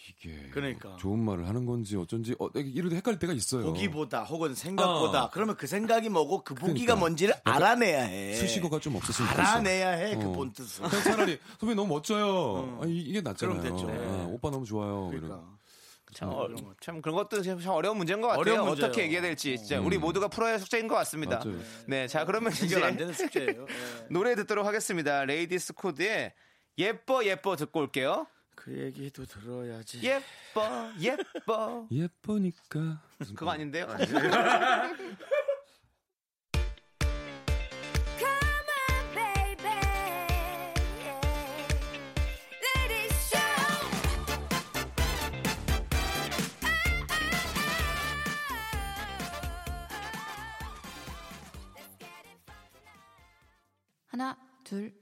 이게 0.08 0.48
그러니까. 0.50 0.96
좋은 0.98 1.18
말을 1.20 1.46
하는 1.48 1.64
건지 1.64 1.96
어쩐지 1.96 2.34
어, 2.40 2.48
이러다 2.54 2.96
헷갈릴 2.96 3.18
때가 3.20 3.32
있어요. 3.32 3.62
보기보다 3.64 4.24
혹은 4.24 4.54
생각보다 4.54 5.24
어. 5.24 5.30
그러면 5.32 5.56
그 5.56 5.66
생각이 5.66 6.08
뭐고 6.08 6.42
그 6.42 6.54
보기가 6.54 6.72
그러니까. 6.72 6.96
뭔지를 6.96 7.34
알아내야 7.44 8.02
해. 8.04 8.34
수식어가 8.34 8.80
좀 8.80 8.96
없었으면 8.96 9.30
좋겠어. 9.30 9.48
알아내야 9.48 9.90
해그 9.90 10.28
어. 10.28 10.32
본 10.32 10.52
뜻을. 10.52 10.84
그냥 10.88 11.04
차라리 11.04 11.38
선배 11.60 11.74
너무 11.74 11.94
멋져요. 11.94 12.78
아, 12.82 12.86
이- 12.86 12.98
이게 13.00 13.20
낫잖아요. 13.20 13.60
그럼 13.60 13.76
됐죠. 13.76 13.88
아, 13.90 14.24
오빠 14.28 14.50
너무 14.50 14.64
좋아요. 14.64 15.06
그러니까. 15.08 15.26
이런. 15.36 15.62
참, 16.14 16.28
어, 16.28 16.46
참 16.80 17.00
그런 17.00 17.16
것도 17.16 17.40
참 17.40 17.58
어려운 17.68 17.96
문제인 17.96 18.20
것 18.20 18.26
같아요. 18.28 18.40
어려운 18.42 18.66
문제예요. 18.68 18.86
어떻게 18.88 19.04
얘기해야 19.04 19.22
될지 19.22 19.56
진짜 19.56 19.80
우리 19.80 19.96
모두가 19.96 20.28
풀어야 20.28 20.52
할 20.52 20.58
숙제인 20.58 20.86
것 20.86 20.94
같습니다. 20.96 21.38
맞아요. 21.42 21.58
네, 21.86 22.06
자 22.06 22.26
그러면 22.26 22.52
해결 22.52 22.84
안 22.84 22.90
이제 22.90 22.98
되는 22.98 23.14
숙제예요. 23.14 23.62
예. 23.62 24.06
노래 24.10 24.34
듣도록 24.34 24.66
하겠습니다. 24.66 25.24
레이디스 25.24 25.72
코드의 25.72 26.34
예뻐 26.76 27.24
예뻐 27.24 27.56
듣고 27.56 27.80
올게요. 27.80 28.26
그 28.54 28.76
얘기도 28.78 29.24
들어야지. 29.24 30.00
예뻐 30.02 30.92
예뻐 31.00 31.88
예쁘니까. 31.92 33.02
그거 33.34 33.50
아닌데요? 33.50 33.86
Show. 43.30 43.38
하나, 54.06 54.36
둘, 54.64 54.92
셋. 54.92 55.01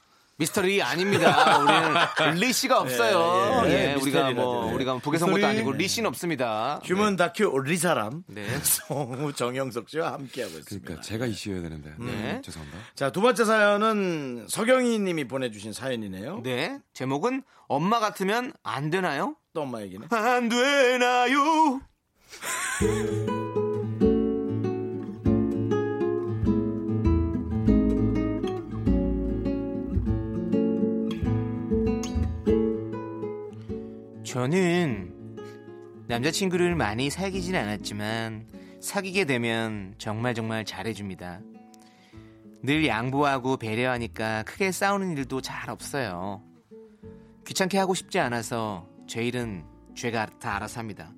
미스터리 0.41 0.81
아닙니다. 0.81 1.59
우리는 1.59 2.33
리 2.39 2.51
씨가 2.51 2.79
없어요. 2.79 3.61
예, 3.65 3.69
예, 3.69 3.73
예, 3.73 3.89
예, 3.91 3.93
우리가 3.93 4.31
뭐 4.31 4.63
라디오. 4.63 4.75
우리가 4.75 4.97
북에서 4.97 5.27
온 5.27 5.33
것도. 5.33 5.45
아니고 5.45 5.71
리 5.73 5.87
씨는 5.87 6.07
없습니다. 6.07 6.81
human 6.83 7.15
다큐 7.15 7.55
리 7.63 7.77
사람. 7.77 8.23
네. 8.27 8.43
성우 8.63 9.33
정영석 9.33 9.89
씨와 9.89 10.13
함께하고 10.13 10.57
있습니다. 10.57 10.85
그러니까 10.85 11.01
제가 11.03 11.27
이슈여야 11.27 11.61
되는데. 11.61 11.93
네. 11.99 12.41
죄송합니다. 12.43 12.79
자, 12.95 13.11
두 13.11 13.21
번째 13.21 13.45
사연은 13.45 14.47
서경희 14.49 14.97
님이 14.99 15.27
보내주신 15.27 15.73
사연이네요. 15.73 16.41
네. 16.43 16.79
제목은 16.93 17.43
엄마 17.67 17.99
같으면 17.99 18.51
안 18.63 18.89
되나요? 18.89 19.35
또 19.53 19.61
엄마 19.61 19.81
얘기네. 19.81 20.07
안 20.09 20.49
되나요? 20.49 21.81
저는 34.31 35.35
남자친구를 36.07 36.73
많이 36.73 37.09
사귀진 37.09 37.53
않았지만 37.53 38.47
사귀게 38.79 39.25
되면 39.25 39.93
정말 39.97 40.33
정말 40.33 40.63
잘해줍니다. 40.63 41.41
늘 42.63 42.87
양보하고 42.87 43.57
배려하니까 43.57 44.43
크게 44.43 44.71
싸우는 44.71 45.17
일도 45.17 45.41
잘 45.41 45.69
없어요. 45.69 46.41
귀찮게 47.45 47.77
하고 47.77 47.93
싶지 47.93 48.19
않아서 48.19 48.87
제 49.05 49.21
일은 49.21 49.65
죄가 49.95 50.27
다 50.39 50.55
알아서 50.55 50.79
합니다. 50.79 51.11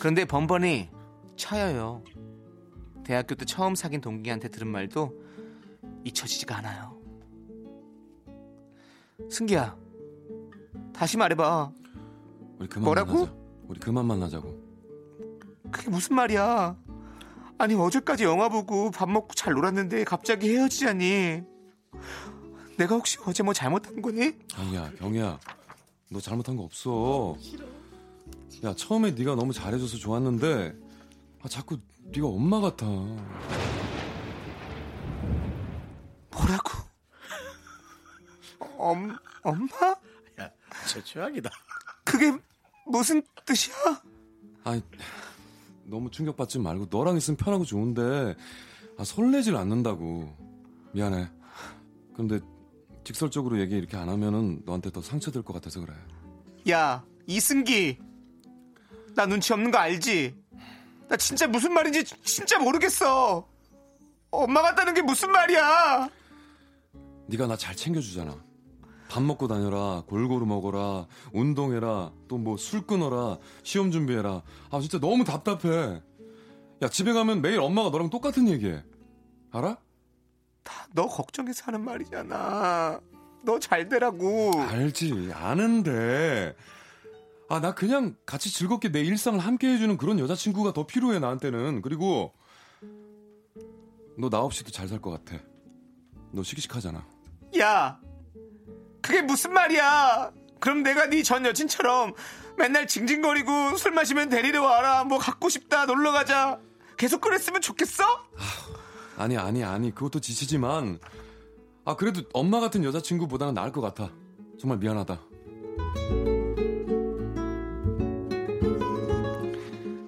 그런데 0.00 0.24
번번이 0.24 0.90
차여요. 1.36 2.02
대학교 3.04 3.36
때 3.36 3.44
처음 3.44 3.76
사귄 3.76 4.00
동기한테 4.00 4.48
들은 4.48 4.66
말도 4.66 5.14
잊혀지지가 6.02 6.56
않아요. 6.56 6.98
승기야, 9.30 9.76
다시 10.92 11.16
말해봐. 11.16 11.79
우리 12.60 12.68
그만 12.68 12.84
뭐라고? 12.84 13.12
만나자. 13.14 13.34
우리 13.68 13.80
그만 13.80 14.06
만나자고. 14.06 14.70
그게 15.72 15.88
무슨 15.90 16.14
말이야? 16.14 16.76
아니 17.56 17.74
어제까지 17.74 18.24
영화 18.24 18.48
보고 18.50 18.90
밥 18.90 19.08
먹고 19.10 19.32
잘 19.34 19.54
놀았는데 19.54 20.04
갑자기 20.04 20.50
헤어지자니. 20.54 21.42
내가 22.76 22.94
혹시 22.94 23.18
어제 23.24 23.42
뭐 23.42 23.54
잘못한 23.54 24.02
거니? 24.02 24.32
아니야, 24.56 24.90
경이야. 24.98 25.38
너 26.10 26.20
잘못한 26.20 26.56
거 26.56 26.62
없어. 26.64 27.34
야, 28.64 28.74
처음에 28.74 29.12
네가 29.12 29.36
너무 29.36 29.54
잘해줘서 29.54 29.96
좋았는데 29.96 30.74
아, 31.42 31.48
자꾸 31.48 31.78
네가 32.12 32.26
엄마 32.26 32.60
같아. 32.60 32.84
뭐라고? 36.30 36.70
엄 38.76 39.16
엄마? 39.42 39.68
야, 40.40 40.50
저 40.86 41.02
최악이다. 41.02 41.48
그게 42.04 42.38
무슨 42.90 43.22
뜻이야? 43.46 43.74
아니, 44.64 44.82
너무 45.84 46.10
충격받지 46.10 46.58
말고 46.58 46.86
너랑 46.90 47.16
있으면 47.16 47.36
편하고 47.36 47.64
좋은데 47.64 48.34
아, 48.98 49.04
설레질 49.04 49.56
않는다고. 49.56 50.36
미안해. 50.92 51.30
근데 52.14 52.40
직설적으로 53.04 53.58
얘기 53.60 53.76
이렇게 53.76 53.96
안 53.96 54.08
하면은 54.08 54.62
너한테 54.66 54.90
더 54.90 55.00
상처될 55.00 55.42
것 55.42 55.52
같아서 55.54 55.80
그래. 55.80 55.94
야 56.68 57.04
이승기, 57.26 57.98
나 59.14 59.24
눈치 59.26 59.52
없는 59.52 59.70
거 59.70 59.78
알지? 59.78 60.36
나 61.08 61.16
진짜 61.16 61.46
무슨 61.46 61.72
말인지 61.72 62.04
진짜 62.24 62.58
모르겠어. 62.58 63.48
엄마 64.30 64.62
같다는 64.62 64.94
게 64.94 65.02
무슨 65.02 65.32
말이야? 65.32 66.08
네가 67.28 67.46
나 67.46 67.56
잘 67.56 67.74
챙겨주잖아. 67.74 68.36
밥 69.10 69.22
먹고 69.24 69.48
다녀라, 69.48 70.04
골고루 70.06 70.46
먹어라, 70.46 71.06
운동해라, 71.32 72.12
또 72.28 72.38
뭐 72.38 72.56
술 72.56 72.86
끊어라, 72.86 73.38
시험 73.64 73.90
준비해라. 73.90 74.42
아 74.70 74.80
진짜 74.80 75.00
너무 75.00 75.24
답답해. 75.24 76.00
야 76.82 76.88
집에 76.88 77.12
가면 77.12 77.42
매일 77.42 77.58
엄마가 77.60 77.90
너랑 77.90 78.08
똑같은 78.08 78.48
얘기해. 78.48 78.84
알아? 79.50 79.78
너 80.94 81.06
걱정해서 81.08 81.64
하는 81.66 81.80
말이잖아. 81.84 83.00
너 83.44 83.58
잘 83.58 83.88
되라고. 83.88 84.52
알지, 84.56 85.30
아는데. 85.34 86.54
아 87.48 87.58
나 87.58 87.74
그냥 87.74 88.14
같이 88.24 88.48
즐겁게 88.52 88.92
내 88.92 89.00
일상을 89.00 89.40
함께 89.40 89.66
해주는 89.72 89.96
그런 89.96 90.20
여자친구가 90.20 90.72
더 90.72 90.86
필요해 90.86 91.18
나한테는. 91.18 91.82
그리고 91.82 92.32
너 94.16 94.28
나 94.30 94.38
없이도 94.40 94.70
잘 94.70 94.86
살 94.86 95.00
것 95.00 95.10
같아. 95.10 95.42
너 96.30 96.44
시기식하잖아. 96.44 97.04
야, 97.58 97.98
그게 99.10 99.22
무슨 99.22 99.52
말이야? 99.52 100.30
그럼 100.60 100.82
내가 100.82 101.06
네 101.06 101.22
전 101.22 101.44
여친처럼 101.44 102.14
맨날 102.56 102.86
징징거리고 102.86 103.76
술 103.76 103.92
마시면 103.92 104.28
데리러 104.28 104.62
와라. 104.62 105.04
뭐 105.04 105.18
갖고 105.18 105.48
싶다. 105.48 105.86
놀러 105.86 106.12
가자. 106.12 106.60
계속 106.96 107.20
그랬으면 107.20 107.60
좋겠어? 107.60 108.04
아니 109.16 109.36
아니 109.36 109.64
아니 109.64 109.94
그것도 109.94 110.20
지치지만 110.20 110.98
아 111.84 111.96
그래도 111.96 112.22
엄마 112.32 112.60
같은 112.60 112.84
여자친구보다는 112.84 113.54
나을 113.54 113.72
것 113.72 113.80
같아 113.80 114.10
정말 114.58 114.78
미안하다 114.78 115.18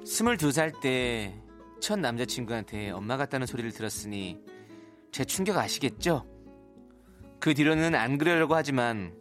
스물두 0.04 0.52
살 0.52 0.72
때 0.80 1.34
첫 1.80 1.98
남자친구한테 1.98 2.90
엄마 2.90 3.16
같다는 3.16 3.44
소리를 3.48 3.72
들었으니 3.72 4.38
제 5.10 5.24
충격 5.24 5.56
아시겠죠? 5.58 6.24
그 7.42 7.54
뒤로는 7.54 7.96
안 7.96 8.18
그러려고 8.18 8.54
하지만 8.54 9.12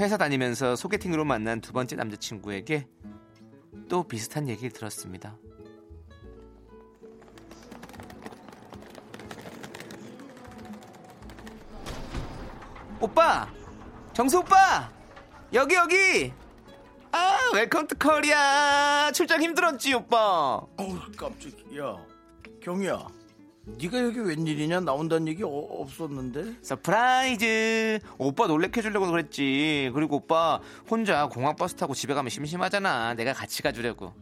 회사 0.00 0.16
다니면서 0.16 0.74
소개팅으로 0.74 1.24
만난 1.24 1.60
두 1.60 1.72
번째 1.72 1.94
남자친구에게 1.94 2.88
또 3.88 4.02
비슷한 4.02 4.48
얘기를 4.48 4.72
들었습니다. 4.72 5.38
오빠! 12.98 13.48
정수 14.14 14.40
오빠! 14.40 14.90
여기 15.52 15.76
여기! 15.76 16.32
아 17.12 17.38
Welcome 17.54 17.86
to 17.86 17.96
Korea 17.96 19.12
출장 19.12 19.40
힘들었지 19.42 19.94
오빠 19.94 20.60
어우, 20.76 20.98
깜짝이야. 21.16 22.04
경이야. 22.60 23.19
네가 23.78 23.98
여기 24.02 24.18
웬일이냐? 24.20 24.80
나온다는 24.80 25.28
얘기 25.28 25.42
어- 25.42 25.48
없었는데? 25.48 26.56
Surprise! 26.62 28.00
오빠 28.18 28.46
놀래켜 28.46 28.82
주려고 28.82 29.10
그랬지. 29.10 29.90
그리고 29.94 30.16
오빠 30.16 30.60
혼자 30.90 31.26
공항버스 31.28 31.76
타고 31.76 31.94
집에 31.94 32.12
가면 32.14 32.28
심심하잖아. 32.30 33.14
내가 33.14 33.32
같이 33.32 33.62
가주려고. 33.62 34.12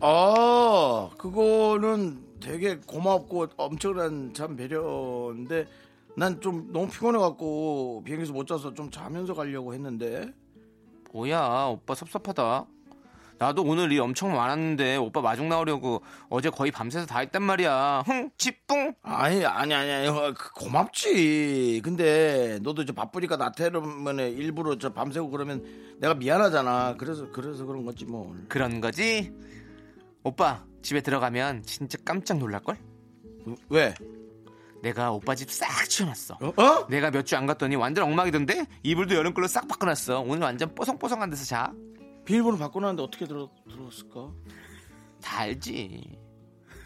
아, 0.00 1.10
그거는 1.18 2.24
되게 2.40 2.76
고맙고 2.76 3.48
엄청난 3.56 4.32
참 4.34 4.56
배려인데 4.56 5.66
난 6.16 6.40
좀 6.40 6.72
너무 6.72 6.88
피곤해갖고 6.88 8.02
비행기에서 8.04 8.32
못 8.32 8.46
자서 8.46 8.74
좀 8.74 8.90
자면서 8.90 9.34
가려고 9.34 9.74
했는데. 9.74 10.32
뭐야 11.12 11.66
오빠 11.70 11.94
섭섭하다 11.94 12.66
나도 13.38 13.62
오늘 13.62 13.92
일 13.92 14.00
엄청 14.00 14.32
많았는데 14.34 14.96
오빠 14.96 15.20
마중 15.20 15.48
나오려고 15.48 16.02
어제 16.28 16.50
거의 16.50 16.72
밤새서 16.72 17.06
다 17.06 17.20
했단 17.20 17.42
말이야. 17.42 18.02
흥 18.04 18.30
지뿡 18.36 18.94
아니 19.02 19.44
아니 19.44 19.74
아니 19.74 19.90
아니 19.92 20.08
어, 20.08 20.34
그 20.36 20.52
고맙지. 20.54 21.80
근데 21.84 22.58
너도 22.62 22.82
이제 22.82 22.92
바쁘니까 22.92 23.36
나 23.36 23.52
때문에 23.52 24.28
일부러 24.30 24.76
저 24.78 24.92
밤새고 24.92 25.30
그러면 25.30 25.64
내가 26.00 26.14
미안하잖아. 26.14 26.96
그래서 26.98 27.30
그래서 27.30 27.64
그런 27.64 27.84
거지 27.84 28.04
뭐. 28.04 28.36
그런 28.48 28.80
거지? 28.80 29.32
오빠 30.24 30.64
집에 30.82 31.00
들어가면 31.00 31.62
진짜 31.62 31.96
깜짝 32.04 32.38
놀랄 32.38 32.60
걸? 32.62 32.76
왜? 33.68 33.94
내가 34.82 35.12
오빠 35.12 35.34
집 35.34 35.50
싹 35.50 35.88
치워놨어. 35.88 36.38
어? 36.40 36.52
어? 36.62 36.86
내가 36.88 37.10
몇 37.10 37.22
주 37.24 37.36
안 37.36 37.46
갔더니 37.46 37.76
완전 37.76 38.04
엉망이던데? 38.04 38.66
이불도 38.82 39.14
여름 39.14 39.32
걸로 39.32 39.46
싹 39.46 39.66
바꿔놨어. 39.68 40.20
오늘 40.20 40.42
완전 40.42 40.74
뽀송뽀송한 40.74 41.30
데서 41.30 41.44
자. 41.44 41.72
다 41.72 41.72
비밀번호 42.28 42.58
바꿔놨는데 42.58 43.02
어떻게 43.02 43.24
들어, 43.26 43.48
들었을까? 43.70 44.30
알지. 45.24 46.18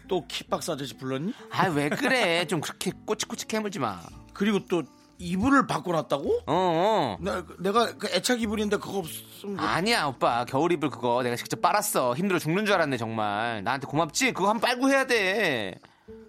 또 0.07 0.25
킥박스 0.25 0.71
아저씨 0.71 0.95
불렀니? 0.95 1.33
아 1.51 1.67
왜 1.67 1.89
그래? 1.89 2.45
좀 2.47 2.61
그렇게 2.61 2.91
꼬치꼬치 3.05 3.47
캐물지 3.47 3.79
마. 3.79 3.99
그리고 4.33 4.59
또 4.69 4.83
이불을 5.17 5.67
바꿔놨다고? 5.67 6.29
어 6.47 6.53
어. 6.53 7.17
나, 7.19 7.45
내가 7.59 7.93
그 7.97 8.07
애착 8.07 8.41
이불인데 8.41 8.77
그거 8.77 8.99
없으면 8.99 9.57
뭐- 9.57 9.65
아니야 9.65 10.05
오빠. 10.05 10.45
겨울 10.45 10.71
이불 10.71 10.89
그거 10.89 11.21
내가 11.23 11.35
직접 11.35 11.61
빨았어. 11.61 12.15
힘들어 12.15 12.39
죽는 12.39 12.65
줄 12.65 12.75
알았네 12.75 12.95
정말. 12.95 13.63
나한테 13.65 13.85
고맙지? 13.87 14.31
그거 14.31 14.47
한번 14.49 14.61
빨고 14.61 14.87
해야 14.89 15.05
돼. 15.05 15.77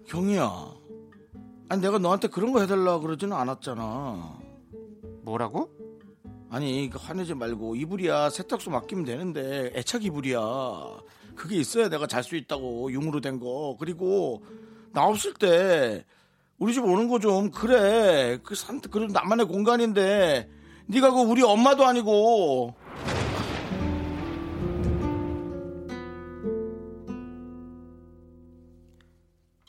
경이야. 0.09 0.51
아니 1.69 1.81
내가 1.81 1.99
너한테 1.99 2.27
그런 2.29 2.53
거 2.53 2.61
해달라 2.61 2.99
그러지는 2.99 3.37
않았잖아. 3.37 4.39
뭐라고? 5.23 5.71
아니 6.55 6.89
그 6.89 6.99
화내지 7.01 7.35
말고 7.35 7.75
이불이야. 7.75 8.31
세탁소 8.31 8.71
맡기면 8.71 9.05
되는데 9.05 9.73
애착 9.75 10.05
이불이야. 10.05 10.39
그게 11.35 11.57
있어야 11.57 11.89
내가 11.89 12.07
잘 12.07 12.23
수 12.23 12.37
있다고 12.37 12.93
융으로 12.93 13.21
된 13.21 13.41
거. 13.41 13.77
그리고 13.81 14.45
나 14.93 15.05
없을 15.05 15.35
때 15.35 16.05
우리 16.59 16.73
집 16.73 16.85
오는 16.85 17.09
거 17.09 17.19
좀 17.19 17.51
그래. 17.51 18.39
그 18.45 18.55
산, 18.55 18.81
그래도 18.81 19.13
나만의 19.13 19.47
공간인데 19.47 20.49
네가 20.87 21.11
그 21.11 21.23
우리 21.23 21.43
엄마도 21.43 21.85
아니고. 21.85 22.73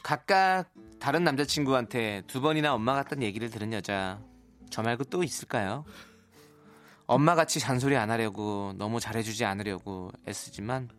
각각 0.04 0.70
다른 1.00 1.24
남자친구한테 1.24 2.22
두 2.28 2.42
번이나 2.42 2.76
엄마 2.76 2.94
같다는 2.94 3.24
얘기를 3.24 3.50
들은 3.50 3.74
여자 3.74 4.22
저 4.70 4.84
말고 4.84 5.06
또 5.06 5.24
있을까요? 5.24 5.84
엄마같이 7.08 7.60
잔소리 7.60 7.95
안 7.95 8.10
하려고 8.10 8.74
너무 8.78 8.99
잘해주지 8.99 9.45
않으려고 9.45 10.12
애쓰지만 10.28 10.89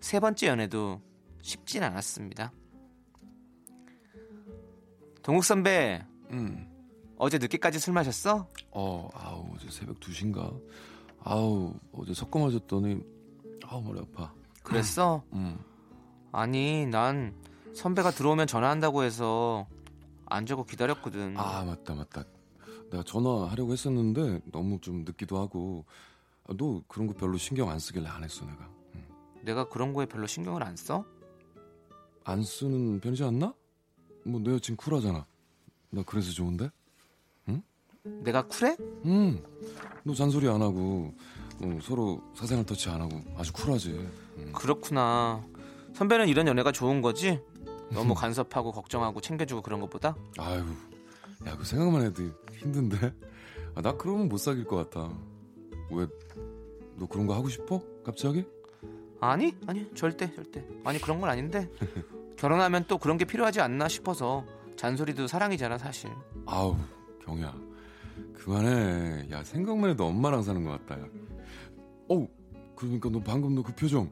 세 0.00 0.20
번째 0.20 0.48
연애도 0.48 1.00
쉽진 1.40 1.82
않았습니다. 1.82 2.52
동욱 5.22 5.44
선배 5.44 6.04
음. 6.30 6.68
어제 7.18 7.38
늦게까지 7.38 7.78
술 7.78 7.94
마셨어? 7.94 8.48
어, 8.70 9.08
아우, 9.14 9.46
어제 9.54 9.70
새벽 9.70 9.98
2시인가? 10.00 10.60
아우, 11.20 11.74
어제 11.92 12.12
섞어 12.12 12.38
맞았더니, 12.38 13.00
아우, 13.64 13.80
머리 13.80 14.00
아파. 14.00 14.32
그랬어? 14.62 15.22
음. 15.32 15.58
아니 16.30 16.86
난 16.86 17.34
선배가 17.74 18.10
들어오면 18.10 18.46
전화한다고 18.46 19.02
해서 19.02 19.66
안 20.26 20.44
자고 20.44 20.64
기다렸거든. 20.64 21.36
아, 21.38 21.64
맞다, 21.64 21.94
맞다. 21.94 22.24
내가 22.90 23.02
전화하려고 23.02 23.72
했었는데, 23.72 24.40
너무 24.52 24.80
좀 24.80 25.04
늦기도 25.04 25.38
하고, 25.38 25.84
아, 26.48 26.54
너 26.56 26.82
그런 26.88 27.06
거 27.06 27.14
별로 27.14 27.36
신경 27.36 27.70
안 27.70 27.78
쓰길래 27.78 28.06
안 28.08 28.22
했어, 28.22 28.44
내가. 28.44 28.68
음. 28.94 29.04
내가 29.42 29.68
그런 29.68 29.92
거에 29.92 30.06
별로 30.06 30.26
신경을 30.26 30.62
안 30.62 30.76
써? 30.76 31.04
안 32.24 32.42
쓰는 32.42 33.00
편이지 33.00 33.24
않나? 33.24 33.54
뭐, 34.24 34.40
내 34.40 34.52
여친 34.52 34.76
쿨하잖아. 34.76 35.26
나 35.90 36.02
그래서 36.04 36.32
좋은데? 36.32 36.70
내가 38.22 38.46
쿨해? 38.46 38.76
음, 39.04 39.42
너 40.04 40.14
잔소리 40.14 40.48
안 40.48 40.62
하고, 40.62 41.12
어, 41.60 41.78
서로 41.82 42.22
사생활 42.34 42.64
터치 42.64 42.88
안 42.88 43.00
하고, 43.00 43.20
아주 43.36 43.52
쿨하지. 43.52 43.90
음. 43.90 44.52
그렇구나. 44.54 45.44
선배는 45.94 46.28
이런 46.28 46.46
연애가 46.46 46.72
좋은 46.72 47.02
거지? 47.02 47.40
너무 47.90 48.14
간섭하고 48.14 48.72
걱정하고 48.72 49.20
챙겨주고 49.20 49.62
그런 49.62 49.80
것보다? 49.80 50.16
아유, 50.38 50.64
야, 51.46 51.56
그 51.56 51.64
생각만 51.64 52.02
해도 52.02 52.22
힘든데? 52.52 53.12
아, 53.74 53.82
나 53.82 53.92
그러면 53.96 54.28
못 54.28 54.38
사귈 54.38 54.64
것 54.64 54.76
같아. 54.90 55.12
왜, 55.90 56.06
너 56.96 57.06
그런 57.06 57.26
거 57.26 57.34
하고 57.34 57.48
싶어? 57.48 57.82
갑자기? 58.04 58.44
아니, 59.20 59.54
아니, 59.66 59.88
절대, 59.94 60.32
절대. 60.34 60.64
아니, 60.84 61.00
그런 61.00 61.20
건 61.20 61.30
아닌데. 61.30 61.70
결혼하면 62.36 62.84
또 62.88 62.98
그런 62.98 63.16
게 63.18 63.24
필요하지 63.24 63.60
않나 63.60 63.88
싶어서. 63.88 64.44
잔소리도 64.76 65.26
사랑이잖아, 65.26 65.78
사실. 65.78 66.10
아우, 66.44 66.76
경이야. 67.24 67.54
그만해. 68.34 69.28
야, 69.30 69.42
생각만 69.42 69.90
해도 69.90 70.06
엄마랑 70.06 70.42
사는 70.42 70.62
것 70.64 70.70
같다. 70.70 71.00
야. 71.00 71.06
어우, 72.08 72.28
그러니까 72.76 73.08
너 73.10 73.20
방금 73.20 73.54
너 73.54 73.62
그 73.62 73.74
표정. 73.74 74.10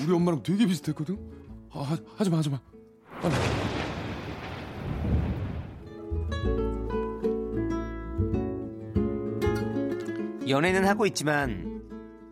우리 0.00 0.12
엄마랑 0.12 0.42
되게 0.42 0.66
비슷했거든? 0.66 1.16
아, 1.70 1.80
하, 1.80 1.96
하지 2.16 2.30
마, 2.30 2.38
하지 2.38 2.50
마. 2.50 2.60
빨리. 3.20 3.34
연애는 10.48 10.86
하고 10.86 11.06
있지만, 11.06 11.82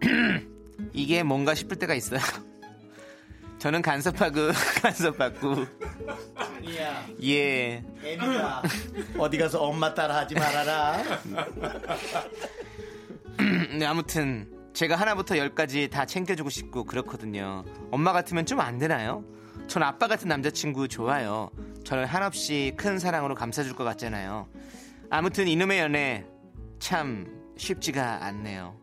이게 0.92 1.22
뭔가 1.22 1.54
싶을 1.54 1.76
때가 1.78 1.94
있어요. 1.94 2.20
저는 3.58 3.80
간섭하고, 3.82 4.50
간섭받고, 4.82 5.54
아니야 6.34 7.06
예. 7.22 7.84
애미야 8.04 8.62
어디 9.18 9.38
가서 9.38 9.60
엄마 9.62 9.94
따라 9.94 10.16
하지 10.16 10.34
말아라 10.34 11.00
네, 13.78 13.86
아무튼 13.86 14.48
제가 14.72 14.96
하나부터 14.96 15.38
열까지 15.38 15.88
다 15.88 16.04
챙겨주고 16.06 16.50
싶고 16.50 16.84
그렇거든요. 16.84 17.64
엄마 17.92 18.12
같으면 18.12 18.46
좀 18.46 18.58
안 18.60 18.78
되나요? 18.78 19.24
전 19.68 19.82
아빠 19.84 20.08
같은 20.08 20.28
남자친구 20.28 20.88
좋아요. 20.88 21.50
저를 21.84 22.06
한없이 22.06 22.72
큰 22.76 22.98
사랑으로 22.98 23.34
감싸줄 23.34 23.74
것 23.74 23.84
같잖아요. 23.84 24.48
아무튼 25.10 25.46
이놈의 25.46 25.78
연애 25.78 26.24
참 26.80 27.26
쉽지가 27.56 28.24
않네요. 28.24 28.81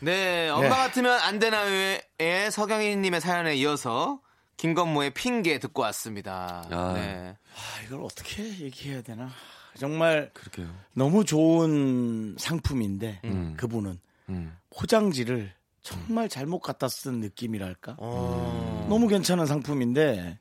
네, 0.00 0.48
엄마 0.48 0.62
네. 0.62 0.68
같으면 0.68 1.18
안 1.20 1.38
되나요의 1.38 2.50
서경희님의 2.50 3.20
사연에 3.20 3.54
이어서 3.56 4.20
김건모의 4.56 5.10
핑계 5.10 5.58
듣고 5.58 5.82
왔습니다. 5.82 6.66
야. 6.70 6.92
네. 6.94 7.36
아, 7.54 7.82
이걸 7.84 8.02
어떻게 8.02 8.42
얘기해야 8.60 9.02
되나 9.02 9.30
정말 9.78 10.30
그렇게요. 10.34 10.68
너무 10.92 11.24
좋은 11.24 12.36
상품인데 12.38 13.20
음. 13.24 13.54
그분은 13.56 13.98
음. 14.28 14.56
포장지를 14.70 15.52
정말 15.82 16.28
잘못 16.28 16.60
갖다 16.60 16.88
쓴 16.88 17.20
느낌이랄까 17.20 17.96
어. 17.98 18.86
너무 18.88 19.08
괜찮은 19.08 19.46
상품인데 19.46 20.38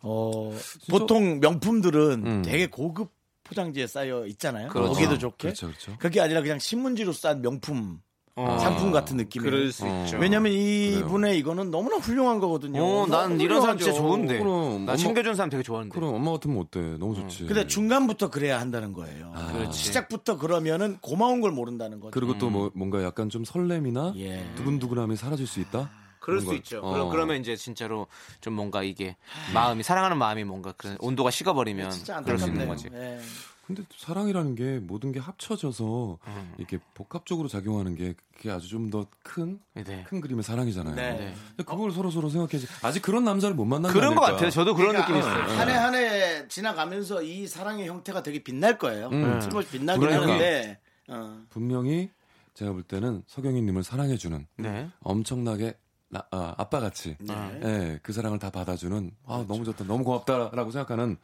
어, 0.00 0.52
보통 0.90 1.40
명품들은 1.40 2.26
음. 2.26 2.42
되게 2.42 2.66
고급 2.66 3.14
포장지에 3.44 3.86
쌓여 3.86 4.26
있잖아요. 4.26 4.68
그렇죠. 4.68 4.92
보기도 4.92 5.18
좋게. 5.18 5.48
그렇죠, 5.48 5.68
그렇죠. 5.68 5.96
그게 5.98 6.20
아니라 6.20 6.42
그냥 6.42 6.58
신문지로 6.58 7.12
싼 7.12 7.40
명품 7.42 8.00
어. 8.38 8.58
상품 8.58 8.92
같은 8.92 9.16
느낌이에요. 9.16 9.50
그럴 9.50 9.72
수 9.72 9.86
어. 9.86 10.04
있죠. 10.04 10.18
왜냐면 10.18 10.52
이분의 10.52 11.38
이거는 11.38 11.70
너무나 11.70 11.96
훌륭한 11.96 12.38
거거든요. 12.38 12.84
어, 12.84 13.06
난 13.06 13.40
이런 13.40 13.62
사람 13.62 13.78
진짜. 13.78 13.94
좋은데. 13.94 14.38
그럼, 14.38 14.84
나 14.84 14.92
엄마- 14.92 14.96
챙겨준 14.96 15.34
사람 15.34 15.48
되게 15.48 15.62
좋아하는데. 15.62 15.94
그럼 15.98 16.14
엄마 16.14 16.32
같으면 16.32 16.58
어때? 16.60 16.80
너무 16.98 17.14
좋지. 17.14 17.46
근데 17.46 17.66
중간부터 17.66 18.28
그래야 18.30 18.60
한다는 18.60 18.92
거예요. 18.92 19.32
아. 19.34 19.52
그렇지. 19.52 19.78
시작부터 19.84 20.36
그러면은 20.36 20.98
고마운 21.00 21.40
걸 21.40 21.50
모른다는 21.50 21.98
거죠. 21.98 22.10
그리고 22.10 22.36
또 22.36 22.50
뭐, 22.50 22.70
뭔가 22.74 23.02
약간 23.02 23.30
좀 23.30 23.42
설렘이나 23.46 24.12
예. 24.18 24.44
두근두근함이 24.56 25.16
사라질 25.16 25.46
수 25.46 25.60
있다? 25.60 25.88
그럴 26.20 26.40
그런 26.40 26.40
수 26.40 26.46
거. 26.48 26.54
있죠. 26.56 26.80
어. 26.82 26.92
그럼 26.92 27.08
그러면 27.08 27.40
이제 27.40 27.56
진짜로 27.56 28.06
좀 28.42 28.52
뭔가 28.52 28.82
이게 28.82 29.16
마음이 29.54 29.82
사랑하는 29.82 30.18
마음이 30.18 30.44
뭔가 30.44 30.72
그 30.76 30.94
온도가 31.00 31.30
식어버리면 31.30 31.90
진짜 31.90 32.20
그럴 32.20 32.38
수 32.38 32.48
있는. 32.48 32.68
거지. 32.68 32.88
예. 32.92 33.18
근데 33.66 33.82
사랑이라는 33.96 34.54
게 34.54 34.78
모든 34.78 35.10
게 35.10 35.18
합쳐져서 35.18 36.18
음. 36.24 36.54
이렇게 36.56 36.78
복합적으로 36.94 37.48
작용하는 37.48 37.96
게 37.96 38.14
그게 38.36 38.50
아주 38.50 38.68
좀 38.68 38.90
더 38.90 39.06
큰큰 39.24 39.60
네. 39.84 40.04
그림의 40.08 40.44
사랑이잖아요. 40.44 40.94
네. 40.94 41.34
근데 41.48 41.64
그걸 41.64 41.90
서로 41.90 42.10
서로 42.12 42.28
생각해야지. 42.28 42.68
아직 42.82 43.02
그런 43.02 43.24
남자를 43.24 43.56
못 43.56 43.64
만난 43.64 43.92
그런 43.92 44.14
것거 44.14 44.26
같아요. 44.32 44.50
저도 44.50 44.74
그런 44.76 44.94
느낌이 44.94 45.18
있어요. 45.18 45.34
한 45.58 45.68
해 45.68 45.74
한 45.74 45.94
해 45.94 46.46
지나가면서 46.48 47.22
이 47.22 47.48
사랑의 47.48 47.88
형태가 47.88 48.22
되게 48.22 48.42
빛날 48.44 48.78
거예요. 48.78 49.08
음. 49.08 49.40
틀림없이 49.40 49.70
빛나긴 49.72 50.00
분명히. 50.00 50.26
하는데 50.30 50.78
어. 51.08 51.42
분명히 51.50 52.10
제가 52.54 52.72
볼 52.72 52.84
때는 52.84 53.24
석영이님을 53.26 53.82
사랑해주는 53.82 54.46
네. 54.58 54.88
엄청나게 55.00 55.76
나, 56.08 56.24
아, 56.30 56.54
아빠 56.56 56.78
같이 56.78 57.16
예, 57.64 57.98
그 58.02 58.12
사랑을 58.12 58.38
다 58.38 58.50
받아주는 58.50 59.10
아 59.26 59.44
너무 59.48 59.64
좋다 59.64 59.84
너무 59.84 60.04
고맙다라고 60.04 60.70
생각하는 60.70 61.16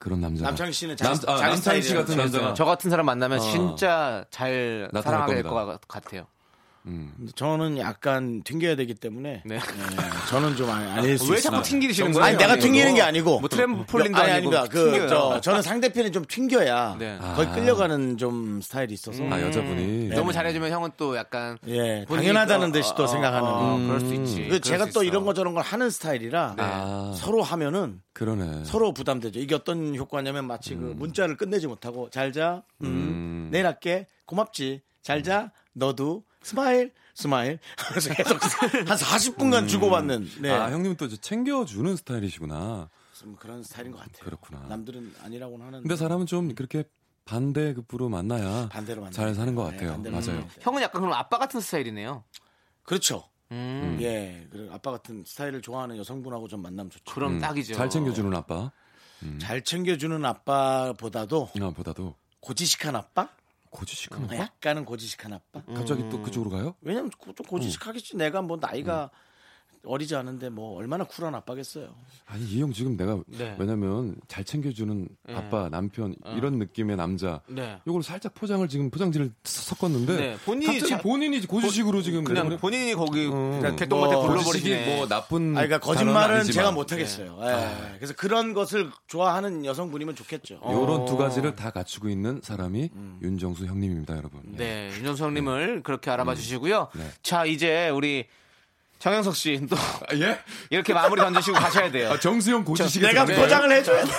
그런 0.00 0.20
남자. 0.20 0.42
남창희 0.44 0.72
씨는 0.72 0.96
남, 0.96 1.14
자기, 1.14 1.30
아, 1.30 1.36
자기 1.36 1.52
남창희 1.52 1.82
씨. 1.82 1.94
같은 1.94 2.16
남자가 2.16 2.54
저 2.54 2.64
같은 2.64 2.90
사람 2.90 3.04
만나면 3.06 3.38
어. 3.38 3.42
진짜 3.42 4.24
잘 4.30 4.90
사랑하게 4.92 5.34
될. 5.34 5.42
것 5.44 5.78
같아요. 5.86 6.26
음. 6.86 7.12
저는 7.34 7.76
약간 7.78 8.42
튕겨야 8.42 8.74
되기 8.74 8.94
때문에 8.94 9.42
네. 9.44 9.54
예, 9.56 9.60
저는 10.30 10.56
좀 10.56 10.70
아니- 10.70 10.90
아닐 10.90 11.18
수왜 11.18 11.36
있습니다. 11.36 11.40
자꾸 11.50 11.62
튕기시는 11.62 12.12
거예요? 12.12 12.24
아니 12.24 12.36
내가? 12.38 12.56
튕기는 12.56 12.94
게 12.94 13.02
아니고 13.02 13.40
뭐 13.40 13.48
트램폴린도 13.48 14.18
아니, 14.18 14.30
아니고 14.32 14.56
아닙니다. 14.56 14.64
그. 14.70 15.08
저, 15.08 15.40
저는 15.40 15.60
상대편이 15.62 16.10
좀 16.12 16.24
튕겨야 16.26 16.96
네. 16.98 17.18
거의 17.36 17.48
아. 17.48 17.52
끌려가는 17.52 18.16
좀 18.16 18.60
스타일이 18.62 18.94
있어서 18.94 19.22
아 19.30 19.40
여자분이 19.42 20.08
네. 20.08 20.14
너무 20.14 20.32
잘해주면 20.32 20.70
형은 20.70 20.90
또 20.96 21.16
약간 21.16 21.58
예 21.66 22.04
당연하다는 22.08 22.72
또- 22.72 22.78
듯이 22.78 22.92
또 22.96 23.04
어, 23.04 23.06
생각하는 23.06 23.46
어, 23.48 23.76
음. 23.76 23.86
그럴 23.86 24.00
수 24.00 24.14
있지. 24.14 24.36
그 24.42 24.46
그럴 24.48 24.60
제가 24.60 24.86
수 24.86 24.92
또 24.92 25.02
있어. 25.02 25.04
이런 25.10 25.24
거 25.26 25.34
저런 25.34 25.52
걸 25.54 25.62
하는 25.62 25.90
스타일이라 25.90 26.54
아 26.58 27.14
서로 27.16 27.42
하면은 27.42 28.00
그러네. 28.14 28.64
서로 28.64 28.92
부담되죠. 28.94 29.38
이게 29.38 29.54
어떤 29.54 29.94
효과냐면 29.96 30.46
마치 30.46 30.74
그 30.74 30.94
문자를 30.96 31.36
끝내지 31.36 31.66
못하고 31.66 32.08
잘자, 32.10 32.62
음, 32.82 32.86
음. 32.86 33.48
내일 33.50 33.66
할게, 33.66 34.06
고맙지, 34.26 34.80
잘자, 35.02 35.50
너도 35.72 36.22
smile, 36.42 36.92
smile. 37.14 37.58
그래서 37.88 38.14
계속 38.14 38.42
한 38.42 38.96
40분간 38.96 39.68
주고받는. 39.68 40.28
네. 40.40 40.50
아 40.50 40.70
형님은 40.70 40.96
또 40.96 41.06
이제 41.06 41.16
챙겨주는 41.16 41.96
스타일이시구나. 41.96 42.88
좀 43.14 43.36
그런 43.36 43.62
스타일인 43.62 43.92
것 43.92 43.98
같아요. 43.98 44.24
그렇구나. 44.24 44.60
남들은 44.68 45.14
아니라고는 45.22 45.66
하는데. 45.66 45.82
근데 45.82 45.96
사람은 45.96 46.26
좀 46.26 46.54
그렇게 46.54 46.84
반대급부로 47.26 48.08
만나야 48.08 48.68
반대로 48.70 49.02
만나요. 49.02 49.12
잘 49.12 49.34
사는 49.34 49.54
것 49.54 49.64
네, 49.66 49.76
같아요. 49.76 49.92
반대로 49.92 50.16
맞아요. 50.18 50.48
형은 50.60 50.82
약간 50.82 51.02
그럼 51.02 51.12
아빠 51.14 51.38
같은 51.38 51.60
스타일이네요. 51.60 52.24
그렇죠. 52.82 53.28
음. 53.52 53.98
예. 54.00 54.46
그리고 54.50 54.72
아빠 54.72 54.90
같은 54.90 55.24
스타일을 55.26 55.60
좋아하는 55.60 55.96
여성분하고 55.98 56.48
좀 56.48 56.62
만나면 56.62 56.90
좋죠. 56.90 57.14
그럼 57.14 57.34
음, 57.34 57.40
딱이죠. 57.40 57.74
잘 57.74 57.90
챙겨주는 57.90 58.32
아빠. 58.34 58.72
잘 59.38 59.62
챙겨주는 59.62 60.24
아빠보다도 60.24 61.50
아, 61.60 61.70
보다도 61.70 62.14
고지식한 62.40 62.96
아빠? 62.96 63.28
고지식한 63.70 64.24
아빠? 64.24 64.36
약간은 64.36 64.84
고지식한 64.84 65.32
아빠? 65.32 65.62
갑자기 65.74 66.08
또 66.08 66.20
그쪽으로 66.22 66.50
가요? 66.50 66.74
왜냐면 66.80 67.10
고- 67.10 67.32
좀 67.32 67.46
고지식하겠지. 67.46 68.16
내가 68.16 68.42
뭐 68.42 68.58
나이가 68.60 69.10
어리지 69.84 70.14
않은데 70.14 70.50
뭐 70.50 70.76
얼마나 70.76 71.04
쿨한 71.04 71.34
아빠겠어요. 71.34 71.88
아니 72.26 72.44
이 72.44 72.60
형 72.60 72.72
지금 72.72 72.96
내가 72.96 73.18
네. 73.26 73.56
왜냐면 73.58 74.14
잘 74.28 74.44
챙겨주는 74.44 75.08
네. 75.26 75.34
아빠 75.34 75.68
남편 75.70 76.14
이런 76.36 76.58
느낌의 76.58 76.96
남자 76.96 77.40
네. 77.48 77.78
요걸 77.86 78.02
살짝 78.02 78.34
포장을 78.34 78.66
지금 78.68 78.90
포장지를 78.90 79.32
섞었는데 79.44 80.16
네, 80.16 80.36
본인이 80.44 80.66
갑자기 80.66 80.90
자- 80.90 80.98
본인이 81.00 81.40
고지식으로 81.46 82.02
지금 82.02 82.24
그냥 82.24 82.56
본인이 82.58 82.94
거기 82.94 83.26
어, 83.26 83.30
그냥 83.30 83.76
개똥밭에 83.76 84.14
뭐, 84.14 84.26
불러버리시네. 84.28 84.96
뭐 84.96 85.06
나쁜 85.08 85.52
아, 85.56 85.62
그러니까 85.62 85.78
거짓말은 85.78 86.44
제가 86.44 86.72
못하겠어요. 86.72 87.38
예. 87.42 87.94
그래서 87.96 88.14
그런 88.14 88.52
것을 88.52 88.90
좋아하는 89.06 89.64
여성분이면 89.64 90.14
좋겠죠. 90.14 90.60
요런 90.64 91.06
두 91.06 91.16
가지를 91.16 91.56
다 91.56 91.70
갖추고 91.70 92.08
있는 92.10 92.40
사람이 92.42 92.90
윤정수 93.22 93.64
형님입니다, 93.66 94.16
여러분. 94.16 94.42
예. 94.52 94.56
네, 94.56 94.90
윤정수 94.98 95.24
형님을 95.24 95.82
그렇게 95.82 96.10
알아봐 96.10 96.34
주시고요. 96.34 96.88
네. 96.94 97.08
자, 97.22 97.44
이제 97.46 97.88
우리 97.88 98.26
정영석 99.00 99.34
씨또 99.34 99.76
예? 100.14 100.38
이렇게 100.68 100.92
마무리 100.94 101.20
던지시고 101.22 101.56
가셔야 101.58 101.90
돼요. 101.90 102.10
아, 102.12 102.20
정수영 102.20 102.64
고지식이 102.64 103.04
내가 103.06 103.24
포장을 103.24 103.72
해줘야 103.72 104.04
돼. 104.04 104.10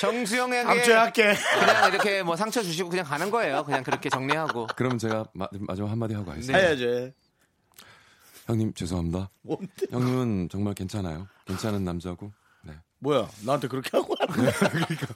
정수영에게 0.00 0.62
다음 0.64 0.82
주에 0.82 0.94
할게. 0.94 1.34
그냥 1.58 1.92
이렇게 1.92 2.22
뭐 2.22 2.36
상처 2.36 2.62
주시고 2.62 2.88
그냥 2.90 3.04
가는 3.04 3.30
거예요. 3.30 3.64
그냥 3.64 3.82
그렇게 3.84 4.08
정리하고. 4.10 4.66
그럼 4.76 4.98
제가 4.98 5.24
마, 5.32 5.46
마지막 5.60 5.90
한마디 5.90 6.14
하고 6.14 6.26
가겠습니다. 6.26 6.58
해야죠. 6.58 7.10
형님 8.46 8.74
죄송합니다. 8.74 9.30
뭔데? 9.42 9.86
형님은 9.90 10.48
정말 10.50 10.74
괜찮아요. 10.74 11.28
괜찮은 11.46 11.84
남자고. 11.84 12.32
네. 12.62 12.72
뭐야? 13.00 13.28
나한테 13.44 13.68
그렇게 13.68 13.90
하고 13.96 14.14
하는 14.18 14.34
거야? 14.34 14.50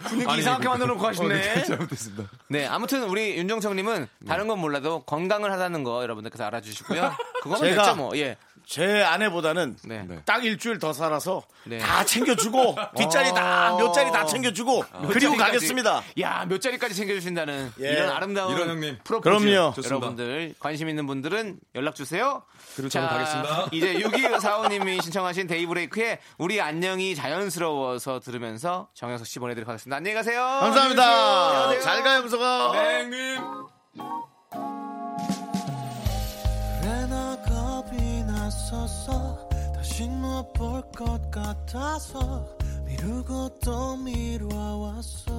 분위기 0.08 0.38
이상하게 0.38 0.68
만들어 0.68 0.94
놓고 0.94 1.06
하시네. 1.08 1.64
잘못했습니다. 1.64 2.24
네, 2.48 2.66
아무튼 2.66 3.04
우리 3.04 3.36
윤정성님은 3.38 4.06
다른 4.28 4.46
건 4.48 4.58
몰라도 4.60 5.02
건강을 5.04 5.50
하다는 5.50 5.82
거 5.82 6.02
여러분들께서 6.02 6.44
알아주시고요. 6.44 7.12
그거면 7.42 7.62
제가- 7.70 7.76
됐죠 7.84 7.96
뭐. 7.96 8.16
예. 8.18 8.36
제 8.66 9.02
아내보다는 9.02 9.76
네. 9.84 10.04
네. 10.08 10.22
딱 10.24 10.44
일주일 10.44 10.78
더 10.78 10.92
살아서 10.92 11.42
네. 11.64 11.78
다 11.78 12.04
챙겨주고 12.04 12.76
뒷자리 12.96 13.32
다몇 13.32 13.92
자리 13.92 14.10
다 14.10 14.24
챙겨주고 14.24 14.84
그리고 15.08 15.12
자리까지. 15.12 15.36
가겠습니다. 15.38 16.02
야, 16.20 16.44
몇 16.48 16.60
자리까지 16.60 16.94
챙겨주신다는 16.94 17.72
예. 17.80 17.92
이런 17.92 18.10
아름다운 18.10 18.54
이런 18.54 18.68
형님. 18.70 18.98
프로포즈. 19.04 19.22
그럼요. 19.44 19.72
좋습니다. 19.74 19.94
여러분들 19.96 20.54
관심 20.58 20.88
있는 20.88 21.06
분들은 21.06 21.58
연락 21.74 21.94
주세요. 21.94 22.42
그리고 22.76 22.88
저는 22.88 23.08
가겠습니다. 23.08 23.68
이제 23.72 23.94
6245님이 23.94 25.02
신청하신 25.02 25.46
데이브레이크의 25.46 26.18
우리 26.38 26.60
안녕이 26.60 27.14
자연스러워서 27.14 28.20
들으면서 28.20 28.88
정영석 28.94 29.26
씨 29.26 29.38
보내드리도록 29.38 29.68
하겠습니다. 29.68 29.96
안녕히 29.96 30.14
가세요. 30.14 30.40
감사합니다. 30.60 31.04
안녕히 31.04 31.74
계세요. 31.76 31.82
잘 31.82 32.02
가, 32.02 32.14
영서가. 32.16 32.72
네, 32.72 33.00
형님. 33.02 34.91
다시 39.92 40.08
못 40.08 40.54
볼 40.54 40.80
것 40.92 41.30
같아서 41.30 42.56
미루고 42.86 43.58
또 43.58 43.94
미뤄왔어. 43.98 45.34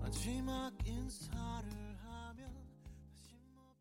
마지막 0.00 0.72
인사를 0.86 1.68
하면 2.02 2.50
다시 3.12 3.36
못 3.54 3.76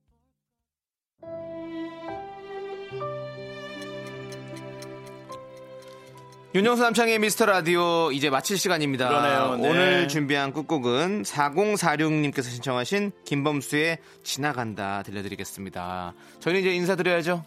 윤정수 6.55 6.81
남창의 6.83 7.19
미스터 7.19 7.47
라디오 7.47 8.13
이제 8.13 8.29
마칠 8.29 8.57
시간입니다. 8.57 9.09
그러네요. 9.09 9.57
네. 9.57 9.69
오늘 9.69 10.07
준비한 10.07 10.53
끝곡은 10.53 11.23
4046님께서 11.23 12.43
신청하신 12.43 13.11
김범수의 13.25 13.97
지나간다 14.23 15.03
들려드리겠습니다. 15.03 16.13
저희는 16.39 16.61
이제 16.61 16.73
인사드려야죠. 16.73 17.43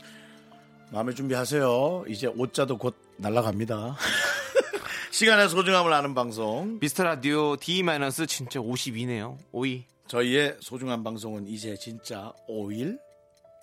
마음의 0.92 1.14
준비하세요. 1.14 2.04
이제 2.08 2.26
옷자도 2.26 2.76
곧 2.76 2.96
날아갑니다. 3.16 3.96
시간의 5.10 5.48
소중함을 5.48 5.90
아는 5.90 6.14
방송. 6.14 6.78
미스터 6.78 7.04
라디오 7.04 7.56
D- 7.56 7.82
진짜 8.26 8.60
52네요. 8.60 9.38
5위. 9.54 9.84
저희의 10.06 10.58
소중한 10.60 11.02
방송은 11.02 11.46
이제 11.46 11.74
진짜 11.76 12.34
5일, 12.46 12.98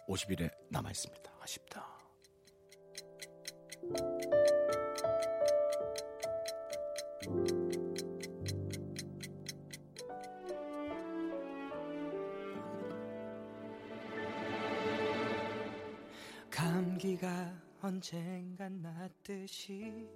50일에 0.10 0.50
남아 0.72 0.90
있습니다. 0.90 1.22
아쉽다. 1.40 1.86
감기가 16.50 17.52
언젠간 17.82 18.82
났듯이 18.82 20.08